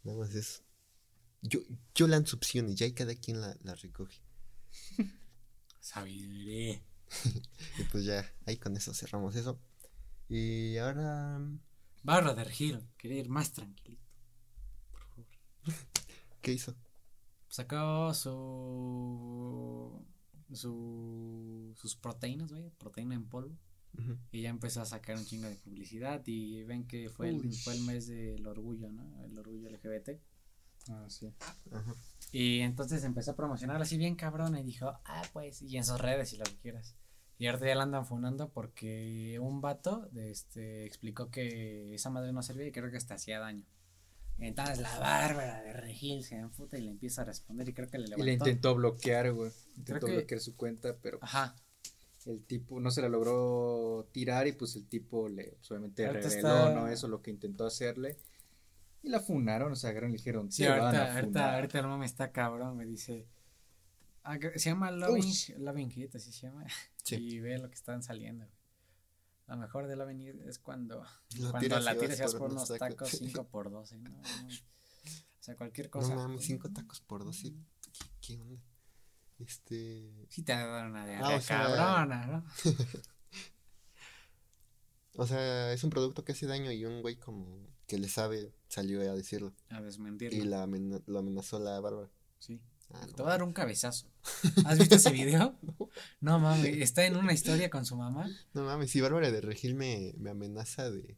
Nada 0.03 0.17
más 0.19 0.33
eso. 0.35 0.61
Yo, 1.41 1.59
yo 1.93 2.07
lanzo 2.07 2.37
opciones, 2.37 2.75
ya 2.75 2.85
y 2.85 2.93
cada 2.93 3.13
quien 3.15 3.41
la, 3.41 3.55
la 3.63 3.75
recoge. 3.75 4.21
Sabiduría. 5.79 6.81
Y 7.77 7.83
pues 7.91 8.05
ya, 8.05 8.31
ahí 8.45 8.57
con 8.57 8.75
eso 8.75 8.93
cerramos 8.93 9.35
eso. 9.35 9.59
Y 10.27 10.77
ahora, 10.77 11.39
Barro 12.05 12.35
de 12.35 12.45
Giro, 12.45 12.83
quería 12.97 13.21
ir 13.21 13.29
más 13.29 13.51
tranquilito. 13.51 14.03
Por 14.91 15.01
favor. 15.01 15.25
¿qué 16.41 16.53
hizo? 16.53 16.75
Sacó 17.49 18.13
su. 18.13 20.05
su 20.53 21.73
sus 21.75 21.95
proteínas, 21.95 22.51
güey. 22.51 22.69
Proteína 22.77 23.15
en 23.15 23.27
polvo. 23.27 23.57
Y 24.31 24.41
ya 24.43 24.49
empezó 24.49 24.81
a 24.81 24.85
sacar 24.85 25.17
un 25.17 25.25
chingo 25.25 25.47
de 25.47 25.55
publicidad. 25.55 26.21
Y 26.27 26.63
ven 26.63 26.85
que 26.85 27.09
fue 27.09 27.29
el, 27.29 27.51
fue 27.51 27.73
el 27.73 27.81
mes 27.81 28.05
del 28.05 28.45
orgullo, 28.45 28.91
¿no? 28.91 29.23
El 29.23 29.35
orgullo 29.39 29.67
LGBT. 29.71 30.21
Ah, 30.89 31.05
sí. 31.09 31.33
Ajá. 31.71 31.91
Y 32.31 32.59
entonces 32.59 33.03
empezó 33.03 33.31
a 33.31 33.35
promocionar 33.35 33.81
así 33.81 33.97
bien 33.97 34.15
cabrón. 34.15 34.55
Y 34.55 34.63
dijo, 34.63 34.93
ah, 35.05 35.23
pues. 35.33 35.63
Y 35.63 35.75
en 35.77 35.83
sus 35.83 35.99
redes 35.99 36.33
y 36.33 36.37
lo 36.37 36.43
que 36.43 36.57
quieras. 36.57 36.95
Y 37.37 37.47
ahorita 37.47 37.65
ya 37.67 37.75
la 37.75 37.83
andan 37.83 38.05
funando 38.05 38.49
porque 38.49 39.37
un 39.41 39.59
vato 39.61 40.07
de 40.11 40.31
este, 40.31 40.85
explicó 40.85 41.29
que 41.29 41.93
esa 41.93 42.09
madre 42.09 42.31
no 42.31 42.41
servía 42.41 42.67
y 42.67 42.71
creo 42.71 42.89
que 42.89 42.97
hasta 42.97 43.15
hacía 43.15 43.39
daño. 43.39 43.65
Entonces 44.37 44.79
la 44.79 44.99
bárbara 44.99 45.61
de 45.61 45.73
Regil 45.73 46.23
se 46.23 46.35
enfuta 46.35 46.77
y 46.77 46.81
le 46.81 46.91
empieza 46.91 47.21
a 47.21 47.25
responder 47.25 47.67
y 47.69 47.73
creo 47.73 47.89
que 47.89 47.97
le 47.97 48.05
Y 48.05 48.09
levantó. 48.09 48.25
le 48.25 48.33
intentó 48.33 48.75
bloquear, 48.75 49.31
güey. 49.33 49.51
Intentó 49.77 50.07
que- 50.07 50.13
bloquear 50.13 50.41
su 50.41 50.55
cuenta, 50.55 50.95
pero 51.01 51.19
Ajá. 51.21 51.55
el 52.25 52.43
tipo 52.45 52.79
no 52.79 52.89
se 52.91 53.01
la 53.01 53.09
logró 53.09 54.07
tirar 54.11 54.47
y 54.47 54.53
pues 54.53 54.75
el 54.75 54.87
tipo 54.87 55.27
le 55.29 55.51
pues, 55.57 55.71
obviamente 55.71 56.05
Ahorita 56.05 56.27
reveló, 56.29 56.47
está- 56.49 56.73
¿no? 56.73 56.87
Eso 56.87 57.07
lo 57.07 57.21
que 57.21 57.31
intentó 57.31 57.65
hacerle. 57.65 58.17
Y 59.03 59.09
la 59.09 59.19
funaron, 59.19 59.71
o 59.71 59.75
sea, 59.75 59.91
agarraron 59.91 60.13
y 60.15 60.17
dijeron, 60.17 60.51
Sí, 60.51 60.63
"Te 60.63 60.69
van 60.69 60.79
a 60.79 60.83
ahorita, 60.85 61.03
ahorita, 61.13 61.21
funar". 61.27 61.55
ahorita 61.55 61.79
el 61.79 61.87
mame 61.87 62.05
está 62.05 62.31
cabrón, 62.31 62.75
me 62.77 62.85
dice. 62.85 63.27
ah, 64.23 64.37
se 64.55 64.69
llama 64.69 64.89
Loving. 64.89 65.31
Loving 65.59 65.91
Hit, 65.91 66.15
así 66.15 66.31
se 66.31 66.47
llama. 66.47 66.65
Sí. 67.05 67.15
Y 67.15 67.39
ve 67.39 67.57
lo 67.57 67.69
que 67.69 67.75
están 67.75 68.03
saliendo. 68.03 68.45
Lo 69.47 69.57
mejor 69.57 69.87
de 69.87 69.95
Loving 69.95 70.19
Hit 70.19 70.41
es 70.41 70.59
cuando, 70.59 71.01
La 71.37 71.51
cuando 71.51 71.59
tiras 71.59 71.83
la 71.83 71.95
tiras 71.97 72.19
vas 72.19 72.35
por 72.35 72.51
unos 72.51 72.67
tacos 72.67 73.09
5 73.09 73.47
por 73.49 73.71
12 73.71 73.97
¿no? 73.99 74.21
O 75.39 75.43
sea, 75.45 75.55
cualquier 75.55 75.91
cosa. 75.91 76.15
No 76.15 76.23
mames, 76.23 76.43
cinco 76.43 76.71
tacos 76.71 77.01
por 77.01 77.23
dos. 77.23 77.35
sí. 77.37 77.55
¿Qué, 78.19 78.35
qué 78.35 78.41
onda? 78.41 78.59
Este. 79.37 80.25
Sí 80.29 80.41
te 80.41 80.53
va 80.53 80.61
a 80.61 80.65
dar 80.65 80.89
una 80.89 81.03
Ah, 81.19 81.35
o 81.35 81.39
sea- 81.41 81.61
cabrona, 81.61 82.25
¿no? 82.25 82.45
O 85.17 85.27
sea, 85.27 85.71
es 85.71 85.83
un 85.83 85.91
producto 85.91 86.23
que 86.25 86.31
hace 86.31 86.47
daño 86.47 86.71
y 86.71 86.83
un 86.85 87.01
güey 87.03 87.17
como 87.17 87.67
que 87.87 87.97
le 87.99 88.09
sabe 88.09 88.53
salió 88.67 88.99
a 89.01 89.15
decirlo. 89.15 89.53
A 89.69 89.81
desmentirlo. 89.81 90.37
Y 90.37 90.41
la 90.47 90.65
lo 91.05 91.19
amenazó 91.19 91.59
la 91.59 91.79
Bárbara. 91.79 92.09
Sí. 92.39 92.59
Ah, 93.01 93.05
Te 93.05 93.11
no. 93.11 93.23
voy 93.23 93.27
a 93.27 93.29
dar 93.31 93.43
un 93.43 93.53
cabezazo. 93.53 94.07
¿Has 94.65 94.77
visto 94.79 94.95
ese 94.95 95.11
video? 95.11 95.57
No 96.19 96.39
mames, 96.39 96.77
está 96.77 97.05
en 97.05 97.15
una 97.15 97.31
historia 97.33 97.69
con 97.69 97.85
su 97.85 97.95
mamá. 97.95 98.27
No 98.53 98.63
mames, 98.63 98.89
si 98.91 98.99
Bárbara 99.01 99.31
de 99.31 99.39
Regil 99.41 99.75
me, 99.75 100.13
me 100.17 100.31
amenaza 100.31 100.89
de. 100.91 101.17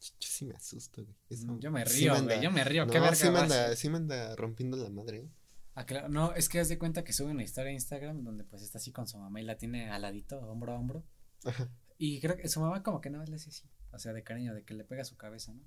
Yo 0.00 0.28
sí 0.28 0.44
me 0.44 0.54
asusto, 0.54 1.02
güey. 1.04 1.16
Eso- 1.30 1.58
Yo 1.58 1.70
me 1.70 1.84
sí 1.86 2.00
río, 2.02 2.14
anda- 2.14 2.34
güey, 2.34 2.44
yo 2.44 2.50
me 2.50 2.62
río. 2.64 2.84
No, 2.86 2.92
¿Qué 2.92 3.00
verga 3.00 3.14
sí 3.16 3.30
me, 3.30 3.38
anda, 3.38 3.64
hacer? 3.64 3.76
sí 3.76 3.88
me 3.88 3.96
anda 3.96 4.36
rompiendo 4.36 4.76
la 4.76 4.90
madre. 4.90 5.18
¿eh? 5.18 5.30
Ah, 5.74 5.86
claro, 5.86 6.08
No, 6.08 6.34
es 6.34 6.48
que 6.48 6.60
haz 6.60 6.68
de 6.68 6.78
cuenta 6.78 7.02
que 7.04 7.12
sube 7.12 7.30
una 7.30 7.42
historia 7.42 7.70
a 7.70 7.74
Instagram 7.74 8.22
donde 8.22 8.44
pues 8.44 8.62
está 8.62 8.78
así 8.78 8.92
con 8.92 9.08
su 9.08 9.18
mamá 9.18 9.40
y 9.40 9.44
la 9.44 9.56
tiene 9.56 9.90
al 9.90 10.02
ladito, 10.02 10.38
hombro 10.40 10.72
a 10.74 10.78
hombro. 10.78 11.04
Ajá. 11.44 11.68
Y 11.98 12.20
creo 12.20 12.36
que 12.36 12.48
su 12.48 12.60
mamá 12.60 12.82
como 12.82 13.00
que 13.00 13.08
nada 13.10 13.22
más 13.22 13.30
le 13.30 13.36
hace 13.36 13.48
así, 13.50 13.68
o 13.92 13.98
sea, 13.98 14.12
de 14.12 14.22
cariño, 14.22 14.54
de 14.54 14.62
que 14.64 14.74
le 14.74 14.84
pega 14.84 15.04
su 15.04 15.16
cabeza, 15.16 15.52
¿no? 15.54 15.62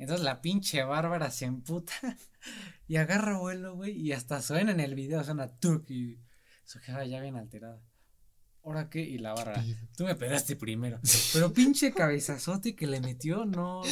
Entonces 0.00 0.24
la 0.24 0.40
pinche 0.40 0.82
Bárbara 0.82 1.30
se 1.30 1.44
emputa 1.44 1.92
y 2.88 2.96
agarra 2.96 3.38
vuelo, 3.38 3.74
güey, 3.76 3.92
y 3.96 4.12
hasta 4.12 4.40
suena 4.42 4.72
en 4.72 4.80
el 4.80 4.94
video, 4.94 5.22
suena 5.22 5.48
tuk 5.48 5.88
y 5.90 6.18
su 6.64 6.78
jefa 6.80 7.04
ya 7.04 7.20
bien 7.20 7.36
alterada. 7.36 7.80
¿Ahora 8.62 8.90
qué? 8.90 9.00
Y 9.00 9.18
la 9.18 9.32
Bárbara, 9.34 9.64
tú 9.96 10.04
me 10.04 10.14
pegaste 10.14 10.56
primero. 10.56 11.00
Pero 11.32 11.52
pinche 11.52 11.92
cabezazote 11.92 12.74
que 12.74 12.86
le 12.86 13.00
metió, 13.00 13.44
no, 13.46 13.82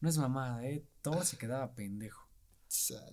no 0.00 0.08
es 0.08 0.16
mamada, 0.18 0.64
eh. 0.64 0.84
Todo 1.02 1.22
se 1.24 1.36
quedaba 1.38 1.74
pendejo. 1.74 2.26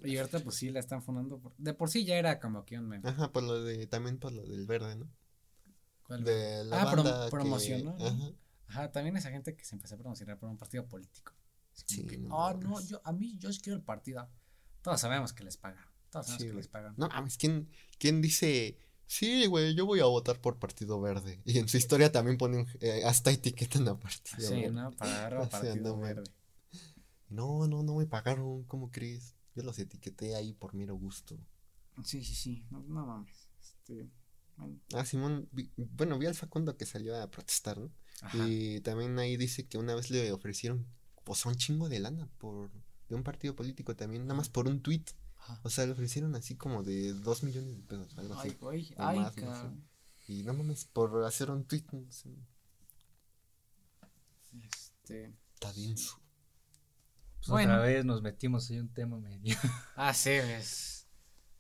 Y 0.04 0.18
ahorita 0.18 0.39
pues 0.39 0.56
sí 0.56 0.70
la 0.72 0.80
están 0.80 1.02
fundando. 1.04 1.39
por- 1.39 1.54
De 1.58 1.74
por 1.74 1.89
sí 1.89 2.04
ya 2.06 2.16
era 2.18 2.39
como 2.39 2.66
que 2.66 2.78
un 2.80 2.88
meme. 2.88 3.08
Ajá, 3.08 3.32
por 3.32 3.44
lo 3.44 3.64
de, 3.64 3.86
también 3.88 4.18
por 4.18 4.32
lo 4.34 4.44
del 4.44 4.66
verde, 4.66 4.96
¿no? 4.96 5.10
¿Cuál? 6.04 6.24
De 6.24 6.64
la 6.66 6.82
Ah, 6.82 6.91
prom- 6.91 7.04
banda 7.04 7.26
que- 7.26 7.32
promocionó, 7.32 7.96
¿no? 7.98 8.06
Ajá. 8.06 8.32
Ajá, 8.68 8.91
también 8.91 9.16
esa 9.16 9.30
gente 9.30 9.56
que 9.56 9.64
se 9.64 9.76
empezó 9.76 9.96
a 9.96 9.98
promocionar 10.00 10.38
por 10.39 10.50
un 10.50 10.58
partido 10.58 10.86
político. 10.88 11.34
Sí, 11.74 12.05
que, 12.05 12.17
no 12.17 12.45
ah, 12.47 12.53
no, 12.53 12.80
yo, 12.82 13.01
a 13.03 13.11
mí, 13.11 13.36
yo 13.38 13.51
sí 13.51 13.59
quiero 13.61 13.78
el 13.78 13.84
partido. 13.84 14.30
Todos 14.82 15.01
sabemos 15.01 15.34
que 15.34 15.43
les 15.43 15.57
pagan. 15.57 15.84
Todos 16.09 16.28
sabemos 16.28 16.43
Sí, 16.43 16.49
que 16.49 16.55
les 16.55 16.67
pagan. 16.67 16.93
No 16.97 17.07
mames, 17.09 17.38
¿quién, 17.38 17.69
¿quién 17.97 18.21
dice? 18.21 18.78
Sí, 19.05 19.45
güey, 19.47 19.76
yo 19.76 19.86
voy 19.86 19.99
a 19.99 20.05
votar 20.05 20.39
por 20.41 20.57
Partido 20.59 20.99
Verde. 21.01 21.41
Y 21.45 21.57
en 21.59 21.67
su 21.67 21.78
historia 21.78 22.11
también 22.11 22.38
ponen, 22.38 22.67
eh, 22.80 23.03
hasta 23.05 23.32
etiquetan 23.32 23.88
a 23.88 23.99
Partido 23.99 24.49
Sí, 24.49 24.55
Verde. 24.55 24.71
¿no? 24.71 24.91
Para 24.91 25.39
O 25.39 25.43
a 25.43 25.49
sea, 25.49 25.59
partido 25.61 25.95
no 25.95 25.99
verde. 26.01 26.24
No, 27.30 27.67
no, 27.67 27.84
no 27.84 27.95
me 27.95 28.05
pagaron, 28.05 28.63
¿cómo 28.65 28.91
crees? 28.91 29.36
Yo 29.55 29.63
los 29.63 29.78
etiqueté 29.80 30.36
ahí 30.36 30.53
por 30.53 30.74
mero 30.74 30.95
gusto. 30.95 31.38
Sí, 32.03 32.24
sí, 32.24 32.34
sí. 32.36 32.65
No, 32.71 32.80
no 32.88 33.05
mames. 33.05 33.47
Este, 33.61 34.07
bueno, 34.57 34.80
Ah, 34.93 35.05
Simón, 35.05 35.47
vi- 35.51 35.71
bueno, 35.78 36.17
vi 36.19 36.26
al 36.28 36.36
Facundo 36.36 36.78
que 36.78 36.86
salió 36.86 37.19
a 37.19 37.30
protestar, 37.30 37.78
¿no? 37.80 37.91
ajá. 38.21 38.38
Y 38.47 38.82
también 38.82 39.17
ahí 39.19 39.36
dice 39.38 39.67
que 39.67 39.78
una 39.78 39.95
vez 39.95 40.09
le 40.11 40.32
ofrecieron, 40.32 40.86
pues, 41.24 41.45
un 41.45 41.55
chingo 41.55 41.89
de 41.89 41.99
lana 41.99 42.28
por, 42.38 42.69
de 43.09 43.15
un 43.15 43.24
partido 43.24 43.55
político 43.55 43.95
también, 43.95 44.24
nada 44.24 44.36
más 44.38 44.49
por 44.49 44.67
un 44.67 44.82
tweet. 44.82 45.03
ajá. 45.38 45.59
O 45.63 45.69
sea, 45.69 45.86
le 45.86 45.91
ofrecieron 45.93 46.36
así 46.36 46.55
como 46.55 46.84
de 46.84 47.13
dos 47.13 47.43
millones 47.43 47.76
de 47.78 47.84
pesos, 47.84 48.17
algo 48.17 48.34
así. 48.36 48.49
Ay, 48.49 48.57
güey. 48.59 48.93
Ay, 48.97 49.19
más, 49.19 49.36
no 49.38 49.41
sé. 49.41 49.47
cabrón. 49.47 49.84
Y 50.28 50.43
no 50.43 50.53
mames, 50.53 50.86
por 50.86 51.24
hacer 51.26 51.51
un 51.51 51.65
tweet, 51.65 51.84
no 51.91 52.09
sé, 52.11 52.30
Este. 54.61 55.34
está 55.55 55.74
denso. 55.74 56.19
Pues 57.39 57.49
Bueno. 57.49 57.74
otra 57.74 57.84
vez 57.84 58.05
nos 58.05 58.21
metimos 58.21 58.69
en 58.71 58.82
un 58.82 58.89
tema 58.93 59.17
medio. 59.19 59.55
Ah, 59.97 60.13
sí, 60.13 60.30
es. 60.32 60.93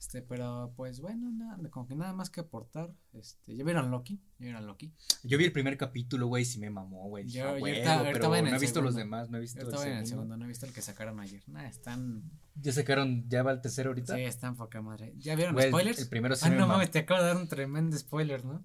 Este, 0.03 0.21
pero 0.21 0.73
pues 0.75 0.99
bueno, 0.99 1.31
nada, 1.31 1.57
como 1.69 1.87
que 1.87 1.95
nada 1.95 2.11
más 2.11 2.29
que 2.29 2.41
aportar. 2.41 2.93
Este, 3.13 3.55
¿ya 3.55 3.63
vieron 3.63 3.89
Loki? 3.89 4.15
¿Ya 4.37 4.47
vieron 4.47 4.67
Loki? 4.67 4.91
Yo 5.23 5.37
vi 5.37 5.45
el 5.45 5.53
primer 5.53 5.77
capítulo, 5.77 6.27
güey, 6.27 6.43
y 6.43 6.45
sí 6.45 6.59
me 6.59 6.69
mamó, 6.69 7.07
güey. 7.07 7.25
Yo- 7.29 7.43
"Ah, 7.47 7.57
yo 7.57 7.63
huevo", 7.63 7.67
ahorita- 7.67 7.93
ahorita 7.99 8.13
pero 8.13 8.27
voy 8.27 8.39
en 8.39 8.45
no 8.49 8.55
he 8.57 8.59
visto 8.59 8.81
los 8.81 8.95
demás, 8.95 9.29
no 9.29 9.37
he 9.37 9.39
visto 9.41 9.61
Yo 9.61 9.67
el 9.67 9.73
estaba 9.73 9.89
en 9.89 9.97
el 9.99 10.05
segundo. 10.07 10.35
no 10.35 10.43
he 10.43 10.47
visto 10.49 10.65
el 10.65 10.73
que 10.73 10.81
sacaron 10.81 11.21
ayer. 11.21 11.41
Nada, 11.47 11.69
están. 11.69 12.21
Ya 12.55 12.73
sacaron, 12.73 13.23
ya 13.29 13.43
va 13.43 13.53
el 13.53 13.61
tercero 13.61 13.91
ahorita. 13.91 14.13
Sí, 14.15 14.21
están 14.23 14.57
poca 14.57 14.81
madre. 14.81 15.13
¿Ya 15.19 15.35
vieron 15.37 15.53
Güey, 15.55 15.69
spoilers? 15.69 15.99
El 15.99 16.09
primero 16.09 16.35
sí 16.35 16.47
ah, 16.47 16.49
me 16.49 16.57
no 16.57 16.67
mames, 16.67 16.91
te 16.91 16.99
acabo 16.99 17.21
de 17.21 17.27
dar 17.27 17.37
un 17.37 17.47
tremendo 17.47 17.97
spoiler, 17.97 18.43
¿no? 18.43 18.61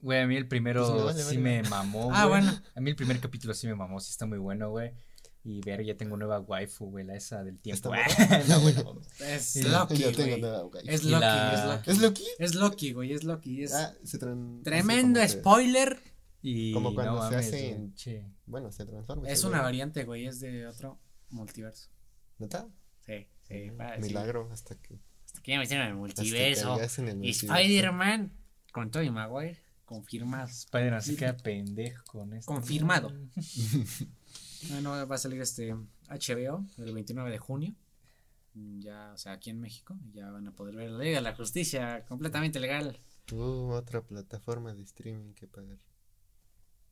Güey, 0.00 0.20
a 0.22 0.26
mí 0.26 0.34
el 0.34 0.48
primero 0.48 0.86
Pues 0.86 0.98
me 0.98 1.04
vale, 1.04 1.22
sí 1.22 1.36
vale. 1.36 1.62
me 1.62 1.68
mamó, 1.68 2.08
Ah, 2.14 2.24
güey. 2.24 2.40
bueno. 2.42 2.58
A 2.74 2.80
mí 2.80 2.88
el 2.88 2.96
primer 2.96 3.20
capítulo 3.20 3.52
sí 3.52 3.66
me 3.66 3.74
mamó, 3.74 4.00
sí 4.00 4.10
está 4.12 4.24
muy 4.24 4.38
bueno, 4.38 4.70
güey. 4.70 4.92
Y 5.42 5.62
ver, 5.62 5.82
ya 5.84 5.96
tengo 5.96 6.16
nueva 6.18 6.40
waifu, 6.40 6.90
güey, 6.90 7.04
la 7.04 7.16
esa 7.16 7.42
del 7.42 7.58
tiempo. 7.58 7.94
¿Está 7.94 8.38
no, 8.48 8.60
güey, 8.60 8.74
no. 8.74 9.00
Es 9.26 9.42
Sí, 9.44 9.62
Loki. 9.62 10.04
Es 10.04 10.16
Loki, 10.18 10.86
es 10.86 11.04
Loki. 11.04 11.90
¿Es 11.90 11.98
Loki? 11.98 12.24
Es 12.38 12.54
Loki, 12.54 12.92
güey, 12.92 13.12
es 13.12 13.24
Loki. 13.24 13.62
Es 13.62 13.74
Ah, 13.74 13.94
se 14.04 14.18
tremendo 14.18 15.26
spoiler. 15.26 15.98
Y 16.42 16.72
Como 16.72 16.94
cuando 16.94 17.14
no 17.16 17.22
se 17.28 17.30
mames, 17.30 17.46
hace 17.46 17.70
en-. 17.72 17.94
Bueno, 18.46 18.70
se 18.70 18.84
transforma. 18.84 19.28
Es 19.28 19.40
se 19.40 19.46
una 19.46 19.62
variante, 19.62 20.04
güey, 20.04 20.26
es 20.26 20.40
de 20.40 20.66
otro 20.66 20.98
multiverso. 21.30 21.88
¿Neta? 22.38 22.68
Sí, 23.06 23.26
sí, 23.48 23.70
para 23.76 23.96
sí. 23.96 24.02
Milagro, 24.02 24.48
hasta 24.52 24.74
que. 24.76 24.98
Hasta 25.24 25.40
que 25.42 25.52
ya 25.52 25.58
metieron 25.58 25.86
en 25.86 25.92
el 25.92 25.98
multiverso. 25.98 26.78
Spider-Man 26.80 28.32
con 28.72 28.90
Tobey 28.90 29.10
Maguire, 29.10 29.58
confirmado. 29.84 30.48
Spider-Man 30.48 31.02
se 31.02 31.16
queda 31.16 31.36
pendejo 31.36 32.04
con 32.04 32.32
esto. 32.34 32.52
Confirmado. 32.52 33.12
Bueno, 34.68 34.90
va 35.06 35.14
a 35.14 35.18
salir 35.18 35.40
este 35.40 35.74
HBO 36.08 36.64
el 36.78 36.92
29 36.92 37.30
de 37.30 37.38
junio. 37.38 37.74
Ya, 38.54 39.12
o 39.14 39.16
sea, 39.16 39.32
aquí 39.32 39.50
en 39.50 39.60
México. 39.60 39.96
Ya 40.12 40.30
van 40.30 40.46
a 40.46 40.52
poder 40.52 40.74
ver 40.76 40.90
la 40.90 40.98
Liga 40.98 41.18
de 41.18 41.22
la 41.22 41.34
Justicia 41.34 42.04
completamente 42.06 42.60
legal. 42.60 42.98
Uh, 43.32 43.70
otra 43.72 44.02
plataforma 44.02 44.74
de 44.74 44.82
streaming 44.82 45.34
que 45.34 45.46
pagar. 45.46 45.78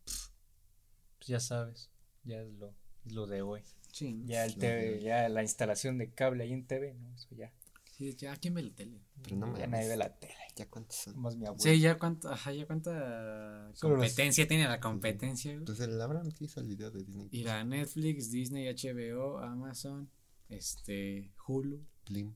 Pues 0.05 1.27
ya 1.27 1.41
sabes, 1.41 1.91
ya 2.25 2.41
es 2.41 2.53
lo, 2.55 2.73
es 3.05 3.13
lo 3.13 3.27
de 3.27 3.43
hoy. 3.43 3.63
Sí, 3.93 4.23
Ya 4.27 4.45
el 4.45 4.57
TV, 4.57 5.01
ya 5.01 5.29
la 5.29 5.43
instalación 5.43 5.99
de 5.99 6.11
cable 6.11 6.45
ahí 6.45 6.53
en 6.53 6.67
TV, 6.67 6.95
¿no? 6.95 7.15
Eso 7.15 7.29
ya. 7.35 7.53
Sí, 7.99 8.15
ya, 8.15 8.37
¿quién 8.37 8.55
ve 8.55 8.63
la 8.63 8.75
tele? 8.75 9.01
Pero 9.23 9.37
no 9.37 9.59
ya 9.59 9.67
nadie 9.67 9.89
ve 9.89 9.97
la 9.97 10.17
tele. 10.19 10.35
¿Ya 10.57 10.69
cuántos 10.71 10.97
son? 10.97 11.19
Más 11.21 11.37
mi 11.37 11.47
abuelo. 11.47 11.63
Sí, 11.63 11.79
ya 11.81 11.99
cuánta, 11.99 12.33
ajá, 12.33 12.53
ya 12.53 12.67
cuánta 12.67 13.69
los- 13.69 13.81
competencia 13.81 14.47
tiene 14.49 14.67
la 14.69 14.81
competencia. 14.81 15.53
güey? 15.53 15.65
Pues 15.65 15.81
el 15.81 16.01
Abraham 16.01 16.31
que 16.33 16.45
hizo 16.45 16.61
el 16.61 16.67
video 16.69 16.91
de 16.91 17.05
Disney. 17.05 17.29
Y 17.33 17.43
la 17.45 17.65
Netflix, 17.65 18.31
Disney, 18.31 18.67
HBO, 18.69 19.39
Amazon, 19.39 20.09
este, 20.49 21.33
Hulu, 21.47 21.85
Blim. 22.09 22.35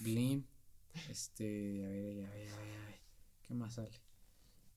Blim, 0.00 0.44
este, 1.10 1.84
a 1.84 1.88
ver, 1.88 2.04
a 2.26 2.30
ver, 2.30 2.48
a 2.52 2.56
ver, 2.56 2.76
a 2.80 2.86
ver, 2.86 3.00
¿qué 3.42 3.54
más 3.54 3.74
sale? 3.74 3.90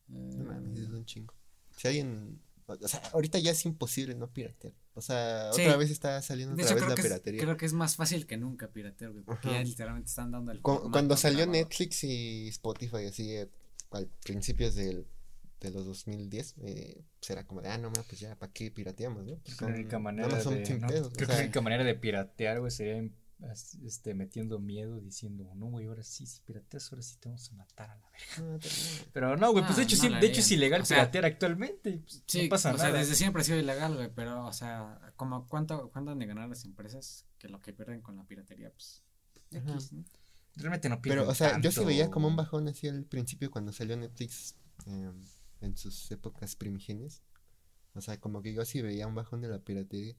No 0.07 0.19
Eh, 0.19 0.43
mames, 0.43 0.79
es 0.79 0.89
un 0.89 1.05
chingo. 1.05 1.33
Si 1.75 1.87
alguien. 1.87 2.39
O 2.67 2.87
sea, 2.87 2.99
ahorita 3.13 3.37
ya 3.39 3.51
es 3.51 3.65
imposible 3.65 4.15
no 4.15 4.27
piratear. 4.31 4.73
O 4.95 5.01
sea, 5.01 5.51
Sí. 5.53 5.61
otra 5.61 5.77
vez 5.77 5.91
está 5.91 6.21
saliendo 6.21 6.55
de 6.55 6.63
otra 6.63 6.75
hecho, 6.75 6.75
vez 6.75 6.83
creo 6.83 6.89
la 6.89 6.95
que, 6.95 7.01
es, 7.01 7.07
piratería. 7.07 7.41
creo 7.41 7.57
que 7.57 7.65
es 7.65 7.73
más 7.73 7.95
fácil 7.95 8.25
que 8.25 8.37
nunca 8.37 8.69
piratear, 8.69 9.11
güey, 9.11 9.23
porque 9.23 9.49
Ajá. 9.49 9.57
ya 9.59 9.63
literalmente 9.63 10.09
están 10.09 10.31
dando 10.31 10.51
el 10.51 10.61
Cu- 10.61 10.71
formato 10.71 10.91
Cuando 10.91 11.17
salió 11.17 11.39
grabado. 11.39 11.59
Netflix 11.59 12.03
y 12.03 12.47
Spotify 12.47 13.05
así 13.07 13.31
eh, 13.35 13.47
al 13.91 14.07
principios 14.23 14.73
del, 14.75 15.05
de 15.61 15.69
los 15.71 15.85
2010, 15.85 16.55
eh, 16.63 17.03
pues 17.19 17.29
era 17.29 17.45
como 17.45 17.61
de, 17.61 17.69
ah, 17.69 17.77
no, 17.77 17.91
pues 17.93 18.19
ya, 18.19 18.35
¿para 18.35 18.51
qué 18.51 18.71
pirateamos, 18.71 19.23
no? 19.25 19.35
Pues 19.43 19.57
Creo 19.57 19.69
la 19.69 19.75
única 19.75 19.91
son- 19.97 20.03
manera 20.03 20.27
de, 20.27 20.65
100 20.65 20.81
¿no? 20.81 20.87
pesos, 20.87 21.07
o 21.07 21.11
Creo 21.11 21.19
que 21.19 21.25
sea, 21.27 21.35
la 21.35 21.43
única 21.45 21.61
manera 21.61 21.83
de 21.83 21.95
piratear, 21.95 22.59
güey, 22.59 22.71
sería 22.71 23.09
este, 23.83 24.13
metiendo 24.13 24.59
miedo, 24.59 24.99
diciendo, 25.01 25.51
no, 25.55 25.67
güey, 25.67 25.85
ahora 25.87 26.03
sí, 26.03 26.25
si 26.25 26.39
pirateas, 26.41 26.91
ahora 26.91 27.01
sí 27.01 27.17
te 27.19 27.29
vamos 27.29 27.51
a 27.51 27.55
matar 27.55 27.89
a 27.89 27.95
la 27.95 28.09
verga. 28.09 28.59
pero 29.13 29.27
no. 29.29 29.35
Pero 29.35 29.37
no, 29.37 29.51
güey, 29.51 29.65
pues 29.65 29.77
de 29.77 29.83
hecho, 29.83 29.95
no 29.97 30.01
sí, 30.01 30.09
de 30.09 30.27
hecho 30.27 30.39
es 30.39 30.51
ilegal 30.51 30.81
O 30.81 30.85
sea, 30.85 30.97
piratear 30.97 31.25
actualmente. 31.25 31.97
pues, 31.97 32.23
Sí, 32.25 32.43
no 32.43 32.49
pasa 32.49 32.73
o 32.73 32.77
sea, 32.77 32.91
desde 32.91 33.15
siempre 33.15 33.41
ha 33.41 33.45
sido 33.45 33.59
ilegal, 33.59 33.95
güey, 33.95 34.09
pero, 34.13 34.45
o 34.45 34.53
sea, 34.53 34.99
como 35.15 35.47
cuánto, 35.47 35.89
cuánto 35.91 36.11
han 36.11 36.19
de 36.19 36.25
ganar 36.25 36.49
las 36.49 36.65
empresas 36.65 37.25
que 37.37 37.49
lo 37.49 37.61
que 37.61 37.73
pierden 37.73 38.01
con 38.01 38.15
la 38.15 38.23
piratería, 38.23 38.71
pues. 38.71 39.03
X, 39.51 39.93
¿no? 39.93 40.03
Realmente 40.55 40.89
no 40.89 41.01
Pero, 41.01 41.15
pierden 41.15 41.29
o 41.29 41.35
sea, 41.35 41.59
yo 41.59 41.71
sí 41.71 41.83
veía 41.83 42.09
como 42.09 42.27
un 42.27 42.35
bajón 42.35 42.67
así 42.67 42.87
al 42.87 43.03
principio 43.03 43.51
cuando 43.51 43.73
salió 43.73 43.97
Netflix, 43.97 44.55
em, 44.85 45.21
en 45.61 45.77
sus 45.77 46.09
épocas 46.11 46.55
primigenias. 46.55 47.21
O 47.93 48.01
sea, 48.01 48.19
como 48.19 48.41
que 48.41 48.53
yo 48.53 48.63
sí 48.65 48.81
veía 48.81 49.07
un 49.07 49.15
bajón 49.15 49.41
de 49.41 49.49
la 49.49 49.59
piratería. 49.59 50.15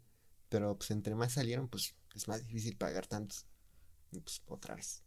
Pero 0.48 0.76
pues 0.76 0.90
entre 0.90 1.14
más 1.14 1.32
salieron, 1.32 1.68
pues 1.68 1.94
es 2.16 2.28
más 2.28 2.46
difícil 2.46 2.76
pagar 2.76 3.06
tantos. 3.06 3.46
Y 4.12 4.20
pues 4.20 4.40
otra 4.46 4.74
vez. 4.74 5.02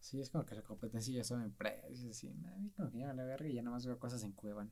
Sí, 0.00 0.20
es 0.20 0.30
como 0.30 0.44
que 0.46 0.54
la 0.54 0.62
competencia 0.62 1.14
ya 1.14 1.24
saben 1.24 1.52
precios, 1.52 2.10
así. 2.10 2.28
A 2.28 2.56
mí 2.58 2.70
como 2.70 2.90
que 2.90 2.98
ya 2.98 3.08
me 3.08 3.14
la 3.14 3.24
verga 3.24 3.48
y 3.48 3.54
ya 3.54 3.62
nada 3.62 3.74
más 3.76 3.84
veo 3.86 3.98
cosas 3.98 4.22
en 4.24 4.32
Cuevana. 4.32 4.70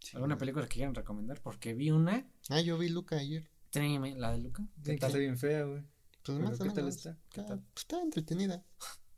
Sí, 0.00 0.16
¿Alguna 0.16 0.34
no. 0.34 0.38
película 0.38 0.66
que 0.66 0.74
quieran 0.74 0.94
recomendar? 0.94 1.40
Porque 1.42 1.74
vi 1.74 1.90
una, 1.90 2.26
Ah, 2.48 2.60
yo 2.60 2.78
vi 2.78 2.88
Luca 2.88 3.16
ayer. 3.16 3.50
tráigame, 3.70 4.14
la 4.16 4.32
de 4.32 4.38
Luca. 4.38 4.66
¿Qué 4.76 4.82
¿Qué 4.82 4.94
Está 4.94 5.10
tal? 5.10 5.20
bien 5.20 5.36
fea, 5.38 5.64
güey. 5.64 5.82
Pues 6.22 6.38
más 6.38 6.60
o 6.60 6.64
¿qué 6.64 6.70
tal 6.70 6.76
menos. 6.84 6.96
está? 6.96 7.18
¿Qué 7.30 7.40
Está, 7.40 7.46
tal? 7.54 7.60
pues, 7.72 7.82
está 7.84 8.02
entretenida. 8.02 8.64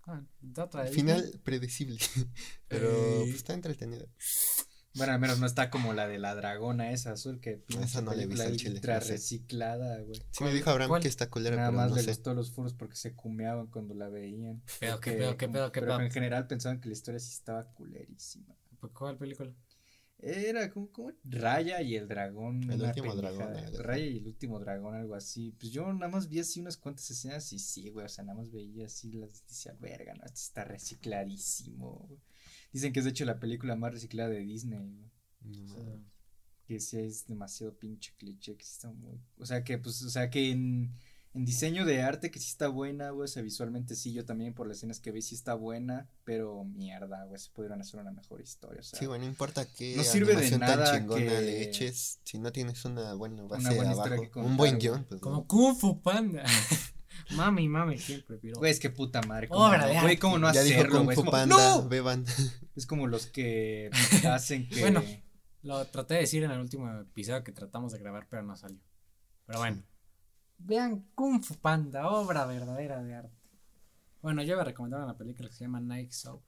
Ah, 0.02 0.22
otra. 0.58 0.86
Final 0.86 1.40
predecible. 1.44 1.98
Pero 2.68 2.88
Eh. 2.90 3.18
pues, 3.24 3.34
está 3.36 3.54
entretenida. 3.54 4.06
Bueno, 4.94 5.12
al 5.12 5.20
menos 5.20 5.38
no 5.38 5.46
está 5.46 5.70
como 5.70 5.92
la 5.92 6.08
de 6.08 6.18
la 6.18 6.34
dragona 6.34 6.90
esa 6.92 7.12
azul 7.12 7.40
que 7.40 7.62
Esa 7.80 8.00
no 8.02 8.14
la 8.14 8.22
he 8.22 8.26
visto 8.26 8.42
al 8.42 8.56
chile, 8.56 8.74
ultra 8.76 8.96
no 8.96 9.00
sé. 9.02 9.12
reciclada, 9.12 10.00
güey. 10.02 10.20
Sí 10.30 10.42
me 10.44 10.52
dijo 10.52 10.70
Abraham 10.70 10.88
cuál? 10.88 11.02
que 11.02 11.08
está 11.08 11.28
culera, 11.30 11.56
Nada 11.56 11.68
pero 11.68 11.76
más 11.78 11.90
no 11.90 11.96
le 11.96 12.02
sé. 12.02 12.08
gustó 12.10 12.34
los 12.34 12.50
furos 12.52 12.74
porque 12.74 12.96
se 12.96 13.14
cumeaban 13.14 13.66
cuando 13.68 13.94
la 13.94 14.08
veían. 14.08 14.62
Pedo, 14.80 14.98
qué 15.00 15.12
pedo, 15.12 15.36
qué 15.36 15.46
como- 15.46 15.52
pedo, 15.58 15.72
qué 15.72 15.80
pero 15.80 16.00
en 16.00 16.10
general 16.10 16.46
pensaban 16.46 16.80
que 16.80 16.88
la 16.88 16.94
historia 16.94 17.20
sí 17.20 17.30
estaba 17.32 17.64
culerísima. 17.74 18.56
¿Por 18.80 18.92
¿Cuál 18.92 19.16
película? 19.18 19.52
Era 20.20 20.68
como, 20.72 20.90
como 20.90 21.12
Raya 21.22 21.80
y 21.80 21.94
el 21.94 22.08
dragón. 22.08 22.68
El 22.68 22.82
último 22.82 23.14
dragón, 23.14 23.52
así. 23.54 23.76
Raya 23.76 24.04
y 24.04 24.18
el 24.18 24.26
último 24.26 24.58
dragón, 24.58 24.96
algo 24.96 25.14
así. 25.14 25.52
Pues 25.60 25.70
yo 25.70 25.92
nada 25.92 26.10
más 26.10 26.28
vi 26.28 26.40
así 26.40 26.58
unas 26.60 26.76
cuantas 26.76 27.08
escenas 27.08 27.52
y 27.52 27.60
sí, 27.60 27.88
güey. 27.90 28.06
O 28.06 28.08
sea, 28.08 28.24
nada 28.24 28.36
más 28.38 28.50
veía 28.50 28.86
así 28.86 29.12
las 29.12 29.46
decía, 29.46 29.76
verga, 29.78 30.14
no, 30.14 30.24
esto 30.24 30.40
está 30.40 30.64
recicladísimo. 30.64 32.04
güey". 32.08 32.20
Dicen 32.72 32.92
que 32.92 33.00
es 33.00 33.04
de 33.04 33.10
hecho 33.12 33.24
la 33.24 33.38
película 33.40 33.76
más 33.76 33.92
reciclada 33.92 34.28
de 34.30 34.40
Disney, 34.40 34.78
güey. 34.78 35.10
No, 35.42 35.64
O 35.64 35.68
sea, 35.68 35.84
mames. 35.84 36.06
Que 36.66 36.80
sí 36.80 36.98
es 36.98 37.26
demasiado 37.26 37.74
pinche 37.78 38.12
cliché, 38.18 38.56
que 38.56 38.64
sí 38.64 38.72
está 38.72 38.90
muy. 38.90 39.18
O 39.38 39.46
sea, 39.46 39.64
que 39.64 39.78
pues, 39.78 40.02
o 40.02 40.10
sea, 40.10 40.28
que 40.28 40.50
en, 40.50 40.92
en 41.32 41.44
diseño 41.46 41.86
de 41.86 42.02
arte 42.02 42.30
que 42.30 42.38
sí 42.38 42.50
está 42.50 42.68
buena, 42.68 43.08
güey. 43.10 43.24
O 43.24 43.28
sea, 43.28 43.42
visualmente 43.42 43.94
sí, 43.96 44.12
yo 44.12 44.26
también 44.26 44.52
por 44.52 44.68
las 44.68 44.76
escenas 44.78 45.00
que 45.00 45.10
vi 45.10 45.22
sí 45.22 45.34
está 45.34 45.54
buena. 45.54 46.10
Pero 46.24 46.64
mierda, 46.64 47.24
güey, 47.24 47.40
se 47.40 47.50
pudieron 47.52 47.80
hacer 47.80 48.00
una 48.00 48.10
mejor 48.12 48.42
historia. 48.42 48.80
O 48.80 48.84
sea, 48.84 48.98
Sí, 48.98 49.06
bueno, 49.06 49.24
no 49.24 49.30
importa 49.30 49.64
qué 49.72 49.94
no 49.96 50.04
sirve 50.04 50.36
de 50.36 50.58
nada 50.58 50.94
chingona 50.98 51.20
que- 51.24 51.40
le 51.40 51.62
eches, 51.62 52.20
si 52.22 52.38
no 52.38 52.52
tienes 52.52 52.84
una 52.84 53.14
buena 53.14 53.44
base 53.44 53.62
Una 53.62 53.74
buena 53.74 53.90
abajo, 53.92 54.30
que 54.30 54.38
un 54.40 54.56
buen 54.58 54.78
guion, 54.78 55.06
pues 55.08 55.22
Como 55.22 55.36
no. 55.36 55.46
Kung 55.46 55.74
Fu 55.74 56.02
Panda. 56.02 56.44
mami, 57.36 57.68
mami, 57.68 57.98
siempre, 57.98 58.38
pero. 58.38 58.58
Güey, 58.58 58.72
es 58.72 58.80
que 58.80 58.90
puta 58.90 59.22
madre. 59.22 59.48
Obra 59.50 59.80
¿cómo 59.80 59.88
de 59.88 59.94
no? 59.94 60.02
Güey. 60.02 60.16
¿cómo 60.18 60.38
no 60.38 60.52
ya 60.52 60.60
hacerlo, 60.60 61.04
güey? 61.04 61.16
Como, 61.16 61.30
Panda, 61.30 61.56
¡No! 61.56 61.88
beban. 61.88 62.24
Es 62.76 62.86
como 62.86 63.06
los 63.06 63.26
que 63.26 63.90
hacen 64.30 64.68
que. 64.68 64.80
Bueno. 64.80 65.02
Lo 65.62 65.84
traté 65.86 66.14
de 66.14 66.20
decir 66.20 66.44
en 66.44 66.52
el 66.52 66.60
último 66.60 66.88
episodio 67.00 67.42
que 67.42 67.52
tratamos 67.52 67.92
de 67.92 67.98
grabar, 67.98 68.26
pero 68.30 68.42
no 68.42 68.56
salió. 68.56 68.78
Pero 69.46 69.58
bueno. 69.58 69.82
Vean 70.58 71.04
Kung 71.14 71.42
Fu 71.42 71.56
Panda, 71.56 72.08
obra 72.08 72.46
verdadera 72.46 73.02
de 73.02 73.14
arte. 73.14 73.36
Bueno, 74.22 74.42
yo 74.42 74.54
iba 74.54 74.62
a 74.62 74.64
recomendar 74.64 75.02
una 75.02 75.16
película 75.16 75.48
que 75.48 75.54
se 75.54 75.64
llama 75.64 75.80
Nice 75.80 76.28
Out. 76.28 76.42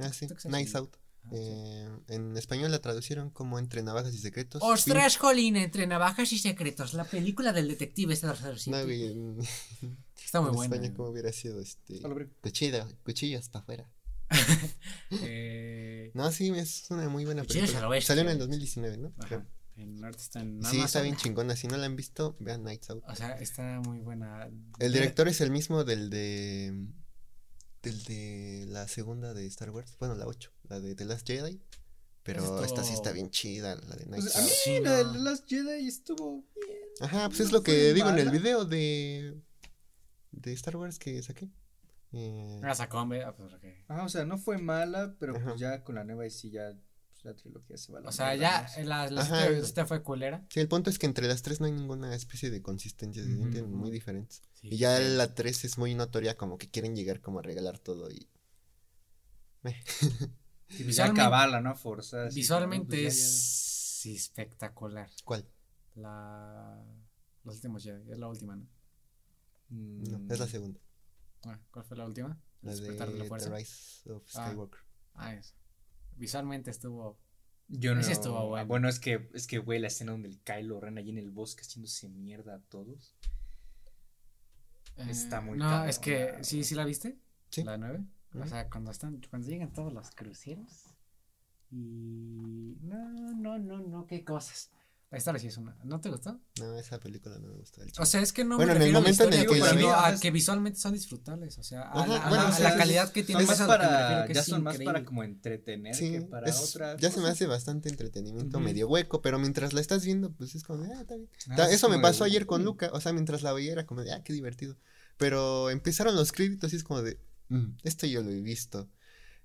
Ah, 0.00 0.12
sí. 0.12 0.26
Nice 0.48 0.76
Out. 0.76 0.96
Ah. 1.24 1.28
Eh, 1.32 1.88
en 2.08 2.36
español 2.36 2.70
la 2.70 2.80
traducieron 2.80 3.30
como 3.30 3.58
Entre 3.58 3.82
Navajas 3.82 4.14
y 4.14 4.18
Secretos. 4.18 4.60
¡Ostras, 4.62 5.16
Jolín! 5.16 5.56
Entre 5.56 5.86
navajas 5.86 6.32
y 6.32 6.38
secretos. 6.38 6.94
La 6.94 7.04
película 7.04 7.52
del 7.52 7.68
detective 7.68 8.12
está 8.14 8.28
No, 8.28 8.34
Está 10.24 10.40
muy 10.40 10.50
en 10.50 10.54
buena. 10.54 10.74
España 10.76 10.94
como 10.94 11.10
hubiera 11.10 11.32
sido 11.32 11.60
este... 11.60 11.98
A 12.04 12.08
la 12.08 12.14
verga. 12.14 12.30
Cuchilla, 12.40 12.88
cuchillas 13.04 13.48
para 13.48 13.62
afuera. 13.62 13.90
Eh, 15.22 16.10
No, 16.14 16.30
sí, 16.32 16.50
es 16.50 16.86
una 16.90 17.08
muy 17.08 17.24
buena 17.24 17.42
Cuchillas 17.42 17.66
película. 17.70 17.88
oeste. 17.88 18.06
Salió 18.08 18.22
en 18.22 18.30
el 18.30 18.38
2019, 18.38 18.96
¿no? 18.98 19.12
ajá. 19.18 19.46
En 19.76 20.04
arte 20.04 20.20
está 20.22 20.40
en 20.40 20.62
Sí, 20.64 20.80
está 20.80 21.00
bien 21.00 21.16
chingona. 21.16 21.56
Si 21.56 21.66
no 21.66 21.76
la 21.78 21.86
han 21.86 21.96
visto, 21.96 22.36
vean 22.40 22.62
Nights 22.62 22.90
Out. 22.90 23.04
O 23.08 23.16
sea, 23.16 23.32
está 23.38 23.80
muy 23.80 24.00
buena. 24.00 24.50
El 24.78 24.92
director 24.92 25.28
es 25.28 25.40
el 25.40 25.50
mismo 25.50 25.84
del 25.84 26.10
de. 26.10 26.88
Del 27.82 28.04
de 28.04 28.64
la 28.68 28.86
segunda 28.88 29.34
de 29.34 29.44
Star 29.46 29.70
Wars. 29.70 29.96
Bueno, 29.98 30.14
la 30.14 30.26
8. 30.26 30.50
La 30.68 30.80
de 30.80 30.94
The 30.94 31.04
Last 31.04 31.26
Jedi. 31.26 31.60
Pero 32.22 32.42
Esto- 32.42 32.64
esta 32.64 32.84
sí 32.84 32.92
está 32.94 33.10
bien 33.10 33.30
chida, 33.30 33.74
la 33.74 33.96
de 33.96 34.06
Nights 34.06 34.32
Pues, 34.32 34.36
a 34.36 34.40
mí 34.42 34.46
Out. 34.48 34.56
Sí, 34.64 34.80
la 34.80 34.96
de 34.98 35.04
no. 35.04 35.14
Last 35.24 35.48
Jedi 35.48 35.88
estuvo 35.88 36.44
bien. 36.54 36.78
Ajá, 37.00 37.28
pues 37.28 37.40
no 37.40 37.46
es 37.46 37.52
lo 37.52 37.62
que 37.64 37.92
digo 37.92 38.08
en 38.10 38.18
el 38.20 38.30
video 38.30 38.64
de. 38.64 39.40
De 40.30 40.52
Star 40.52 40.76
Wars 40.76 40.98
que 41.00 41.20
saqué. 41.22 41.50
Eh, 42.12 42.60
Ah, 42.62 42.74
sacó, 42.74 42.98
hombre, 43.00 43.24
ah, 43.24 43.34
pues. 43.34 43.52
Ajá, 43.88 44.04
o 44.04 44.08
sea, 44.08 44.24
no 44.24 44.38
fue 44.38 44.58
mala, 44.58 45.16
pero 45.18 45.34
Ajá. 45.36 45.44
pues 45.48 45.60
ya 45.60 45.82
con 45.82 45.96
la 45.96 46.04
nueva 46.04 46.24
y 46.26 46.30
sí 46.30 46.50
ya 46.50 46.70
pues, 46.72 46.91
la 47.22 47.34
trilogía 47.34 47.76
se 47.76 47.92
va 47.92 47.98
a 47.98 48.02
la 48.02 48.08
O 48.08 48.12
sea, 48.12 48.34
ya 48.34 48.66
¿no? 48.78 48.84
la, 48.84 49.10
la 49.10 49.20
Ajá. 49.22 49.86
fue 49.86 50.02
culera. 50.02 50.44
sí, 50.50 50.60
el 50.60 50.68
punto 50.68 50.90
es 50.90 50.98
que 50.98 51.06
entre 51.06 51.28
las 51.28 51.42
tres 51.42 51.60
no 51.60 51.66
hay 51.66 51.72
ninguna 51.72 52.14
especie 52.14 52.50
de 52.50 52.60
consistencia. 52.62 53.22
Se 53.22 53.28
sienten 53.36 53.72
muy 53.72 53.90
diferentes. 53.90 54.42
Sí, 54.54 54.68
Y 54.72 54.76
ya 54.78 54.98
sí. 54.98 55.04
la 55.16 55.34
3 55.34 55.64
es 55.64 55.78
muy 55.78 55.94
notoria, 55.94 56.36
como 56.36 56.58
que 56.58 56.68
quieren 56.70 56.94
llegar 56.96 57.20
como 57.20 57.38
a 57.38 57.42
regalar 57.42 57.78
todo 57.78 58.10
y. 58.10 58.28
Meh. 59.62 59.82
Sí, 59.86 60.84
pues, 60.84 60.96
ya 60.96 61.04
Visualmente- 61.04 61.20
acabarla, 61.20 61.60
¿no? 61.60 61.74
Forzada. 61.76 62.28
Visualmente 62.30 62.96
como, 62.96 63.02
pues, 63.02 64.02
ya, 64.04 64.10
es 64.10 64.16
espectacular. 64.16 65.10
¿Cuál? 65.24 65.46
La. 65.94 66.82
Los 67.44 67.56
últimos 67.56 67.82
Jedi, 67.82 68.10
es 68.10 68.18
la 68.18 68.28
última, 68.28 68.56
¿no? 68.56 68.66
Mm, 69.68 70.02
No, 70.26 70.32
es 70.34 70.38
la 70.40 70.46
segunda. 70.48 70.80
Ah, 71.44 71.58
¿Cuál 71.70 71.84
fue 71.84 71.96
la 71.96 72.06
última? 72.06 72.40
La 72.62 72.70
de 72.72 72.76
despertar 72.80 73.12
de 73.12 73.18
la 73.18 73.36
The. 73.38 73.56
Rise 73.56 74.10
of 74.10 74.22
Ah. 74.34 74.46
Skywalker. 74.48 74.80
Ah, 75.14 75.34
eso. 75.34 75.54
Visualmente 76.16 76.70
estuvo. 76.70 77.18
Yo 77.68 77.94
no. 77.94 78.00
Ese 78.00 78.12
estuvo 78.12 78.48
bueno. 78.48 78.66
Bueno, 78.66 78.88
es 78.88 78.98
que, 79.00 79.28
es 79.34 79.46
que, 79.46 79.58
güey, 79.58 79.78
la 79.78 79.86
escena 79.88 80.12
donde 80.12 80.28
el 80.28 80.38
Kylo 80.40 80.80
Ren 80.80 80.98
allí 80.98 81.10
en 81.10 81.18
el 81.18 81.30
bosque 81.30 81.62
haciéndose 81.62 82.08
mierda 82.08 82.56
a 82.56 82.60
todos. 82.60 83.14
Está 84.96 85.40
muy 85.40 85.58
No, 85.58 85.84
es 85.84 85.98
que. 85.98 86.32
la- 86.32 86.44
¿Sí, 86.44 86.64
sí 86.64 86.74
la 86.74 86.84
viste? 86.84 87.18
Sí. 87.50 87.64
La 87.64 87.78
9. 87.78 88.04
O 88.34 88.38
Ujú. 88.38 88.48
sea, 88.48 88.68
cuando 88.68 88.90
están. 88.90 89.20
Cuando 89.30 89.48
llegan 89.48 89.72
todos 89.72 89.92
los 89.92 90.10
cruceros. 90.10 90.94
Y. 91.70 92.76
No, 92.82 93.08
no, 93.34 93.58
no, 93.58 93.78
no, 93.80 94.06
qué 94.06 94.22
cosas. 94.24 94.70
La 95.12 95.18
historia 95.18 95.38
sí 95.38 95.46
es 95.48 95.56
una. 95.58 95.76
¿No 95.84 96.00
te 96.00 96.08
gustó? 96.08 96.40
No, 96.58 96.74
esa 96.78 96.98
película 96.98 97.38
no 97.38 97.48
me 97.48 97.54
gusta. 97.58 97.82
del 97.82 97.92
O 97.98 98.06
sea, 98.06 98.22
es 98.22 98.32
que 98.32 98.44
no 98.44 98.56
Bueno, 98.56 98.72
me 98.72 98.76
en 98.76 98.82
el 98.82 98.92
refiero 98.94 98.98
a 98.98 99.00
la 99.00 99.04
momento 99.04 99.24
en 99.24 99.32
el 99.34 99.46
que 99.46 99.78
sino 99.78 99.94
a 99.94 100.18
que 100.18 100.30
visualmente 100.30 100.78
son 100.80 100.94
disfrutables, 100.94 101.58
o 101.58 101.62
sea, 101.62 101.82
a 101.82 102.00
Ajá, 102.00 102.06
la, 102.06 102.16
a 102.24 102.28
bueno, 102.30 102.44
la- 102.44 102.48
o 102.48 102.52
a 102.52 102.56
sea, 102.56 102.70
la 102.70 102.76
calidad 102.78 103.12
que 103.12 103.20
Son 103.20 103.26
tiene 103.26 103.44
más 103.44 103.60
para, 103.60 104.24
que 104.26 104.32
ya 104.34 104.40
es 104.40 104.46
son 104.46 104.62
más 104.62 104.78
para 104.78 105.04
como 105.04 105.22
entretener 105.22 105.94
Sí, 105.94 106.10
que 106.12 106.22
para 106.22 106.48
es- 106.48 106.58
otra 106.58 106.96
ya 106.96 107.10
se 107.10 107.20
me 107.20 107.28
hace 107.28 107.46
bastante 107.46 107.90
entretenimiento 107.90 108.58
medio 108.58 108.88
hueco, 108.88 109.20
pero 109.20 109.38
mientras 109.38 109.74
la 109.74 109.82
estás 109.82 110.02
viendo, 110.04 110.32
pues 110.32 110.54
es 110.54 110.64
como, 110.64 110.82
de, 110.82 110.94
ah, 110.94 111.02
está 111.02 111.14
bien. 111.16 111.28
Ah, 111.50 111.68
Eso 111.70 111.90
me 111.90 111.96
de, 111.96 112.02
pasó 112.02 112.24
ayer 112.24 112.46
con. 112.46 112.64
Luca, 112.64 112.88
o 112.94 113.00
sea, 113.02 113.12
mientras 113.12 113.42
la 113.42 113.52
veía 113.52 113.72
era 113.72 113.84
como 113.84 114.02
de, 114.02 114.12
ah, 114.12 114.22
qué 114.24 114.32
divertido. 114.32 114.78
Pero 115.18 115.68
empezaron 115.68 116.16
los 116.16 116.32
créditos 116.32 116.72
y 116.72 116.76
es 116.76 116.84
como 116.84 117.02
de, 117.02 117.20
"Mm, 117.50 117.74
esto 117.82 118.06
yo 118.06 118.22
lo 118.22 118.30
he 118.30 118.40
visto. 118.40 118.88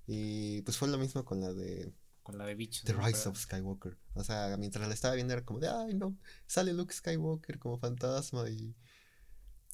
Y 0.06 0.62
pues 0.62 0.78
fue 0.78 0.88
lo 0.88 0.96
mismo 0.96 1.26
con 1.26 1.42
la 1.42 1.52
de 1.52 1.92
Con 2.28 2.36
la 2.36 2.44
de 2.44 2.54
bichos. 2.54 2.84
The 2.84 2.92
¿no? 2.92 3.06
Rise 3.06 3.26
of 3.26 3.38
Skywalker. 3.38 3.96
O 4.12 4.22
sea, 4.22 4.54
mientras 4.58 4.86
la 4.86 4.92
estaba 4.92 5.14
viendo 5.14 5.32
era 5.32 5.46
como 5.46 5.60
de, 5.60 5.68
ay, 5.70 5.94
no, 5.94 6.14
sale 6.46 6.74
Luke 6.74 6.92
Skywalker 6.92 7.58
como 7.58 7.78
fantasma 7.78 8.50
y... 8.50 8.76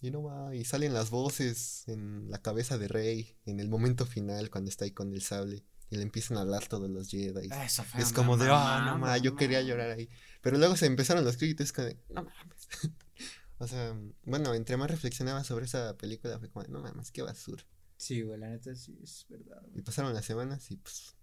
Y 0.01 0.13
no 0.13 0.23
va, 0.23 0.55
y 0.55 0.65
salen 0.65 0.95
las 0.95 1.11
voces 1.11 1.83
en 1.89 2.31
la 2.31 2.41
cabeza 2.41 2.79
de 2.79 2.87
Rey 2.87 3.37
en 3.45 3.59
el 3.59 3.69
momento 3.69 4.07
final 4.07 4.51
cuando 4.51 4.71
está 4.71 4.85
ahí 4.85 4.93
con 4.93 5.13
el 5.13 5.21
sable 5.21 5.65
y 5.91 5.97
le 5.97 6.03
empiezan 6.03 6.37
a 6.37 6.43
hablar 6.43 6.65
todos 6.69 6.89
los 6.89 7.09
Jedi. 7.09 7.49
Eso 7.51 7.83
fue 7.83 8.01
Es 8.03 8.13
como 8.13 8.37
de, 8.37 8.47
ah, 8.51 8.83
no 8.85 8.93
mamada, 8.93 9.15
ma, 9.15 9.19
yo 9.19 9.35
quería 9.35 9.59
mamá". 9.59 9.69
llorar 9.69 9.91
ahí. 9.91 10.09
Pero 10.43 10.59
luego 10.59 10.77
se 10.77 10.87
empezaron 10.87 11.25
los 11.25 11.37
créditos, 11.39 11.67
es 11.67 11.73
como 11.73 11.89
de, 11.89 11.99
no 12.11 12.23
mames. 12.23 12.69
o 13.59 13.67
sea, 13.67 13.99
bueno, 14.25 14.55
entre 14.55 14.77
más 14.77 14.91
reflexionaba 14.93 15.43
sobre 15.43 15.65
esa 15.65 15.97
película 15.97 16.39
fue 16.39 16.51
como 16.51 16.63
de, 16.65 16.71
no 16.71 16.81
mames, 16.81 17.11
qué 17.11 17.23
basura. 17.23 17.65
Sí, 17.97 18.23
güey, 18.23 18.39
la 18.39 18.49
neta 18.51 18.77
sí 18.77 18.97
es 19.03 19.27
verdad. 19.29 19.61
güey. 19.63 19.79
Y 19.79 19.83
pasaron 19.83 20.15
las 20.15 20.25
semanas 20.25 20.71
y 20.71 20.77
pues, 20.77 21.17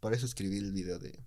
por 0.00 0.14
eso 0.14 0.26
escribí 0.26 0.58
el 0.58 0.72
video 0.72 0.98
de, 0.98 1.18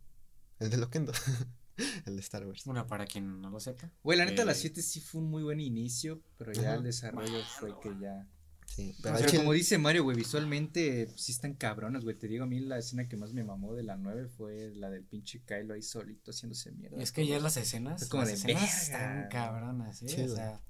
el 0.59 0.69
de 0.69 0.78
Loquendo, 0.78 1.11
el 2.05 2.15
de 2.15 2.22
Star 2.22 2.45
Wars. 2.45 2.65
Una 2.67 2.88
para 2.88 3.05
quien 3.05 3.41
no 3.41 3.49
lo 3.49 3.59
sepa. 3.59 3.91
Güey, 4.03 4.17
la 4.17 4.26
neta, 4.26 4.43
Eh, 4.43 4.45
la 4.45 4.53
7 4.53 4.82
sí 4.82 5.01
fue 5.01 5.22
un 5.22 5.30
muy 5.30 5.43
buen 5.43 5.59
inicio, 5.59 6.22
pero 6.38 6.53
ya 6.53 6.61
Ajá. 6.69 6.76
el 6.76 6.84
desarrollo 6.84 7.41
fue 7.59 7.74
que 7.82 7.89
ya. 7.99 8.28
Sí, 8.65 8.95
O 8.99 9.01
pero 9.03 9.17
sea, 9.17 9.39
como 9.39 9.51
dice 9.51 9.78
Mario, 9.78 10.03
güey, 10.03 10.15
visualmente 10.15 11.07
pues, 11.07 11.22
sí 11.22 11.34
están 11.34 11.55
cabronas, 11.55 12.05
güey. 12.05 12.17
Te 12.17 12.30
digo, 12.30 12.45
a 12.45 12.47
mí 12.47 12.61
la 12.61 12.78
escena 12.78 13.05
que 13.09 13.17
más 13.17 13.34
me 13.34 13.43
mamó 13.43 13.74
de 13.74 13.84
la 13.84 13.97
9 13.97 14.28
fue 14.30 14.72
la 14.76 14.89
del 14.89 15.03
pinche 15.03 15.41
Kylo 15.43 15.74
ahí 15.74 15.82
solito 15.82 16.32
haciéndose 16.32 16.72
mierda. 16.72 16.97
Y 16.97 17.01
es 17.03 17.11
que 17.11 17.28
ya 17.28 17.38
las 17.41 17.57
escenas, 17.57 18.01
Es 18.03 18.07
como 18.07 18.24
las 18.24 18.30
de, 18.30 18.36
escenas 18.36 18.61
verga. 18.61 18.82
están 18.82 19.28
cabronas, 19.30 20.01
¿eh? 20.03 20.07
Sí, 20.07 20.22
o 20.22 20.36
sea. 20.36 20.61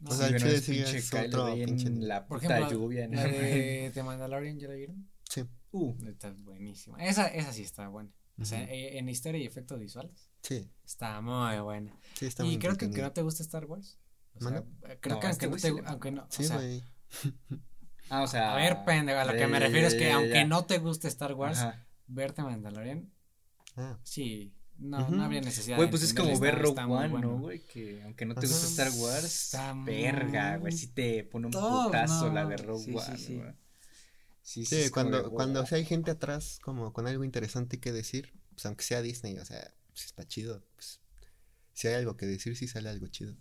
no, 0.00 0.10
O 0.10 0.14
sea, 0.14 0.26
el 0.26 0.32
bueno, 0.32 0.46
pinche 0.66 1.02
Kylo 1.02 1.26
otro 1.28 1.44
ahí 1.46 1.64
pinche 1.64 1.86
en 1.86 2.08
la 2.08 2.26
puta 2.26 2.58
ejemplo, 2.58 2.70
lluvia. 2.72 3.06
¿no? 3.06 3.14
la 3.14 3.24
de 3.28 3.90
The 3.94 4.02
Mandalorian, 4.02 4.58
¿ya 4.58 4.66
la 4.66 4.74
vieron? 4.74 5.08
Sí, 5.32 5.44
Uh, 5.74 5.94
Está 6.06 6.30
buenísima. 6.36 7.02
Esa, 7.02 7.28
esa 7.28 7.52
sí 7.52 7.62
está 7.62 7.88
buena. 7.88 8.10
O 8.38 8.44
sea, 8.44 8.62
eh, 8.64 8.98
en 8.98 9.08
historia 9.08 9.40
y 9.40 9.46
efectos 9.46 9.78
visuales. 9.80 10.30
sí, 10.42 10.70
Está 10.84 11.20
muy 11.20 11.58
buena. 11.60 11.96
sí, 12.14 12.26
está 12.26 12.44
y 12.44 12.48
muy 12.48 12.58
creo 12.58 12.76
que, 12.76 12.90
que 12.90 13.00
no 13.02 13.12
te 13.12 13.22
gusta 13.22 13.42
Star 13.42 13.64
Wars. 13.66 13.98
O 14.34 14.40
sea, 14.40 14.58
eh, 14.88 14.98
creo 15.00 15.14
No, 15.16 15.20
que 15.20 15.26
a 15.26 15.30
aunque 15.30 15.46
este 15.46 15.48
no 15.48 15.56
te 15.56 15.60
sí 15.70 15.74
aunque 15.86 16.10
no, 16.10 16.22
o 16.22 16.26
Sí, 16.30 16.44
sea, 16.44 16.56
güey. 16.56 16.82
ah, 18.10 18.22
o 18.22 18.26
sea. 18.26 18.52
a 18.52 18.56
ver, 18.56 18.84
pendejo, 18.84 19.18
a 19.20 19.24
lo 19.24 19.32
que 19.32 19.46
me 19.46 19.52
ya, 19.54 19.58
refiero 19.66 19.86
es 19.86 19.94
que 19.94 20.10
aunque 20.12 20.30
ya. 20.34 20.44
no 20.46 20.64
te 20.66 20.78
guste 20.78 21.08
Star 21.08 21.34
Wars, 21.34 21.58
Ajá. 21.58 21.86
verte 22.06 22.42
Mandalorian, 22.42 23.10
Ah, 23.76 23.98
sí, 24.02 24.52
no, 24.78 25.08
no 25.08 25.22
habría 25.24 25.40
necesidad. 25.40 25.76
Güey, 25.76 25.88
de 25.88 25.90
pues 25.90 26.02
es 26.02 26.10
entenderle, 26.10 26.38
como 26.38 26.44
ver 26.44 26.54
Rogue 26.62 26.68
está 26.70 26.86
muy 26.86 26.96
One, 26.98 27.08
bueno. 27.08 27.28
¿no, 27.32 27.38
güey? 27.38 27.60
Que 27.66 28.02
aunque 28.02 28.24
no 28.26 28.34
te 28.34 28.46
Ajá. 28.46 28.54
gusta 28.54 28.66
Star 28.68 28.90
Wars, 29.00 29.24
Está 29.24 29.72
verga, 29.84 30.56
güey, 30.58 30.72
sí 30.72 30.88
te 30.88 31.24
pone 31.24 31.46
un 31.46 31.52
top, 31.52 31.86
putazo 31.86 32.28
no. 32.28 32.32
la 32.34 32.44
de 32.46 32.56
Rogue 32.58 32.84
Sí, 32.84 32.92
sí, 32.92 32.98
One, 32.98 33.18
sí. 33.18 33.36
güey. 33.36 33.61
Sí, 34.42 34.64
es 34.70 34.90
cuando, 34.90 35.30
cuando 35.30 35.62
o 35.62 35.66
sea, 35.66 35.78
hay 35.78 35.84
gente 35.84 36.10
atrás 36.10 36.58
como 36.62 36.92
con 36.92 37.06
algo 37.06 37.24
interesante 37.24 37.78
que 37.78 37.92
decir, 37.92 38.32
pues 38.54 38.66
aunque 38.66 38.84
sea 38.84 39.00
Disney, 39.00 39.38
o 39.38 39.44
sea, 39.44 39.72
pues 39.88 40.04
está 40.06 40.26
chido. 40.26 40.64
Pues, 40.74 41.00
si 41.72 41.88
hay 41.88 41.94
algo 41.94 42.16
que 42.16 42.26
decir, 42.26 42.56
sí 42.56 42.66
sale 42.68 42.88
algo 42.88 43.06
chido. 43.06 43.36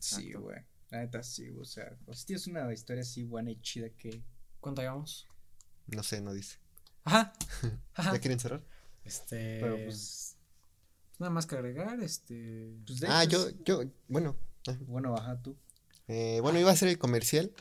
Sí, 0.00 0.32
güey. 0.34 0.58
La 0.90 1.00
neta 1.00 1.22
sí, 1.22 1.48
o 1.50 1.64
sea, 1.64 1.98
o 2.06 2.14
si 2.14 2.26
tienes 2.26 2.46
una 2.46 2.72
historia 2.72 3.02
así 3.02 3.24
buena 3.24 3.50
y 3.50 3.60
chida 3.60 3.90
que. 3.90 4.22
¿Cuánto 4.60 4.82
llevamos? 4.82 5.26
No 5.88 6.02
sé, 6.02 6.20
no 6.20 6.32
dice. 6.32 6.58
Ajá. 7.02 7.32
Ajá. 7.94 8.12
¿Ya 8.12 8.20
quieren 8.20 8.38
cerrar? 8.38 8.64
Este. 9.02 9.58
Pero 9.60 9.76
pues. 9.84 10.36
Nada 11.18 11.30
más 11.30 11.46
que 11.46 11.56
agregar, 11.56 12.00
este. 12.00 12.72
pues 12.86 13.00
de 13.00 13.08
Ah, 13.08 13.24
hecho, 13.24 13.50
yo, 13.64 13.82
yo, 13.82 13.90
bueno, 14.08 14.36
ajá. 14.66 14.78
Bueno, 14.86 15.12
baja 15.12 15.40
tú. 15.42 15.56
Eh, 16.06 16.38
bueno, 16.40 16.58
iba 16.58 16.70
a 16.70 16.74
hacer 16.74 16.88
el 16.88 16.98
comercial 16.98 17.52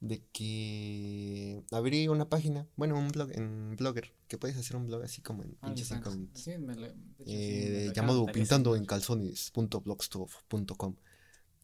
de 0.00 0.22
que 0.32 1.62
abrí 1.72 2.06
una 2.08 2.28
página, 2.28 2.66
bueno, 2.76 2.96
un 2.98 3.08
blog 3.08 3.30
en 3.32 3.74
Blogger, 3.76 4.12
que 4.28 4.38
puedes 4.38 4.56
hacer 4.56 4.76
un 4.76 4.86
blog 4.86 5.02
así 5.02 5.20
como 5.22 5.42
en 5.42 5.54
pinches 5.56 5.90
OnlyFans. 5.90 6.14
incógnitos. 6.16 6.42
Sí, 6.42 6.56
me 6.58 6.74
lo. 6.76 6.82
de 6.82 6.88
hecho, 6.88 6.96
sí, 7.24 7.26
Eh, 7.26 7.78
me 7.80 7.86
lo 7.88 7.92
llamado 7.92 8.26
pintando 8.26 8.76
en 8.76 8.84
calzones.blogstuff.com. 8.84 10.94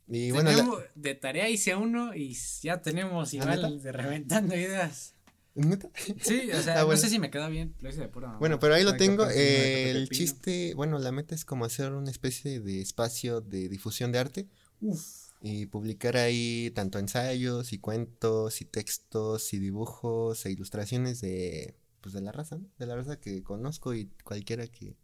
Y 0.08 0.32
bueno, 0.32 0.52
la- 0.52 0.68
de 0.94 1.14
tarea 1.14 1.48
hice 1.48 1.74
uno 1.76 2.14
y 2.14 2.36
ya 2.62 2.82
tenemos 2.82 3.32
¿Ah, 3.32 3.36
igual 3.36 3.80
de 3.82 3.92
reventando 3.92 4.54
ideas. 4.54 5.14
¿Neta? 5.54 5.88
Sí, 6.20 6.50
o 6.50 6.60
sea, 6.62 6.74
Ah, 6.78 6.80
no 6.80 6.86
bueno. 6.86 7.00
sé 7.00 7.08
si 7.08 7.18
me 7.20 7.30
queda 7.30 7.48
bien, 7.48 7.74
lo 7.80 7.88
hice 7.88 8.00
de 8.00 8.08
pura 8.08 8.26
mamá. 8.26 8.40
Bueno, 8.40 8.58
pero 8.58 8.74
ahí 8.74 8.82
lo 8.82 8.96
tengo. 8.96 9.26
eh, 9.30 9.90
el 9.92 10.08
chiste, 10.10 10.74
bueno, 10.74 10.98
la 10.98 11.12
meta 11.12 11.34
es 11.36 11.44
como 11.44 11.64
hacer 11.64 11.92
una 11.92 12.10
especie 12.10 12.58
de 12.60 12.80
espacio 12.80 13.40
de 13.40 13.68
difusión 13.68 14.10
de 14.12 14.18
arte 14.18 14.48
Uf. 14.80 15.23
Y 15.44 15.66
publicar 15.66 16.16
ahí 16.16 16.72
tanto 16.74 16.98
ensayos 16.98 17.72
y 17.74 17.78
cuentos 17.80 18.62
y 18.62 18.66
textos 18.66 19.54
y 19.54 19.60
dibujos 19.60 20.46
e 20.46 20.52
ilustraciones 20.52 21.20
de, 21.20 21.76
pues 22.02 22.14
de 22.14 22.22
la 22.22 22.32
raza, 22.32 22.56
¿no? 22.58 22.68
De 22.78 22.86
la 22.86 22.96
raza 22.96 23.20
que 23.20 23.42
conozco 23.44 23.94
y 23.94 24.06
cualquiera 24.24 24.66
que, 24.68 24.96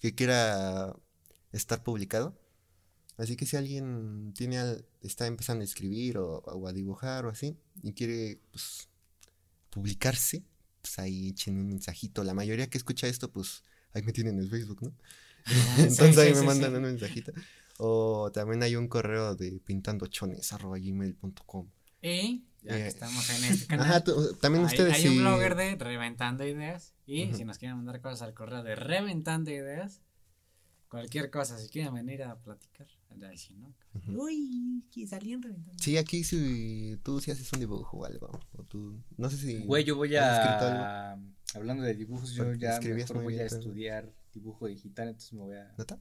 que 0.00 0.14
quiera 0.14 0.96
estar 1.52 1.82
publicado. 1.84 2.38
Así 3.18 3.36
que 3.36 3.46
si 3.46 3.56
alguien 3.56 4.32
tiene 4.36 4.58
al- 4.58 4.86
está 5.02 5.26
empezando 5.26 5.62
a 5.62 5.64
escribir 5.66 6.18
o, 6.18 6.38
o 6.40 6.68
a 6.68 6.72
dibujar 6.72 7.26
o 7.26 7.30
así 7.30 7.56
y 7.82 7.92
quiere 7.94 8.40
pues, 8.52 8.88
publicarse, 9.70 10.44
pues 10.82 10.98
ahí 10.98 11.30
echen 11.30 11.58
un 11.58 11.68
mensajito. 11.68 12.24
La 12.24 12.34
mayoría 12.34 12.68
que 12.70 12.78
escucha 12.78 13.06
esto, 13.08 13.30
pues 13.32 13.62
ahí 13.92 14.02
me 14.02 14.12
tienen 14.12 14.36
en 14.36 14.44
el 14.44 14.50
Facebook, 14.50 14.82
¿no? 14.82 14.94
Entonces 15.78 16.16
Sí, 16.16 16.16
ahí 16.18 16.34
sí, 16.34 16.34
me 16.34 16.42
mandan 16.42 16.74
sí. 16.74 16.76
un 16.76 16.82
mensajito. 16.82 17.32
O 17.78 18.30
también 18.32 18.62
hay 18.62 18.76
un 18.76 18.88
correo 18.88 19.34
de 19.36 19.60
pintandochones.gmail.com. 19.64 21.68
Y 22.02 22.44
ya 22.62 22.76
que 22.76 22.84
Eh, 22.84 22.88
estamos 22.88 23.28
en 23.30 23.44
este 23.52 23.66
canal. 23.66 23.86
Ajá, 23.86 24.04
tú- 24.04 24.34
también 24.40 24.64
hay, 24.64 24.70
ustedes 24.72 24.94
hay 24.94 25.02
sí. 25.02 25.08
un 25.08 25.18
blogger 25.18 25.54
de 25.56 25.74
Reventando 25.76 26.46
Ideas. 26.46 26.94
Y 27.06 27.32
si 27.34 27.44
nos 27.44 27.58
quieren 27.58 27.76
mandar 27.76 28.00
cosas 28.00 28.22
al 28.22 28.34
correo 28.34 28.62
de 28.62 28.76
Reventando 28.76 29.50
Ideas, 29.50 30.00
cualquier 30.88 31.30
cosa, 31.30 31.58
si 31.58 31.68
quieren 31.68 31.94
venir 31.94 32.22
a 32.22 32.36
platicar, 32.36 32.86
ya 33.16 33.34
sí, 33.36 33.54
¿no? 33.54 33.74
Uy, 34.14 34.84
que 34.92 35.06
salían 35.06 35.42
reventando. 35.42 35.82
Sí, 35.82 35.96
aquí 35.96 36.22
si 36.24 36.98
tú 37.02 37.20
si 37.20 37.30
haces 37.30 37.50
un 37.52 37.60
dibujo 37.60 37.98
o 37.98 38.04
algo. 38.04 38.30
O 38.52 38.62
tú, 38.64 39.00
no 39.16 39.30
sé 39.30 39.36
si. 39.38 39.58
Güey, 39.64 39.84
yo 39.84 39.96
voy 39.96 40.14
a. 40.16 41.16
Hablando 41.54 41.82
de 41.82 41.94
dibujos, 41.94 42.32
yo 42.34 42.44
Porque 42.44 42.58
ya 42.60 42.78
mejor 42.80 43.22
voy 43.22 43.34
a 43.34 43.38
bien, 43.38 43.46
estudiar 43.46 44.12
dibujo 44.34 44.66
digital, 44.66 45.08
entonces 45.08 45.32
me 45.32 45.40
voy 45.40 45.56
a. 45.56 45.72
¿Neta? 45.78 45.98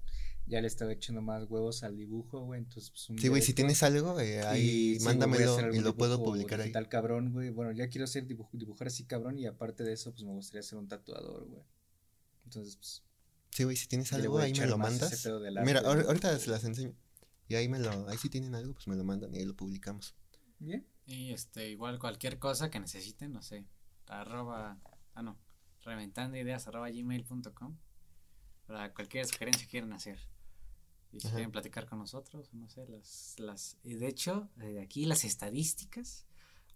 Ya 0.48 0.62
le 0.62 0.68
estaba 0.68 0.94
echando 0.94 1.22
más 1.22 1.44
huevos 1.50 1.84
al 1.84 1.98
dibujo, 1.98 2.40
güey. 2.42 2.60
Entonces, 2.62 2.90
pues 2.90 3.10
un 3.10 3.18
Sí, 3.20 3.28
güey, 3.28 3.42
si 3.42 3.54
tienes 3.54 3.84
algo, 3.84 4.18
eh, 4.20 4.42
ahí 4.44 4.96
y 4.96 5.00
mándamelo 5.04 5.74
y 5.74 5.80
lo 5.82 5.96
puedo 5.98 6.24
publicar 6.24 6.60
ahí. 6.62 6.68
digital 6.68 6.88
cabrón, 6.88 7.34
güey. 7.34 7.50
Bueno, 7.50 7.74
ya 7.74 7.90
quiero 7.90 8.06
hacer 8.06 8.26
dibujar 8.28 8.88
así 8.88 9.04
cabrón 9.06 9.38
y 9.38 9.46
aparte 9.46 9.84
de 9.84 9.92
eso, 9.94 10.12
pues 10.12 10.24
me 10.24 10.32
gustaría 10.32 10.64
ser 10.64 10.78
un 10.80 10.88
tatuador, 10.88 11.46
güey. 11.48 11.64
Entonces, 12.46 12.78
pues. 12.78 13.04
Sí, 13.52 13.64
güey, 13.66 13.76
si 13.76 13.88
tienes 13.88 14.12
algo, 14.14 14.40
ahí 14.40 14.54
me 14.54 14.68
lo 14.68 14.78
mandas. 14.78 15.28
Mira, 15.66 15.82
ahor- 15.82 16.06
ahorita 16.06 16.38
se 16.40 16.50
las 16.50 16.64
enseño. 16.64 16.94
Y 17.50 17.56
ahí 17.56 17.68
me 17.70 17.80
lo, 17.80 18.08
ahí 18.10 18.18
si 18.18 18.30
tienen 18.30 18.56
algo, 18.56 18.74
pues 18.74 18.88
me 18.88 18.96
lo 18.96 19.04
mandan 19.04 19.34
y 19.34 19.40
ahí 19.40 19.46
lo 19.46 19.56
publicamos. 19.56 20.16
Bien. 20.60 20.86
Y 21.06 21.32
este, 21.32 21.70
igual 21.70 21.98
cualquier 22.00 22.40
cosa 22.40 22.70
que 22.70 22.80
necesiten, 22.80 23.32
no 23.32 23.42
sé, 23.42 23.66
arroba, 24.08 24.78
ah 25.14 25.22
no, 25.22 25.38
reventando 25.82 26.36
ideas 26.38 26.68
arroba 26.68 26.90
gmail.com 26.90 27.78
para 28.66 28.94
cualquier 28.94 29.26
sugerencia 29.26 29.66
que 29.66 29.72
quieran 29.72 29.94
hacer. 29.94 30.20
Y 31.18 31.20
si 31.20 31.28
Ajá. 31.28 31.38
quieren 31.38 31.52
platicar 31.52 31.88
con 31.88 31.98
nosotros, 31.98 32.54
no 32.54 32.70
sé, 32.70 32.88
las, 32.88 33.34
las, 33.40 33.78
y 33.84 33.96
de 33.96 34.08
hecho, 34.08 34.52
eh, 34.62 34.80
aquí 34.80 35.06
las 35.06 35.24
estadísticas, 35.24 36.28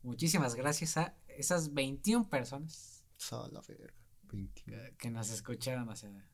muchísimas 0.02 0.56
gracias 0.56 0.98
a 0.98 1.16
esas 1.28 1.76
21 1.76 2.28
personas 2.28 3.06
Solo, 3.18 3.62
verga. 3.68 3.94
20. 4.32 4.64
que, 4.64 4.96
que 4.98 5.12
nos 5.12 5.30
escucharon, 5.30 5.88
o 5.88 5.96
sea, 5.96 6.28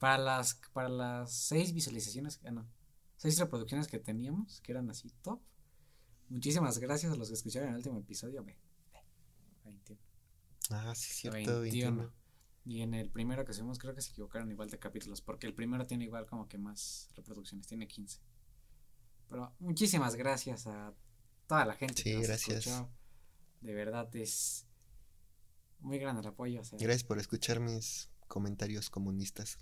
para 0.00 0.18
las, 0.18 0.54
para 0.72 0.88
las 0.88 1.32
seis 1.32 1.72
visualizaciones, 1.72 2.40
ah 2.44 2.50
no, 2.50 2.68
seis 3.16 3.38
reproducciones 3.38 3.86
que 3.86 4.00
teníamos, 4.00 4.60
que 4.60 4.72
eran 4.72 4.90
así 4.90 5.10
top. 5.22 5.40
Muchísimas 6.28 6.78
gracias 6.78 7.12
a 7.12 7.16
los 7.16 7.28
que 7.28 7.34
escucharon 7.34 7.68
el 7.68 7.76
último 7.76 8.00
episodio, 8.00 8.42
ve. 8.42 8.58
21. 9.64 10.00
Ah, 10.70 10.92
sí, 10.96 11.12
cierto, 11.12 11.60
21. 11.60 11.60
21. 11.60 12.23
Y 12.66 12.80
en 12.80 12.94
el 12.94 13.10
primero 13.10 13.44
que 13.44 13.52
subimos 13.52 13.78
creo 13.78 13.94
que 13.94 14.00
se 14.00 14.10
equivocaron 14.12 14.50
igual 14.50 14.70
de 14.70 14.78
capítulos, 14.78 15.20
porque 15.20 15.46
el 15.46 15.54
primero 15.54 15.86
tiene 15.86 16.04
igual 16.04 16.24
como 16.26 16.48
que 16.48 16.56
más 16.58 17.08
reproducciones, 17.14 17.66
tiene 17.66 17.86
15. 17.86 18.20
Pero 19.28 19.54
muchísimas 19.58 20.14
gracias 20.16 20.66
a 20.66 20.94
toda 21.46 21.66
la 21.66 21.74
gente 21.74 21.94
Sí, 22.02 22.10
que 22.10 22.16
nos 22.18 22.26
gracias. 22.26 22.66
escuchó. 22.66 22.90
De 23.60 23.74
verdad 23.74 24.14
es 24.16 24.66
muy 25.80 25.98
grande 25.98 26.22
el 26.22 26.28
apoyo. 26.28 26.60
O 26.60 26.64
sea, 26.64 26.78
Gracias 26.80 27.04
por 27.04 27.18
escuchar 27.18 27.60
mis 27.60 28.10
comentarios 28.28 28.88
comunistas. 28.88 29.58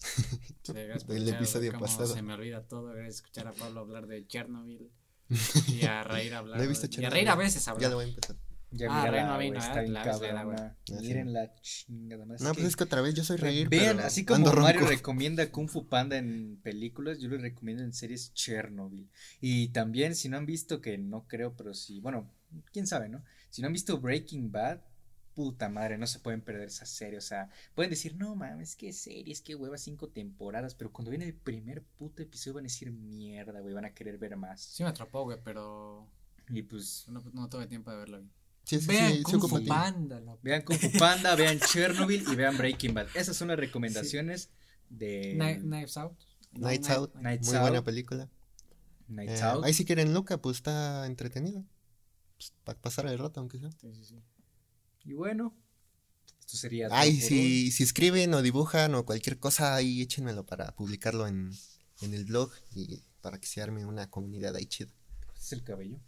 sí, 0.63 0.73
del 0.73 1.29
episodio 1.29 1.73
pasado. 1.79 2.07
Se 2.15 2.23
me 2.23 2.35
olvida 2.35 2.63
todo, 2.69 2.85
gracias 2.87 3.23
por 3.23 3.31
escuchar 3.31 3.49
a 3.49 3.53
Pablo 3.53 3.81
hablar 3.81 4.07
de 4.07 4.25
Chernobyl 4.29 4.93
y 5.69 5.85
a 5.87 6.05
Reír 6.05 6.35
hablar. 6.35 6.59
No 6.59 6.65
he 6.65 6.69
visto 6.69 6.87
y 6.87 6.89
a 6.89 6.91
Chernobyl. 6.91 7.13
Reír 7.15 7.29
a 7.31 7.35
veces 7.37 7.65
Ya 7.65 7.73
hablar. 7.73 7.91
lo 7.91 7.97
voy 7.97 8.05
a 8.05 8.09
empezar. 8.09 8.37
Ya 8.73 8.89
Ah, 8.91 9.11
Reino 9.11 9.35
güey, 9.35 9.51
vino, 9.51 9.59
está 9.61 9.85
cabrona. 10.03 10.77
Miren 11.01 11.33
la 11.33 11.55
chingada 11.61 12.25
más. 12.25 12.41
No, 12.41 12.55
pues 12.55 12.67
es 12.67 12.77
que 12.77 12.85
otra 12.85 13.03
vez 13.03 13.15
yo 13.15 13.23
soy 13.23 13.37
reír. 13.37 13.69
Vean, 13.69 14.01
así 14.01 14.25
como 14.25 14.47
Mario 14.47 14.81
ronco. 14.81 14.87
recomienda 14.87 15.51
Kung 15.51 15.69
Fu 15.69 15.89
Panda 15.89 16.17
en 16.17 16.59
películas, 16.63 17.19
yo 17.19 17.29
les 17.29 17.43
recomiendo 17.43 17.83
en 17.83 17.93
series 17.93 18.33
Chernobyl. 18.33 19.11
Y 19.41 19.69
también, 19.69 20.15
si 20.15 20.29
no 20.29 20.39
han 20.39 20.47
visto, 20.47 20.81
que 20.81 20.97
no 20.97 21.27
creo, 21.29 21.55
pero 21.55 21.75
sí, 21.75 22.01
bueno, 22.01 22.31
quién 22.73 22.87
sabe, 22.87 23.09
¿no? 23.09 23.23
Si 23.51 23.61
no 23.61 23.67
han 23.67 23.75
visto 23.75 24.01
Breaking 24.01 24.51
Bad, 24.51 24.81
puta 25.35 25.69
madre, 25.69 25.99
no 25.99 26.07
se 26.07 26.19
pueden 26.21 26.41
perder 26.41 26.69
esa 26.69 26.87
serie. 26.87 27.19
O 27.19 27.23
sea, 27.23 27.51
pueden 27.75 27.91
decir, 27.91 28.17
no 28.17 28.35
mames, 28.37 28.77
qué 28.77 28.93
series, 28.93 29.43
qué 29.43 29.55
hueva, 29.55 29.77
cinco 29.77 30.09
temporadas. 30.09 30.75
Pero 30.75 30.93
cuando 30.93 31.11
viene 31.11 31.27
el 31.27 31.35
primer 31.35 31.83
puto 31.83 32.23
episodio 32.23 32.55
van 32.55 32.65
a 32.65 32.69
decir 32.69 32.91
mierda, 32.91 33.61
güey, 33.61 33.75
van 33.75 33.85
a 33.85 33.95
querer 33.95 34.17
ver 34.19 34.37
más. 34.37 34.63
Sí 34.63 34.83
me 34.83 34.89
atrapó, 34.89 35.25
güey, 35.25 35.39
pero 35.45 36.09
Y 36.49 36.63
pues, 36.63 37.07
no, 37.09 37.23
no 37.33 37.49
tuve 37.49 37.67
tiempo 37.67 37.91
de 37.91 37.97
verlo 37.99 38.19
bien. 38.19 38.31
Sí, 38.65 38.81
sí, 38.81 38.87
Vean 38.87 39.13
sí, 39.15 39.23
Kung 39.23 39.41
Fu. 39.41 39.65
Panda, 39.67 40.21
vean 40.43 40.63
Kung 40.63 40.79
Fu 40.79 40.91
Panda, 40.99 41.35
vean 41.35 41.59
Chernobyl 41.61 42.25
y 42.31 42.35
vean 42.37 42.57
Breaking 42.57 42.95
Bad. 42.95 43.09
Esas 43.15 43.37
son 43.37 43.49
las 43.49 43.59
recomendaciones 43.59 44.51
de 44.89 45.35
Knives 45.63 45.97
Out. 45.97 46.13
No, 46.53 46.69
Nights 46.69 46.91
Out, 46.91 47.15
Nights 47.17 47.47
muy 47.49 47.57
Out. 47.57 47.63
buena 47.63 47.85
película. 47.85 48.29
Nights 49.09 49.41
Eh, 49.41 49.45
Out. 49.45 49.65
ahí 49.65 49.75
si 49.75 49.85
quieren 49.85 50.15
Luca, 50.15 50.39
pues 50.41 50.57
está 50.59 51.07
entretenido. 51.07 51.65
Pues, 52.37 52.53
para 52.65 52.79
pasar 52.81 53.07
el 53.07 53.19
rato, 53.19 53.41
aunque 53.41 53.59
sea. 53.59 53.71
Sí, 53.73 53.93
sí, 53.95 54.05
sí. 54.05 54.23
Y 55.05 55.15
bueno, 55.15 55.55
esto 56.41 56.57
sería 56.57 56.89
Ay, 56.93 57.21
si, 57.21 57.71
si 57.73 57.83
escriben 57.83 58.33
o 58.35 58.43
dibujan 58.43 58.95
o 58.95 59.05
cualquier 59.05 59.39
cosa, 59.39 59.75
ahí 59.75 60.03
échenmelo 60.03 60.47
para 60.47 60.75
publicarlo 60.77 61.27
en, 61.27 61.51
en 62.03 62.15
el 62.15 62.25
blog 62.27 62.53
y 62.75 63.03
para 63.21 63.39
que 63.41 63.47
se 63.47 63.61
arme 63.61 63.85
una 63.87 64.09
comunidad 64.11 64.55
ahí 64.55 64.67
chida. 64.67 64.91
Es 65.37 65.53
el 65.53 65.63
cabello. 65.65 65.99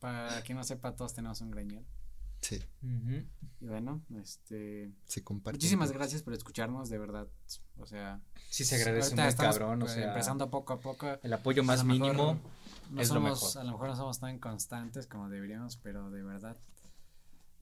Para 0.00 0.42
quien 0.42 0.56
no 0.58 0.64
sepa, 0.64 0.94
todos 0.96 1.14
tenemos 1.14 1.40
un 1.40 1.50
greñero. 1.50 1.84
Sí, 2.40 2.62
Y 3.60 3.66
bueno, 3.66 4.00
este. 4.20 4.92
se 5.06 5.24
comparte. 5.24 5.56
Muchísimas 5.56 5.90
gracias 5.90 6.22
por 6.22 6.34
escucharnos, 6.34 6.88
de 6.88 6.96
verdad. 6.98 7.26
O 7.78 7.86
sea, 7.86 8.20
Sí 8.48 8.64
se 8.64 8.76
agradece 8.76 9.16
muy 9.16 9.34
cabrón, 9.34 9.82
o 9.82 9.88
sea, 9.88 10.08
empezando 10.08 10.48
poco 10.48 10.72
a 10.74 10.80
poco. 10.80 11.18
el 11.22 11.32
apoyo 11.32 11.64
más 11.64 11.80
lo 11.80 11.86
mínimo. 11.86 12.38
No 12.92 13.00
es 13.02 13.08
lo 13.08 13.14
somos, 13.16 13.42
mejor. 13.42 13.60
a 13.60 13.64
lo 13.64 13.72
mejor 13.72 13.88
no 13.88 13.96
somos 13.96 14.20
tan 14.20 14.38
constantes 14.38 15.06
como 15.08 15.28
deberíamos, 15.28 15.76
pero 15.78 16.10
de 16.10 16.22
verdad. 16.22 16.56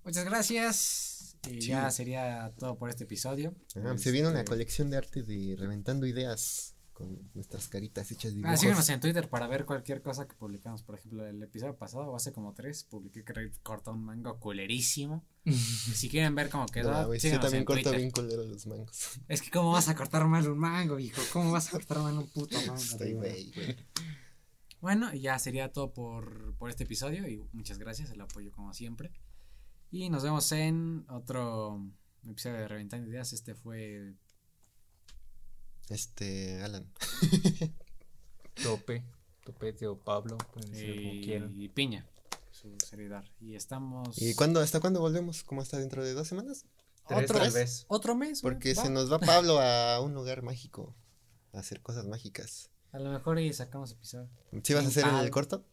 Muchas 0.05 0.25
gracias. 0.25 1.37
Y 1.49 1.63
Sí. 1.63 1.69
Ya 1.69 1.91
sería 1.91 2.53
todo 2.59 2.77
por 2.77 2.91
este 2.91 3.05
episodio. 3.05 3.55
Ajá, 3.77 3.97
se 3.99 4.11
viene 4.13 4.29
una 4.29 4.41
Este, 4.41 4.51
colección 4.51 4.91
de 4.91 4.99
arte 4.99 5.23
de 5.23 5.57
Reventando 5.59 6.07
Ideas. 6.07 6.76
Con 6.97 7.31
nuestras 7.35 7.69
caritas 7.69 8.11
hechas 8.11 8.33
Ah, 8.33 8.35
dibujos. 8.37 8.61
síganos 8.61 8.89
en 8.89 9.01
Twitter 9.01 9.29
para 9.29 9.47
ver 9.47 9.67
cualquier 9.67 10.01
cosa 10.01 10.27
que 10.27 10.35
publicamos. 10.35 10.83
Por 10.83 10.95
ejemplo, 10.95 11.27
el 11.27 11.43
episodio 11.43 11.77
pasado, 11.77 12.05
o 12.07 12.17
hace 12.17 12.33
como 12.33 12.55
tres, 12.55 12.85
publiqué 12.85 13.23
que 13.23 13.51
corta 13.63 13.91
un 13.91 14.03
mango 14.03 14.41
culerísimo. 14.41 15.23
Y 15.45 15.53
si 16.01 16.09
quieren 16.09 16.35
ver 16.35 16.49
cómo 16.49 16.65
No, 16.65 16.73
quedó, 16.73 17.07
güey, 17.07 17.21
sí, 17.21 17.29
síganos 17.29 17.45
también 17.45 17.61
en 17.61 17.65
corto 17.67 17.83
Twitter. 17.83 17.99
bien 18.01 18.11
culero 18.11 18.45
los 18.45 18.67
mangos. 18.67 19.21
Es 19.29 19.43
que, 19.43 19.51
¿cómo 19.51 19.73
vas 19.73 19.89
a 19.91 19.95
cortar 19.95 20.27
mal 20.27 20.49
un 20.49 20.59
mango, 20.59 20.99
hijo? 20.99 21.21
¿Cómo 21.35 21.53
vas 21.53 21.69
a 21.69 21.73
cortar 21.73 21.99
mal 21.99 22.17
un 22.17 22.29
puto 22.29 22.57
mango? 22.67 22.75
Estoy 22.77 23.13
güey, 23.13 23.53
güey. 23.53 23.77
Bueno, 24.81 25.13
y 25.13 25.21
ya 25.21 25.39
sería 25.39 25.73
todo 25.73 25.93
por, 25.93 26.55
por 26.57 26.71
este 26.71 26.85
episodio. 26.85 27.29
Y 27.29 27.43
muchas 27.53 27.79
gracias, 27.79 28.11
el 28.11 28.21
apoyo 28.23 28.51
como 28.53 28.73
siempre. 28.73 29.11
Y 29.91 30.09
nos 30.11 30.23
vemos 30.23 30.51
en 30.53 31.05
otro 31.09 31.81
episodio 32.27 32.57
de 32.57 32.69
Reventando 32.69 33.09
Ideas. 33.11 33.33
Este 33.35 33.55
fue 33.55 34.15
Este, 35.89 36.63
Alan. 36.63 36.91
Tope, 38.63 39.05
Topete 39.45 39.87
o 39.87 39.99
Pablo, 39.99 40.39
pueden 40.53 40.75
ser 40.75 40.97
como 40.97 41.13
y, 41.15 41.23
quieran. 41.23 41.53
y 41.55 41.69
Piña, 41.69 42.07
su 42.51 42.75
servidor. 42.85 43.25
Y 43.41 43.55
estamos. 43.55 44.21
¿Y 44.21 44.35
cuándo, 44.35 44.61
hasta 44.61 44.81
cuándo 44.81 45.01
volvemos? 45.01 45.45
¿Cómo 45.45 45.61
hasta 45.61 45.79
dentro 45.79 46.05
de 46.05 46.15
dos 46.15 46.27
semanas? 46.29 46.65
Tres, 47.07 47.23
Otro 47.25 47.37
tal 47.39 47.47
mes. 47.47 47.55
vez. 47.55 47.85
Otro 47.89 48.15
mes. 48.17 48.43
Porque 48.43 48.75
va. 48.75 48.83
se 48.83 48.91
nos 48.91 49.13
va 49.13 49.19
Pablo 49.21 49.61
a 49.61 50.01
un 50.01 50.15
lugar 50.15 50.43
mágico 50.43 50.95
a 51.53 51.61
hacer 51.61 51.81
cosas 51.81 52.07
mágicas. 52.07 52.71
A 52.93 52.99
lo 52.99 53.11
mejor 53.11 53.39
y 53.39 53.53
sacamos 53.53 53.93
episodio. 53.93 54.29
¿Sí 54.65 54.75
vas 54.75 54.85
a 54.87 54.89
hacer 54.89 55.05
Pablo. 55.05 55.21
el 55.21 55.31
corto? 55.31 55.65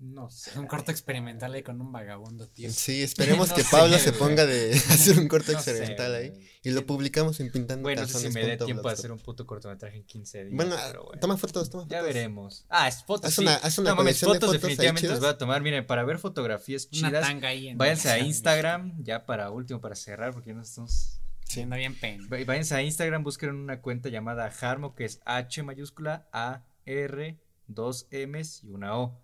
No 0.00 0.28
sé. 0.28 0.58
Un 0.58 0.66
corto 0.66 0.90
experimental 0.90 1.54
ahí 1.54 1.62
con 1.62 1.80
un 1.80 1.90
vagabundo, 1.92 2.46
tío. 2.48 2.70
Sí, 2.70 3.02
esperemos 3.04 3.48
No 3.50 3.54
que 3.54 3.64
Pablo 3.64 3.96
se 3.98 4.12
ponga 4.12 4.44
de 4.44 4.72
hacer 4.90 5.18
un 5.18 5.28
corto 5.28 5.52
No 5.52 5.60
sé, 5.60 5.70
experimental 5.70 6.14
ahí. 6.14 6.30
güey. 6.30 6.42
Y 6.62 6.70
lo 6.70 6.84
publicamos 6.86 7.38
en 7.40 7.50
Pintando 7.52 7.82
Güey, 7.82 7.96
no 7.96 8.06
sé 8.06 8.18
si 8.18 8.28
me 8.30 8.44
dé 8.44 8.56
tiempo 8.56 8.88
de 8.88 8.94
hacer 8.94 9.12
un 9.12 9.18
puto 9.18 9.46
cortometraje 9.46 9.96
en 9.98 10.04
15 10.04 10.44
días. 10.46 10.56
Bueno, 10.56 10.76
pero 10.88 11.04
bueno. 11.04 11.20
toma 11.20 11.36
fotos, 11.36 11.70
toma 11.70 11.84
Ya 11.88 11.98
fotos. 12.00 12.14
veremos. 12.14 12.66
Ah, 12.68 12.88
es 12.88 13.02
fotos. 13.04 13.28
Haz 13.28 13.34
sí. 13.34 13.42
una- 13.42 13.54
haz 13.56 13.78
una 13.78 13.90
no 13.90 13.96
mames, 13.96 14.18
colección 14.20 14.32
de 14.32 14.38
fotos, 14.38 14.48
fotos 14.48 14.62
definitivamente 14.62 15.08
las 15.08 15.20
voy 15.20 15.28
a 15.28 15.38
tomar. 15.38 15.62
Miren, 15.62 15.86
para 15.86 16.04
ver 16.04 16.18
fotografías 16.18 16.88
Una 16.92 17.08
chidas, 17.08 17.22
tanga 17.26 17.48
ahí 17.48 17.68
en 17.68 17.78
váyanse 17.78 18.10
a 18.10 18.18
Instagram, 18.18 19.02
ya 19.04 19.26
para 19.26 19.50
último, 19.50 19.80
para 19.80 19.94
cerrar, 19.94 20.32
porque 20.32 20.50
ya 20.50 20.54
no 20.54 20.62
estamos. 20.62 21.20
Siendo 21.44 21.76
bien 21.76 21.94
pen. 21.94 22.26
Váyanse 22.28 22.74
a 22.74 22.82
Instagram, 22.82 23.22
busquen 23.22 23.50
una 23.50 23.80
cuenta 23.82 24.08
llamada 24.08 24.50
Harmo, 24.60 24.94
que 24.94 25.04
es 25.04 25.20
H 25.26 25.62
mayúscula 25.62 26.26
A 26.32 26.64
R, 26.86 27.38
dos 27.66 28.06
M's 28.10 28.64
y 28.64 28.70
una 28.70 28.98
O. 28.98 29.20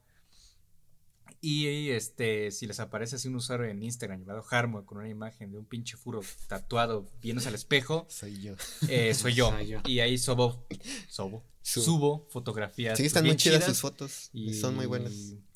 Y 1.43 1.89
este, 1.91 2.51
si 2.51 2.67
les 2.67 2.81
aparece 2.81 3.17
así 3.17 3.29
un 3.29 3.37
usuario 3.37 3.65
en 3.67 3.83
Instagram 3.83 4.21
llamado 4.21 4.45
Harmo 4.51 4.85
con 4.85 4.99
una 4.99 5.09
imagen 5.09 5.51
de 5.53 5.59
un 5.59 5.65
pinche 5.65 5.97
furo 5.97 6.21
tatuado 6.49 7.09
viéndose 7.23 7.49
al 7.49 7.55
espejo, 7.55 8.07
Soy 8.11 8.41
yo. 8.43 8.55
eh, 8.89 9.15
soy 9.15 9.33
yo. 9.35 9.49
Soy 9.51 9.67
yo. 9.67 9.81
Y 9.87 10.01
ahí 10.01 10.19
subo, 10.19 10.67
subo, 11.09 11.43
Su- 11.63 11.81
subo 11.83 12.27
fotografías. 12.31 12.99
Sí, 12.99 13.07
están 13.07 13.25
muy 13.25 13.37
chidas 13.37 13.65
sus 13.65 13.81
fotos. 13.81 14.29
y 14.35 14.53
Son 14.53 14.75
muy 14.77 14.85
buenas. 14.87 15.13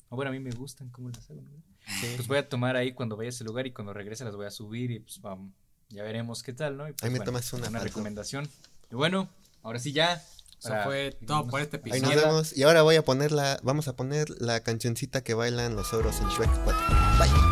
ah, 0.09 0.15
bueno, 0.15 0.29
a 0.29 0.33
mí 0.33 0.39
me 0.39 0.51
gustan 0.51 0.89
cómo 0.89 1.09
las 1.09 1.29
hago. 1.29 1.41
¿no? 1.41 1.49
Sí. 2.01 2.07
Pues 2.15 2.27
voy 2.27 2.37
a 2.39 2.49
tomar 2.49 2.75
ahí 2.75 2.93
cuando 2.93 3.15
vaya 3.15 3.27
a 3.27 3.29
ese 3.29 3.43
lugar 3.43 3.67
y 3.67 3.71
cuando 3.71 3.93
regrese 3.93 4.23
las 4.25 4.35
voy 4.35 4.47
a 4.47 4.51
subir 4.51 4.89
y 4.89 4.99
pues 5.01 5.21
vamos, 5.21 5.53
ya 5.89 6.01
veremos 6.01 6.41
qué 6.41 6.51
tal, 6.53 6.77
¿no? 6.77 6.89
Y, 6.89 6.93
pues, 6.93 7.03
Ahí 7.03 7.11
me 7.11 7.23
tomas 7.23 7.53
una, 7.53 7.65
Falco. 7.69 7.83
recomendación. 7.83 8.49
Y 8.91 8.95
bueno, 8.95 9.29
ahora 9.61 9.77
sí 9.77 9.91
ya. 9.91 10.19
Eso 10.65 10.83
fue 10.83 11.17
todo 11.25 11.47
por 11.47 11.61
este 11.61 11.77
Ahí 11.77 11.91
episodio. 11.91 12.15
nos 12.15 12.25
vemos. 12.25 12.57
Y 12.57 12.63
ahora 12.63 12.81
voy 12.81 12.95
a 12.95 13.03
poner 13.05 13.31
la, 13.31 13.59
vamos 13.63 13.87
a 13.87 13.95
poner 13.95 14.29
la 14.41 14.59
cancioncita 14.61 15.21
que 15.23 15.33
bailan 15.33 15.75
los 15.75 15.93
ogros 15.93 16.19
en 16.19 16.27
Shrek 16.29 16.49
4. 16.63 16.81
Bye. 17.19 17.44